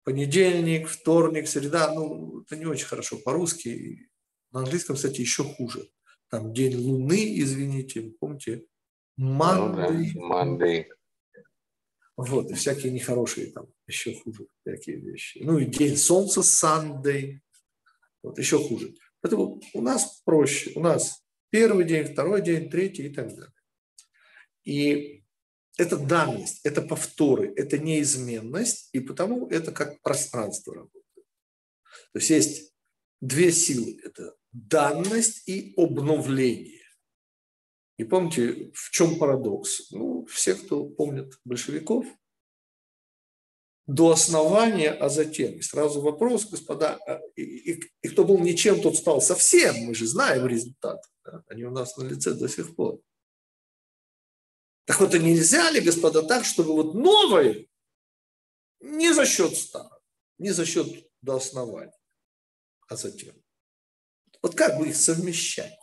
Понедельник, 0.04 0.88
вторник, 0.88 1.48
среда, 1.48 1.92
ну, 1.92 2.40
это 2.42 2.56
не 2.56 2.66
очень 2.66 2.86
хорошо 2.86 3.18
по-русски. 3.18 4.10
На 4.50 4.60
английском, 4.60 4.96
кстати, 4.96 5.20
еще 5.20 5.44
хуже. 5.44 5.90
Там 6.30 6.52
день 6.52 6.76
Луны, 6.76 7.38
извините, 7.40 8.12
помните, 8.18 8.64
Monday. 9.18 10.12
Ну, 10.14 10.20
да, 10.20 10.44
Monday. 10.44 10.86
Вот, 12.16 12.50
и 12.50 12.54
всякие 12.54 12.92
нехорошие 12.92 13.52
там, 13.52 13.66
еще 13.86 14.14
хуже 14.14 14.48
всякие 14.60 14.96
вещи. 14.96 15.38
Ну 15.42 15.58
и 15.58 15.66
день 15.66 15.96
Солнца, 15.96 16.40
Sunday, 16.40 17.38
вот, 18.22 18.38
еще 18.38 18.58
хуже. 18.58 18.94
Поэтому 19.20 19.60
у 19.72 19.80
нас 19.80 20.20
проще. 20.24 20.72
У 20.74 20.80
нас 20.80 21.22
первый 21.50 21.84
день, 21.84 22.04
второй 22.04 22.42
день, 22.42 22.68
третий 22.70 23.06
и 23.06 23.14
так 23.14 23.28
далее. 23.28 23.52
И 24.64 25.17
это 25.78 25.96
данность, 25.96 26.60
это 26.64 26.82
повторы, 26.82 27.52
это 27.56 27.78
неизменность, 27.78 28.90
и 28.92 29.00
потому 29.00 29.48
это 29.48 29.72
как 29.72 30.00
пространство 30.02 30.74
работает. 30.74 31.04
То 32.12 32.18
есть 32.18 32.30
есть 32.30 32.74
две 33.20 33.52
силы. 33.52 34.00
Это 34.04 34.34
данность 34.52 35.48
и 35.48 35.72
обновление. 35.76 36.82
И 37.96 38.04
помните, 38.04 38.70
в 38.74 38.90
чем 38.90 39.18
парадокс? 39.18 39.90
Ну, 39.90 40.24
все, 40.26 40.54
кто 40.54 40.84
помнит 40.84 41.38
большевиков, 41.44 42.06
до 43.86 44.10
основания, 44.10 44.90
а 44.90 45.08
затем. 45.08 45.54
И 45.54 45.62
сразу 45.62 46.00
вопрос, 46.00 46.44
господа, 46.44 46.98
а, 47.06 47.20
и, 47.36 47.42
и, 47.42 47.92
и 48.02 48.08
кто 48.08 48.24
был 48.24 48.38
ничем, 48.38 48.80
тот 48.82 48.96
стал 48.96 49.22
совсем. 49.22 49.74
Мы 49.86 49.94
же 49.94 50.06
знаем 50.06 50.46
результат. 50.46 51.02
Да? 51.24 51.42
Они 51.48 51.64
у 51.64 51.70
нас 51.70 51.96
на 51.96 52.04
лице 52.04 52.34
до 52.34 52.48
сих 52.48 52.76
пор. 52.76 53.00
Так 54.88 55.00
вот, 55.00 55.12
а 55.12 55.18
нельзя 55.18 55.70
ли, 55.70 55.82
господа, 55.82 56.22
так, 56.22 56.46
чтобы 56.46 56.72
вот 56.72 56.94
новое 56.94 57.66
не 58.80 59.12
за 59.12 59.26
счет 59.26 59.54
старого, 59.54 60.00
не 60.38 60.50
за 60.50 60.64
счет 60.64 60.86
до 61.20 61.36
основания, 61.36 61.92
а 62.88 62.96
затем. 62.96 63.34
Вот 64.40 64.54
как 64.54 64.78
бы 64.78 64.88
их 64.88 64.96
совмещать? 64.96 65.78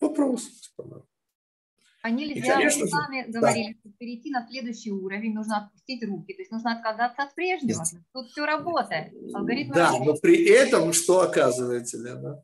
Вопрос, 0.00 0.48
господа. 0.48 1.04
А 2.00 2.10
нельзя, 2.10 2.58
мы 2.58 2.70
сами 2.70 3.30
говорили, 3.30 3.78
да. 3.84 3.90
перейти 3.98 4.30
на 4.30 4.48
следующий 4.48 4.92
уровень, 4.92 5.34
нужно 5.34 5.66
отпустить 5.66 6.02
руки, 6.02 6.32
то 6.32 6.40
есть 6.40 6.50
нужно 6.50 6.78
отказаться 6.78 7.24
от 7.24 7.34
прежнего. 7.34 7.84
Тут 8.14 8.30
все 8.30 8.46
работает. 8.46 9.12
Алгоритм 9.34 9.72
да, 9.74 9.88
работает. 9.88 10.06
но 10.06 10.16
при 10.18 10.46
этом 10.46 10.94
что 10.94 11.20
оказывается, 11.20 11.98
Лена? 11.98 12.42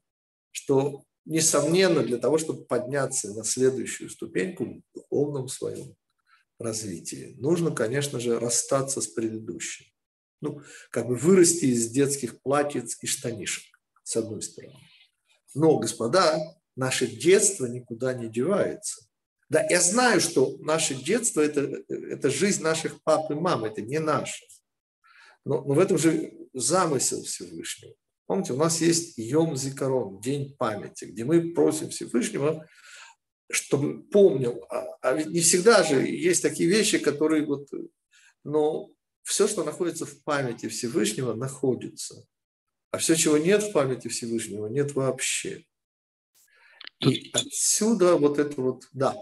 Что, 0.51 1.05
несомненно, 1.31 2.03
для 2.03 2.19
того, 2.19 2.39
чтобы 2.39 2.65
подняться 2.65 3.33
на 3.33 3.45
следующую 3.45 4.11
ступеньку 4.11 4.65
в 4.65 4.83
духовном 4.95 5.49
своем 5.49 5.95
развитии, 6.59 7.37
нужно, 7.39 7.71
конечно 7.71 8.19
же, 8.19 8.39
расстаться 8.39 9.01
с 9.01 9.07
предыдущим. 9.07 9.87
Ну, 10.41 10.61
как 10.91 11.07
бы 11.07 11.15
вырасти 11.15 11.67
из 11.67 11.89
детских 11.89 12.43
платьиц 12.43 12.99
и 13.01 13.07
штанишек, 13.07 13.65
с 14.03 14.17
одной 14.17 14.43
стороны. 14.43 14.75
Но, 15.55 15.79
господа, 15.79 16.37
наше 16.75 17.07
детство 17.07 17.67
никуда 17.67 18.13
не 18.13 18.29
девается. 18.29 19.07
Да, 19.49 19.65
я 19.71 19.81
знаю, 19.81 20.21
что 20.21 20.57
наше 20.59 20.95
детство 20.95 21.41
это,– 21.41 21.61
это 21.89 22.31
жизнь 22.31 22.63
наших 22.63 23.03
пап 23.05 23.31
и 23.31 23.35
мам, 23.35 23.65
это 23.65 23.83
не 23.83 24.01
наше. 24.01 24.45
Но, 25.45 25.63
но 25.63 25.75
в 25.75 25.79
этом 25.79 25.97
же 25.97 26.33
замысел 26.55 27.23
Всевышнего. 27.23 27.95
Помните, 28.31 28.53
у 28.53 28.57
нас 28.57 28.81
есть 28.81 29.19
Йом 29.19 29.57
Зикарон, 29.57 30.21
День 30.21 30.55
памяти, 30.57 31.07
где 31.07 31.25
мы 31.25 31.53
просим 31.53 31.91
Всевышнего, 31.91 32.65
чтобы 33.51 34.05
помнил. 34.05 34.65
А, 34.71 34.85
а 35.03 35.15
ведь 35.15 35.27
не 35.27 35.41
всегда 35.41 35.83
же 35.83 35.97
есть 36.07 36.41
такие 36.41 36.71
вещи, 36.71 36.99
которые 36.99 37.45
вот, 37.45 37.67
но 38.45 38.89
все, 39.25 39.49
что 39.49 39.65
находится 39.65 40.07
в 40.07 40.23
памяти 40.23 40.69
Всевышнего, 40.69 41.35
находится. 41.35 42.25
А 42.93 42.99
все, 42.99 43.17
чего 43.17 43.37
нет 43.37 43.65
в 43.65 43.73
памяти 43.73 44.07
Всевышнего, 44.07 44.69
нет 44.69 44.95
вообще. 44.95 45.65
И 47.01 47.33
отсюда 47.33 48.15
вот 48.15 48.39
это 48.39 48.63
вот, 48.63 48.85
да. 48.93 49.17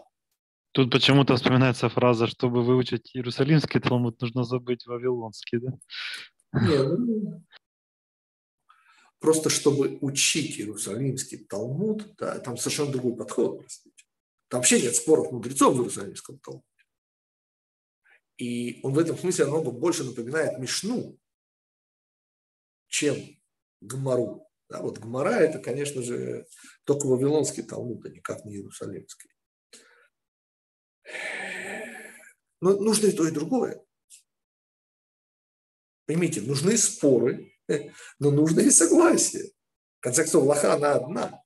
Тут 0.72 0.92
почему-то 0.92 1.34
вспоминается 1.36 1.88
фраза, 1.88 2.26
чтобы 2.26 2.62
выучить 2.62 3.16
Иерусалимский 3.16 3.80
Талмуд, 3.80 4.20
нужно 4.20 4.44
забыть 4.44 4.84
Вавилонский, 4.84 5.60
да? 5.60 5.78
Нет, 6.52 6.86
ну, 6.98 7.42
просто 9.18 9.50
чтобы 9.50 9.98
учить 10.00 10.58
Иерусалимский 10.58 11.38
Талмуд, 11.38 12.14
да, 12.16 12.38
там 12.38 12.56
совершенно 12.56 12.92
другой 12.92 13.16
подход, 13.16 13.60
простите. 13.60 14.04
Там 14.48 14.60
вообще 14.60 14.80
нет 14.80 14.96
споров 14.96 15.32
мудрецов 15.32 15.74
в 15.74 15.78
Иерусалимском 15.78 16.38
Талмуде. 16.38 16.64
И 18.38 18.80
он 18.82 18.94
в 18.94 18.98
этом 18.98 19.18
смысле 19.18 19.46
намного 19.46 19.70
больше 19.72 20.04
напоминает 20.04 20.58
Мишну, 20.58 21.18
чем 22.86 23.16
Гмару. 23.80 24.48
Да, 24.68 24.80
вот 24.80 24.98
Гмара– 24.98 25.30
это, 25.40 25.58
конечно 25.58 26.02
же, 26.02 26.46
только 26.84 27.06
Вавилонский 27.06 27.62
Талмуд, 27.62 28.04
а 28.04 28.10
никак 28.10 28.44
не 28.44 28.56
Иерусалимский. 28.56 29.30
Но 32.60 32.76
нужно 32.76 33.06
и 33.06 33.12
то, 33.12 33.26
и 33.26 33.32
другое. 33.32 33.82
Поймите, 36.06 36.40
нужны 36.40 36.76
споры, 36.76 37.57
но 38.18 38.30
нужно 38.30 38.60
и 38.60 38.70
согласие. 38.70 39.52
В 39.98 40.00
конце 40.00 40.22
концов, 40.22 40.44
лоха 40.44 40.74
она 40.74 40.94
одна. 40.94 41.42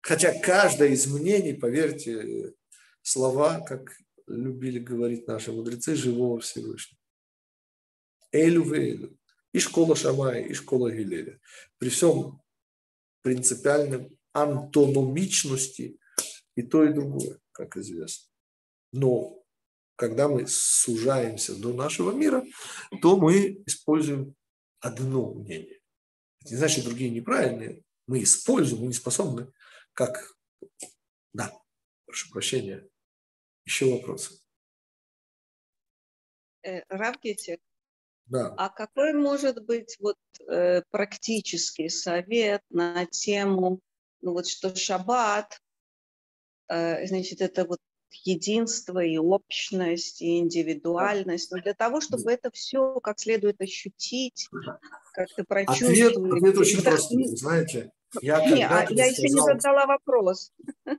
Хотя 0.00 0.38
каждое 0.38 0.88
из 0.90 1.06
мнений, 1.06 1.54
поверьте, 1.54 2.54
слова, 3.02 3.60
как 3.60 3.96
любили 4.26 4.78
говорить 4.78 5.26
наши 5.26 5.52
мудрецы, 5.52 5.94
живого 5.94 6.40
Всевышнего. 6.40 7.00
Элю 8.32 8.62
вейлю. 8.62 9.18
И 9.52 9.58
школа 9.58 9.96
Шамая, 9.96 10.42
и 10.42 10.52
школа 10.52 10.90
Гилеля. 10.90 11.40
При 11.78 11.88
всем 11.88 12.42
принципиальном 13.22 14.16
антономичности 14.32 15.98
и 16.54 16.62
то, 16.62 16.84
и 16.84 16.92
другое, 16.92 17.38
как 17.52 17.76
известно. 17.76 18.28
Но 18.92 19.42
когда 19.96 20.28
мы 20.28 20.46
сужаемся 20.46 21.56
до 21.56 21.72
нашего 21.72 22.12
мира, 22.12 22.44
то 23.00 23.16
мы 23.16 23.62
используем 23.66 24.34
одно 24.86 25.34
мнение. 25.34 25.80
Это 26.40 26.50
не 26.50 26.56
значит, 26.56 26.84
другие 26.84 27.10
неправильные. 27.10 27.82
Мы 28.06 28.22
используем, 28.22 28.82
мы 28.82 28.88
не 28.88 28.94
способны, 28.94 29.52
как... 29.92 30.36
Да, 31.32 31.52
прошу 32.06 32.30
прощения. 32.30 32.88
Еще 33.64 33.86
вопросы? 33.90 34.40
Э, 36.62 36.82
Равгетик, 36.88 37.60
да. 38.26 38.54
а 38.56 38.68
какой 38.70 39.12
может 39.12 39.64
быть 39.64 39.96
вот 40.00 40.18
э, 40.48 40.82
практический 40.90 41.88
совет 41.88 42.62
на 42.70 43.06
тему, 43.06 43.80
ну 44.20 44.32
вот 44.32 44.46
что 44.48 44.74
шаббат, 44.74 45.60
э, 46.68 47.06
значит, 47.06 47.40
это 47.40 47.64
вот 47.64 47.78
единство 48.24 49.02
и 49.02 49.18
общность, 49.18 50.22
и 50.22 50.38
индивидуальность, 50.38 51.50
но 51.50 51.60
для 51.60 51.74
того, 51.74 52.00
чтобы 52.00 52.32
это 52.32 52.50
все 52.50 53.00
как 53.00 53.18
следует 53.18 53.60
ощутить, 53.60 54.48
как-то 55.12 55.44
прочувствовать. 55.44 56.16
Ответ, 56.16 56.32
ответ 56.32 56.58
очень 56.58 56.82
простой, 56.82 57.24
знаете. 57.36 57.92
Я, 58.22 58.44
не, 58.50 58.66
а 58.66 58.86
я 58.90 59.06
еще 59.06 59.22
не 59.22 59.40
задала 59.40 59.86
вопрос. 59.86 60.52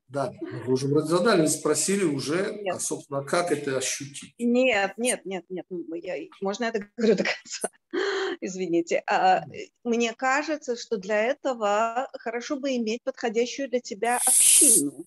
Да, 0.08 0.32
вы 0.66 0.74
уже 0.74 0.88
вроде 0.88 1.08
задали, 1.08 1.42
вы 1.42 1.48
спросили 1.48 2.04
уже, 2.04 2.60
нет. 2.62 2.76
а, 2.76 2.80
собственно, 2.80 3.24
как 3.24 3.52
это 3.52 3.78
ощутить? 3.78 4.36
Нет, 4.38 4.94
нет, 4.98 5.26
нет, 5.26 5.46
нет, 5.50 5.66
я, 5.70 6.16
можно 6.42 6.66
я 6.66 6.70
это 6.70 6.88
говорю 6.96 7.16
до 7.16 7.24
конца? 7.24 7.70
Извините. 8.42 9.04
А, 9.10 9.44
мне 9.84 10.14
кажется, 10.14 10.76
что 10.76 10.98
для 10.98 11.24
этого 11.24 12.10
хорошо 12.14 12.58
бы 12.58 12.76
иметь 12.76 13.04
подходящую 13.04 13.70
для 13.70 13.80
тебя 13.80 14.18
общину. 14.26 15.06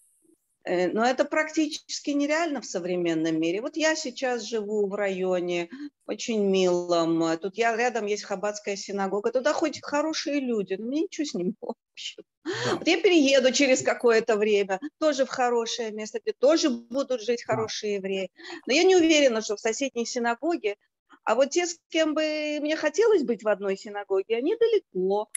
Э, 0.64 0.88
но 0.88 1.04
это 1.04 1.24
практически 1.24 2.10
нереально 2.10 2.60
в 2.60 2.66
современном 2.66 3.40
мире. 3.40 3.60
Вот 3.60 3.76
я 3.76 3.94
сейчас 3.96 4.42
живу 4.42 4.86
в 4.86 4.94
районе 4.94 5.70
очень 6.06 6.44
милом. 6.44 7.38
Тут 7.38 7.56
я 7.56 7.76
рядом 7.76 8.06
есть 8.06 8.24
Хабадская 8.24 8.76
синагога. 8.76 9.32
Туда 9.32 9.52
ходят 9.52 9.82
хорошие 9.82 10.40
люди, 10.40 10.74
но 10.74 10.86
мне 10.86 11.02
ничего 11.02 11.24
с 11.24 11.34
ними 11.34 11.54
общего. 11.60 12.24
Да. 12.44 12.76
Вот 12.76 12.88
я 12.88 13.00
перееду 13.00 13.52
через 13.52 13.82
какое-то 13.82 14.36
время, 14.36 14.80
тоже 14.98 15.24
в 15.24 15.28
хорошее 15.28 15.92
место, 15.92 16.20
где 16.20 16.32
тоже 16.32 16.70
будут 16.70 17.22
жить 17.22 17.44
хорошие 17.44 17.94
евреи. 17.94 18.30
Но 18.66 18.72
я 18.72 18.82
не 18.82 18.96
уверена, 18.96 19.42
что 19.42 19.56
в 19.56 19.60
соседней 19.60 20.06
синагоге 20.06 20.76
а 21.24 21.34
вот 21.34 21.50
те, 21.50 21.66
с 21.66 21.78
кем 21.90 22.14
бы 22.14 22.58
мне 22.60 22.76
хотелось 22.76 23.22
быть 23.22 23.42
в 23.42 23.48
одной 23.48 23.76
синагоге, 23.76 24.36
они 24.36 24.56
далеко. 24.56 25.28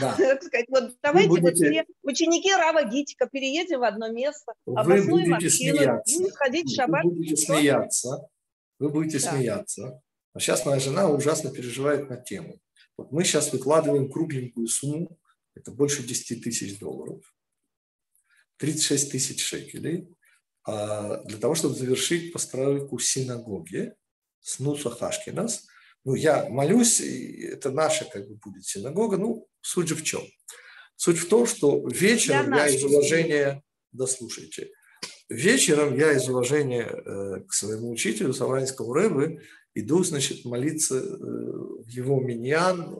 Да. 0.00 0.16
Так 0.18 0.42
сказать, 0.42 0.66
вот 0.68 0.96
давайте 1.02 1.28
будете... 1.28 1.48
вот 1.48 1.54
все 1.54 1.84
ученики 2.02 2.52
Рава 2.52 2.84
Гитика 2.84 3.26
переедем 3.26 3.80
в 3.80 3.84
одно 3.84 4.10
место, 4.10 4.52
вы 4.66 5.02
будете 5.06 5.50
смеяться. 5.50 6.30
ходить 6.34 6.70
в 6.70 6.74
шаббат. 6.74 7.04
Вы 7.04 7.10
будете 7.10 7.36
смеяться. 7.36 8.28
Вы 8.78 8.88
будете 8.90 9.18
да. 9.18 9.30
смеяться. 9.30 10.02
А 10.32 10.40
сейчас 10.40 10.66
моя 10.66 10.80
жена 10.80 11.08
ужасно 11.08 11.50
переживает 11.50 12.10
на 12.10 12.16
тему. 12.16 12.58
Вот 12.96 13.12
мы 13.12 13.24
сейчас 13.24 13.52
выкладываем 13.52 14.10
кругленькую 14.10 14.66
сумму, 14.66 15.18
это 15.54 15.70
больше 15.70 16.02
10 16.02 16.42
тысяч 16.42 16.78
долларов, 16.78 17.22
36 18.58 19.12
тысяч 19.12 19.44
шекелей, 19.44 20.08
а 20.64 21.22
для 21.24 21.38
того, 21.38 21.54
чтобы 21.54 21.74
завершить 21.74 22.32
постройку 22.32 22.98
синагоги 22.98 23.94
с 24.40 24.58
Нуса 24.58 24.90
Хашкинас. 24.90 25.66
Ну, 26.04 26.14
я 26.14 26.48
молюсь, 26.50 27.00
это 27.00 27.70
наша 27.70 28.04
как 28.04 28.28
бы 28.28 28.36
будет 28.36 28.64
синагога. 28.64 29.16
Ну, 29.16 29.46
Суть 29.64 29.88
же 29.88 29.94
в 29.94 30.04
чем? 30.04 30.20
Суть 30.96 31.16
в 31.16 31.26
том, 31.26 31.46
что 31.46 31.88
вечером 31.88 32.52
я 32.52 32.68
из 32.68 32.84
уважения, 32.84 33.62
дослушайте, 33.92 34.70
вечером 35.30 35.96
я 35.96 36.12
из 36.12 36.28
уважения 36.28 36.82
э, 36.82 37.40
к 37.48 37.52
своему 37.54 37.90
учителю, 37.90 38.34
Савранскому 38.34 38.92
Рэбе, 38.92 39.40
иду, 39.72 40.04
значит, 40.04 40.44
молиться 40.44 40.96
э, 40.96 41.02
в 41.02 41.88
его 41.88 42.20
миньян. 42.20 42.94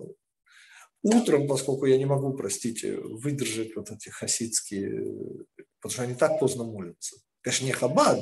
Утром, 1.03 1.47
поскольку 1.47 1.85
я 1.85 1.99
не 1.99 2.07
могу, 2.07 2.33
простите, 2.33 2.97
выдержать 2.97 3.77
вот 3.77 3.91
эти 3.91 4.09
хасидские, 4.09 5.45
потому 5.81 5.93
что 5.93 6.03
они 6.03 6.15
так 6.15 6.41
поздно 6.41 6.65
молятся. 6.65 7.19
Конечно, 7.43 7.67
не 7.67 7.73
хабад, 7.73 8.21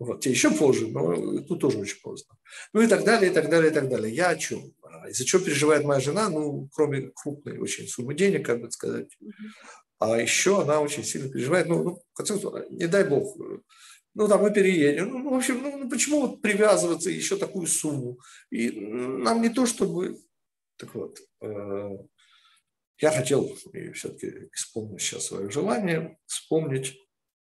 вот, 0.00 0.22
те 0.22 0.30
еще 0.30 0.50
позже, 0.50 0.88
но 0.88 1.42
тут 1.42 1.60
тоже 1.60 1.78
очень 1.78 2.00
поздно. 2.00 2.34
Ну 2.72 2.80
и 2.80 2.86
так 2.86 3.04
далее, 3.04 3.30
и 3.30 3.34
так 3.34 3.50
далее, 3.50 3.70
и 3.70 3.74
так 3.74 3.86
далее. 3.86 4.14
Я 4.14 4.30
о 4.30 4.36
чем? 4.36 4.72
А 4.82 5.10
из-за 5.10 5.26
чего 5.26 5.44
переживает 5.44 5.84
моя 5.84 6.00
жена? 6.00 6.30
Ну, 6.30 6.70
кроме 6.74 7.10
крупной 7.14 7.58
очень 7.58 7.86
суммы 7.86 8.14
денег, 8.14 8.46
как 8.46 8.62
бы 8.62 8.70
сказать. 8.70 9.08
А 9.98 10.18
еще 10.18 10.62
она 10.62 10.80
очень 10.80 11.04
сильно 11.04 11.28
переживает. 11.28 11.68
Ну, 11.68 11.84
ну 11.84 11.96
в 11.96 12.16
конце 12.16 12.32
концов, 12.32 12.70
не 12.70 12.86
дай 12.86 13.04
бог, 13.04 13.36
ну, 14.14 14.26
там 14.26 14.40
мы 14.40 14.50
переедем. 14.52 15.10
Ну, 15.10 15.30
в 15.30 15.34
общем, 15.34 15.62
ну, 15.62 15.76
ну 15.76 15.90
почему 15.90 16.22
вот 16.22 16.40
привязываться 16.40 17.10
еще 17.10 17.36
такую 17.36 17.66
сумму? 17.66 18.18
И 18.50 18.70
нам 18.70 19.42
не 19.42 19.50
то, 19.50 19.66
чтобы... 19.66 20.18
Так 20.78 20.94
вот, 20.94 21.20
э, 21.42 21.90
я 23.00 23.10
хотел 23.10 23.54
все-таки 23.94 24.48
исполнить 24.54 25.02
сейчас 25.02 25.26
свое 25.26 25.50
желание, 25.50 26.18
вспомнить 26.24 26.98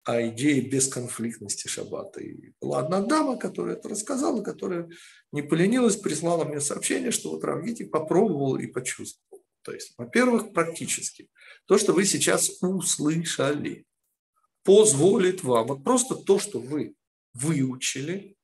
о 0.04 0.28
идее 0.28 0.62
бесконфликтности 0.62 1.68
шаббата. 1.68 2.22
И 2.22 2.54
была 2.60 2.80
одна 2.80 3.02
дама, 3.02 3.38
которая 3.38 3.76
это 3.76 3.90
рассказала, 3.90 4.42
которая 4.42 4.90
не 5.32 5.42
поленилась, 5.42 5.96
прислала 5.96 6.44
мне 6.44 6.60
сообщение, 6.60 7.12
что 7.12 7.32
вот 7.32 7.44
Равгитик 7.44 7.92
попробовал 7.92 8.58
и 8.58 8.68
почувствовал. 8.68 9.44
То 9.62 9.72
есть, 9.72 9.94
во-первых, 9.98 10.54
практически. 10.54 11.30
То, 11.66 11.78
что 11.78 11.94
вы 11.94 12.06
сейчас 12.06 12.62
услышали, 12.62 13.86
позволит 14.64 15.44
вам, 15.44 15.68
вот 15.68 15.84
просто 15.84 16.16
то, 16.16 16.38
что 16.38 16.60
вы 16.60 16.96
выучили, 17.34 18.36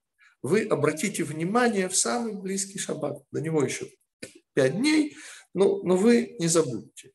вы 0.42 0.64
обратите 0.64 1.26
внимание 1.26 1.90
в 1.90 1.96
самый 1.98 2.34
близкий 2.34 2.80
шаббат. 2.80 3.22
До 3.32 3.42
него 3.42 3.62
еще 3.64 3.90
пять 4.54 4.78
дней, 4.78 5.18
но, 5.54 5.84
но 5.84 5.98
вы 5.98 6.38
не 6.40 6.48
забудьте. 6.48 7.12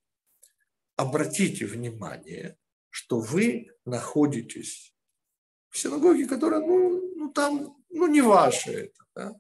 Обратите 0.97 1.65
внимание 1.65 2.59
что 2.95 3.19
вы 3.19 3.73
находитесь 3.85 4.95
в 5.69 5.77
синагоге, 5.77 6.29
которая, 6.29 6.61
ну, 6.61 7.13
ну 7.17 7.33
там 7.33 7.77
ну, 7.91 8.07
не 8.07 8.21
ваше 8.21 8.71
это. 8.71 9.05
Да? 9.17 9.33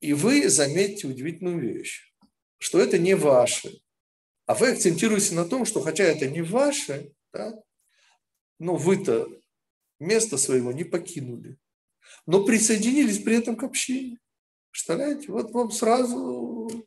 И 0.00 0.12
вы 0.12 0.50
заметите 0.50 1.06
удивительную 1.06 1.58
вещь, 1.58 2.14
что 2.58 2.78
это 2.78 2.98
не 2.98 3.16
ваше. 3.16 3.80
А 4.44 4.54
вы 4.54 4.72
акцентируете 4.72 5.34
на 5.34 5.46
том, 5.46 5.64
что 5.64 5.80
хотя 5.80 6.04
это 6.04 6.26
не 6.26 6.42
ваше, 6.42 7.14
да, 7.32 7.54
но 8.58 8.76
вы-то 8.76 9.26
место 9.98 10.36
своего 10.36 10.72
не 10.72 10.84
покинули, 10.84 11.56
но 12.26 12.44
присоединились 12.44 13.22
при 13.22 13.36
этом 13.36 13.56
к 13.56 13.62
общению. 13.62 14.18
Представляете? 14.72 15.32
Вот 15.32 15.52
вам 15.52 15.70
сразу 15.70 16.86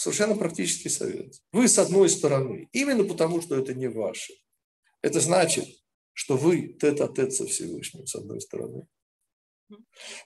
совершенно 0.00 0.36
практический 0.36 0.88
совет. 0.88 1.34
Вы 1.52 1.68
с 1.68 1.78
одной 1.78 2.08
стороны, 2.08 2.68
именно 2.72 3.04
потому, 3.04 3.42
что 3.42 3.56
это 3.56 3.74
не 3.74 3.88
ваше. 3.88 4.34
Это 5.02 5.20
значит, 5.20 5.66
что 6.12 6.36
вы 6.36 6.76
тет-а-тет 6.80 7.32
со 7.32 7.46
Всевышним, 7.46 8.06
с 8.06 8.14
одной 8.14 8.40
стороны. 8.40 8.86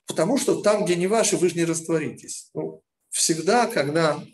Потому 0.06 0.38
что 0.38 0.62
там, 0.62 0.84
где 0.84 0.96
не 0.96 1.06
ваше, 1.06 1.36
вы 1.36 1.48
же 1.48 1.56
не 1.56 1.64
растворитесь. 1.64 2.50
Ну, 2.54 2.82
всегда, 3.10 3.66
когда 3.66 4.24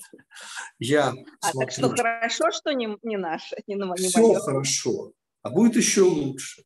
я 0.78 1.08
а 1.40 1.50
смотрю... 1.50 1.60
так 1.60 1.72
что 1.72 1.88
хорошо, 1.90 2.50
что 2.52 2.72
не, 2.72 2.96
не 3.02 3.16
наше, 3.16 3.56
не, 3.66 3.74
не 3.74 4.08
Все 4.08 4.20
мое. 4.20 4.40
хорошо, 4.40 5.12
а 5.42 5.50
будет 5.50 5.76
еще 5.76 6.02
лучше. 6.02 6.64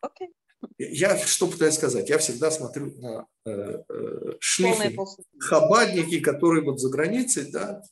Окей. 0.00 0.28
Я 0.78 1.16
что 1.18 1.46
пытаюсь 1.46 1.74
сказать? 1.74 2.08
Я 2.08 2.18
всегда 2.18 2.50
смотрю 2.50 2.92
на 3.00 3.26
э, 3.46 3.82
э, 3.88 4.32
шлифы, 4.40 4.96
хабадники, 5.38 6.20
которые 6.20 6.64
вот 6.64 6.80
за 6.80 6.88
границей, 6.88 7.50
да. 7.50 7.82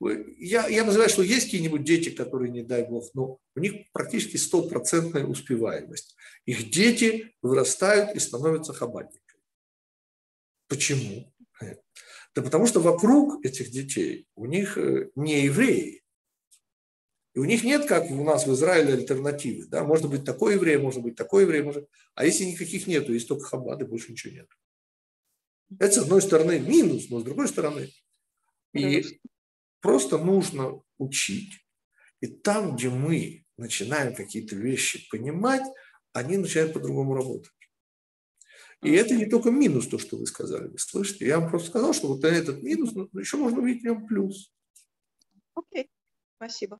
Я, 0.00 0.66
я 0.66 0.84
называю, 0.84 1.08
что 1.08 1.22
есть 1.22 1.46
какие-нибудь 1.46 1.84
дети, 1.84 2.10
которые, 2.10 2.50
не 2.50 2.62
дай 2.62 2.84
бог, 2.84 3.08
но 3.14 3.38
у 3.54 3.60
них 3.60 3.86
практически 3.92 4.36
стопроцентная 4.36 5.24
успеваемость. 5.24 6.16
Их 6.44 6.70
дети 6.70 7.34
вырастают 7.40 8.16
и 8.16 8.18
становятся 8.18 8.72
хабадниками. 8.72 9.40
Почему? 10.68 11.32
Да 12.34 12.42
потому 12.42 12.66
что 12.66 12.80
вокруг 12.80 13.44
этих 13.44 13.70
детей 13.70 14.26
у 14.34 14.46
них 14.46 14.78
э, 14.78 15.10
не 15.14 15.42
евреи, 15.42 16.01
и 17.34 17.38
у 17.38 17.44
них 17.44 17.64
нет, 17.64 17.86
как 17.86 18.10
у 18.10 18.24
нас 18.24 18.46
в 18.46 18.52
Израиле, 18.52 18.92
альтернативы. 18.92 19.66
Да? 19.66 19.84
Может 19.84 20.10
быть 20.10 20.24
такой 20.24 20.54
еврей, 20.54 20.76
может 20.76 21.02
быть 21.02 21.16
такой 21.16 21.44
еврей. 21.44 21.62
Может... 21.62 21.88
А 22.14 22.26
если 22.26 22.44
никаких 22.44 22.86
нету, 22.86 23.14
есть 23.14 23.26
только 23.26 23.44
хабады, 23.44 23.86
больше 23.86 24.12
ничего 24.12 24.34
нет. 24.34 24.48
Это, 25.78 25.92
с 25.92 25.98
одной 25.98 26.20
стороны, 26.20 26.60
минус, 26.60 27.08
но 27.08 27.20
с 27.20 27.24
другой 27.24 27.48
стороны. 27.48 27.88
И 28.74 29.02
просто 29.80 30.18
нужно 30.18 30.82
учить. 30.98 31.66
И 32.20 32.26
там, 32.26 32.76
где 32.76 32.90
мы 32.90 33.46
начинаем 33.56 34.14
какие-то 34.14 34.54
вещи 34.54 35.08
понимать, 35.10 35.64
они 36.12 36.36
начинают 36.36 36.74
по-другому 36.74 37.14
работать. 37.14 37.50
И 38.82 38.92
это 38.92 39.14
не 39.14 39.26
только 39.26 39.50
минус, 39.50 39.86
то, 39.86 39.98
что 39.98 40.18
вы 40.18 40.26
сказали. 40.26 40.68
Вы 40.68 40.78
слышите? 40.78 41.26
Я 41.26 41.38
вам 41.40 41.48
просто 41.48 41.68
сказал, 41.68 41.94
что 41.94 42.08
вот 42.08 42.24
этот 42.24 42.62
минус, 42.62 42.92
но 42.92 43.08
еще 43.18 43.38
можно 43.38 43.60
увидеть 43.60 43.82
в 43.82 43.86
нем 43.86 44.06
плюс. 44.06 44.52
Окей, 45.54 45.84
okay. 45.84 45.88
спасибо. 46.36 46.78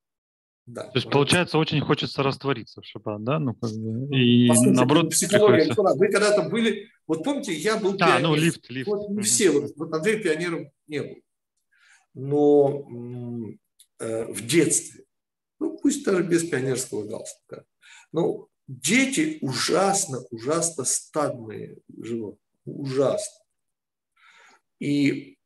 Да. 0.67 0.85
То 0.85 0.93
есть, 0.95 1.11
получается, 1.11 1.59
очень 1.59 1.81
хочется 1.81 2.23
раствориться 2.23 2.81
в 2.81 2.87
шаббат, 2.87 3.25
да? 3.25 3.39
Ну, 3.41 3.55
как 3.55 3.71
бы, 3.73 4.17
и 4.17 4.49
Послушайте, 4.49 4.77
наоборот... 4.77 5.11
Психология, 5.11 5.65
приходится... 5.67 5.99
Вы 5.99 6.09
когда-то 6.09 6.49
были... 6.49 6.89
Вот 7.09 7.25
помните, 7.25 7.53
я 7.53 7.79
был 7.79 7.95
Да, 7.95 8.19
пионер. 8.19 8.29
ну, 8.29 8.35
лифт, 8.37 8.71
лифт. 8.71 8.89
Вот 8.89 9.11
не 9.11 9.23
все, 9.23 9.51
вот, 9.51 9.73
вот 9.77 9.93
Андрей 9.93 10.23
пионером 10.23 10.71
не 10.87 11.03
был. 11.03 11.17
Но 12.15 12.87
э, 13.99 14.33
в 14.33 14.47
детстве, 14.47 15.05
ну, 15.59 15.79
пусть 15.79 16.05
даже 16.05 16.23
без 16.23 16.49
пионерского 16.49 17.09
галстука, 17.09 17.65
но 18.13 18.47
дети 18.69 19.39
ужасно, 19.41 20.21
ужасно 20.31 20.85
стадные 20.85 21.79
животные. 22.01 22.39
Ужасно. 22.65 23.45
И 24.79 25.39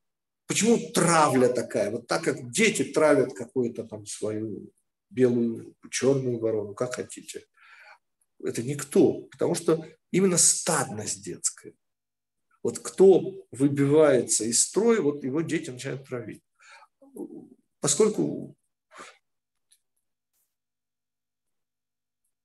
почему 0.46 0.78
травля 0.92 1.48
такая? 1.48 1.90
Вот 1.90 2.06
так 2.06 2.22
как 2.24 2.50
дети 2.50 2.84
травят 2.84 3.32
какую-то 3.32 3.84
там 3.84 4.04
свою 4.04 4.70
белую, 5.16 5.74
черную 5.90 6.38
ворону, 6.38 6.74
как 6.74 6.94
хотите. 6.94 7.46
Это 8.44 8.62
никто, 8.62 9.22
потому 9.32 9.54
что 9.54 9.84
именно 10.10 10.36
стадность 10.36 11.24
детская. 11.24 11.74
Вот 12.62 12.80
кто 12.80 13.46
выбивается 13.50 14.44
из 14.44 14.62
строя, 14.62 15.00
вот 15.00 15.24
его 15.24 15.40
дети 15.40 15.70
начинают 15.70 16.06
травить. 16.06 16.42
Поскольку 17.80 18.56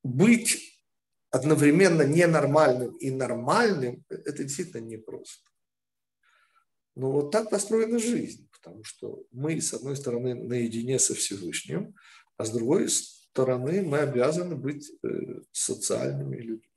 быть 0.03 0.79
одновременно 1.29 2.03
ненормальным 2.03 2.95
и 2.97 3.11
нормальным, 3.11 4.05
это 4.09 4.43
действительно 4.43 4.81
непросто. 4.81 5.49
Но 6.95 7.11
вот 7.11 7.31
так 7.31 7.49
построена 7.49 7.99
жизнь, 7.99 8.49
потому 8.51 8.83
что 8.83 9.23
мы, 9.31 9.59
с 9.59 9.73
одной 9.73 9.95
стороны, 9.95 10.35
наедине 10.35 10.99
со 10.99 11.15
Всевышним, 11.15 11.95
а 12.37 12.45
с 12.45 12.51
другой 12.51 12.89
стороны 12.89 13.81
мы 13.81 13.99
обязаны 13.99 14.55
быть 14.55 14.91
э, 15.03 15.07
социальными 15.51 16.37
людьми. 16.37 16.71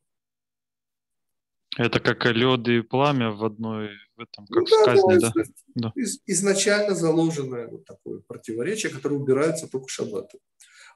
Это 1.76 1.98
как 1.98 2.24
лед 2.26 2.68
и 2.68 2.82
пламя 2.82 3.30
в 3.30 3.44
одной, 3.44 3.90
в 4.16 4.20
этом, 4.20 4.46
как 4.46 4.58
ну, 4.58 4.64
в 4.64 4.68
сказке, 4.68 5.18
да? 5.18 5.32
да? 5.74 5.92
Из, 5.96 6.20
изначально 6.26 6.94
заложенное 6.94 7.66
вот 7.66 7.84
такое 7.84 8.20
противоречие, 8.20 8.92
которое 8.92 9.16
убирается 9.16 9.68
только 9.68 9.88
шаббатом. 9.88 10.40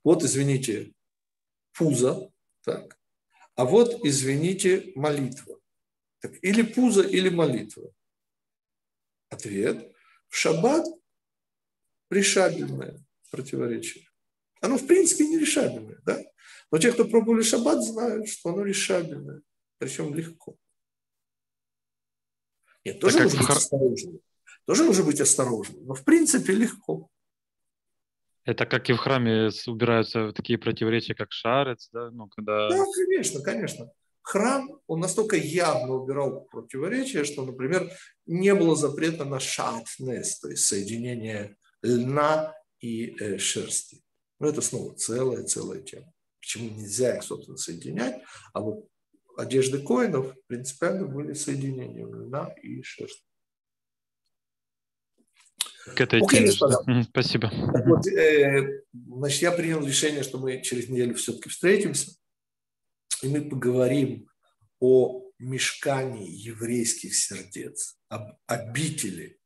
Вот, 0.05 0.23
извините, 0.23 0.93
пузо, 1.73 2.31
так, 2.63 2.99
а 3.59 3.65
вот, 3.65 4.05
извините, 4.05 4.93
молитва. 4.95 5.59
Так, 6.21 6.33
или 6.43 6.63
пузо, 6.63 7.03
или 7.03 7.29
молитва. 7.29 7.93
Ответ. 9.31 9.93
В 10.29 10.37
шаббат 10.37 10.87
решабельное 12.09 13.05
противоречие. 13.33 14.08
Оно, 14.61 14.77
в 14.77 14.87
принципе, 14.87 15.27
нерешабельное. 15.27 15.99
Да? 16.05 16.23
Но 16.71 16.79
те, 16.79 16.93
кто 16.93 17.05
пробовали 17.05 17.43
шаббат, 17.43 17.83
знают, 17.85 18.29
что 18.29 18.51
оно 18.51 18.65
решабельное. 18.65 19.43
Причем 19.79 20.15
легко. 20.15 20.57
Нет, 22.85 23.01
тоже 23.01 23.21
нужно 23.21 23.39
быть 23.41 23.49
осторожным. 23.51 24.21
Тоже 24.67 24.85
нужно 24.85 25.05
быть 25.05 25.21
осторожным. 25.21 25.87
Но, 25.87 25.95
в 25.95 26.05
принципе, 26.05 26.53
легко. 26.53 27.09
Это 28.45 28.65
как 28.65 28.89
и 28.89 28.95
в 28.95 28.97
храме 28.97 29.51
убираются 29.67 30.33
такие 30.33 30.59
противоречия, 30.59 31.15
как 31.15 31.33
шарец, 31.33 31.91
да? 31.93 32.11
Ну, 32.11 32.29
когда... 32.29 32.71
Да, 32.71 32.85
конечно, 32.95 33.43
конечно. 33.43 33.91
Храм, 34.23 34.81
он 34.87 35.01
настолько 35.01 35.37
явно 35.37 35.95
убирал 35.95 36.45
противоречия, 36.51 37.25
что, 37.25 37.45
например, 37.45 37.91
не 38.27 38.55
было 38.55 38.77
запрета 38.77 39.25
на 39.25 39.41
шатнес, 39.41 40.39
то 40.39 40.49
есть 40.49 40.65
соединение 40.65 41.57
льна 41.83 42.55
и 42.81 43.17
э, 43.19 43.39
шерсти. 43.39 44.03
Но 44.39 44.49
это 44.49 44.61
снова 44.61 44.95
целая-целая 44.95 45.82
тема. 45.82 46.12
Почему 46.41 46.70
нельзя 46.70 47.16
их, 47.16 47.22
собственно, 47.22 47.57
соединять, 47.57 48.22
а 48.53 48.61
вот 48.61 48.89
одежды 49.36 49.80
коинов 49.80 50.34
принципиально 50.47 51.07
были 51.07 51.32
соединением 51.32 52.14
льна 52.14 52.53
и 52.62 52.82
шерсти. 52.82 53.24
К 55.95 56.01
этой 56.01 56.20
Окей, 56.20 56.49
теме. 56.49 57.05
Спасибо. 57.05 57.51
Вот, 57.86 58.07
э, 58.09 58.82
значит, 58.93 59.43
я 59.43 59.53
принял 59.53 59.84
решение, 59.86 60.22
что 60.22 60.39
мы 60.39 60.61
через 60.62 60.89
неделю 60.89 61.14
все-таки 61.14 61.49
встретимся, 61.49 62.12
и 63.22 63.28
мы 63.28 63.49
поговорим 63.49 64.28
о 64.80 65.28
мешкании 65.39 66.28
еврейских 66.30 67.14
сердец, 67.14 67.97
об 68.09 68.36
обители 68.47 69.41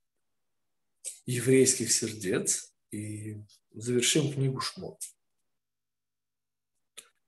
еврейских 1.26 1.92
сердец. 1.92 2.72
И 2.90 3.36
завершим 3.74 4.32
книгу 4.32 4.60
Шмот. 4.60 5.00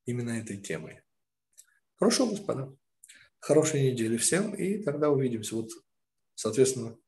Именно 0.04 0.30
этой 0.30 0.58
темой. 0.58 1.02
Хорошо, 1.94 2.28
господа. 2.28 2.74
Хорошей 3.40 3.90
недели 3.90 4.16
всем, 4.16 4.54
и 4.54 4.82
тогда 4.82 5.10
увидимся. 5.10 5.56
Вот, 5.56 5.70
соответственно, 6.34 6.98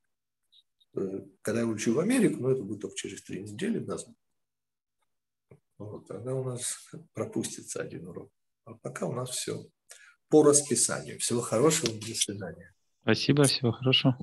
э, 0.94 1.00
когда 1.42 1.60
я 1.60 1.66
улечу 1.66 1.92
в 1.92 1.98
Америку, 1.98 2.40
но 2.40 2.50
это 2.50 2.62
будет 2.62 2.82
только 2.82 2.96
через 2.96 3.22
три 3.22 3.42
недели 3.42 3.78
назад, 3.78 4.14
вот, 5.78 6.06
тогда 6.08 6.34
у 6.34 6.44
нас 6.44 6.78
пропустится 7.12 7.82
один 7.82 8.06
урок. 8.06 8.32
А 8.64 8.74
пока 8.74 9.06
у 9.06 9.12
нас 9.12 9.30
все 9.30 9.66
по 10.28 10.42
расписанию. 10.42 11.18
Всего 11.18 11.40
хорошего, 11.40 11.92
до 11.92 12.14
свидания. 12.14 12.74
Спасибо, 13.02 13.44
всего 13.44 13.72
хорошего. 13.72 14.18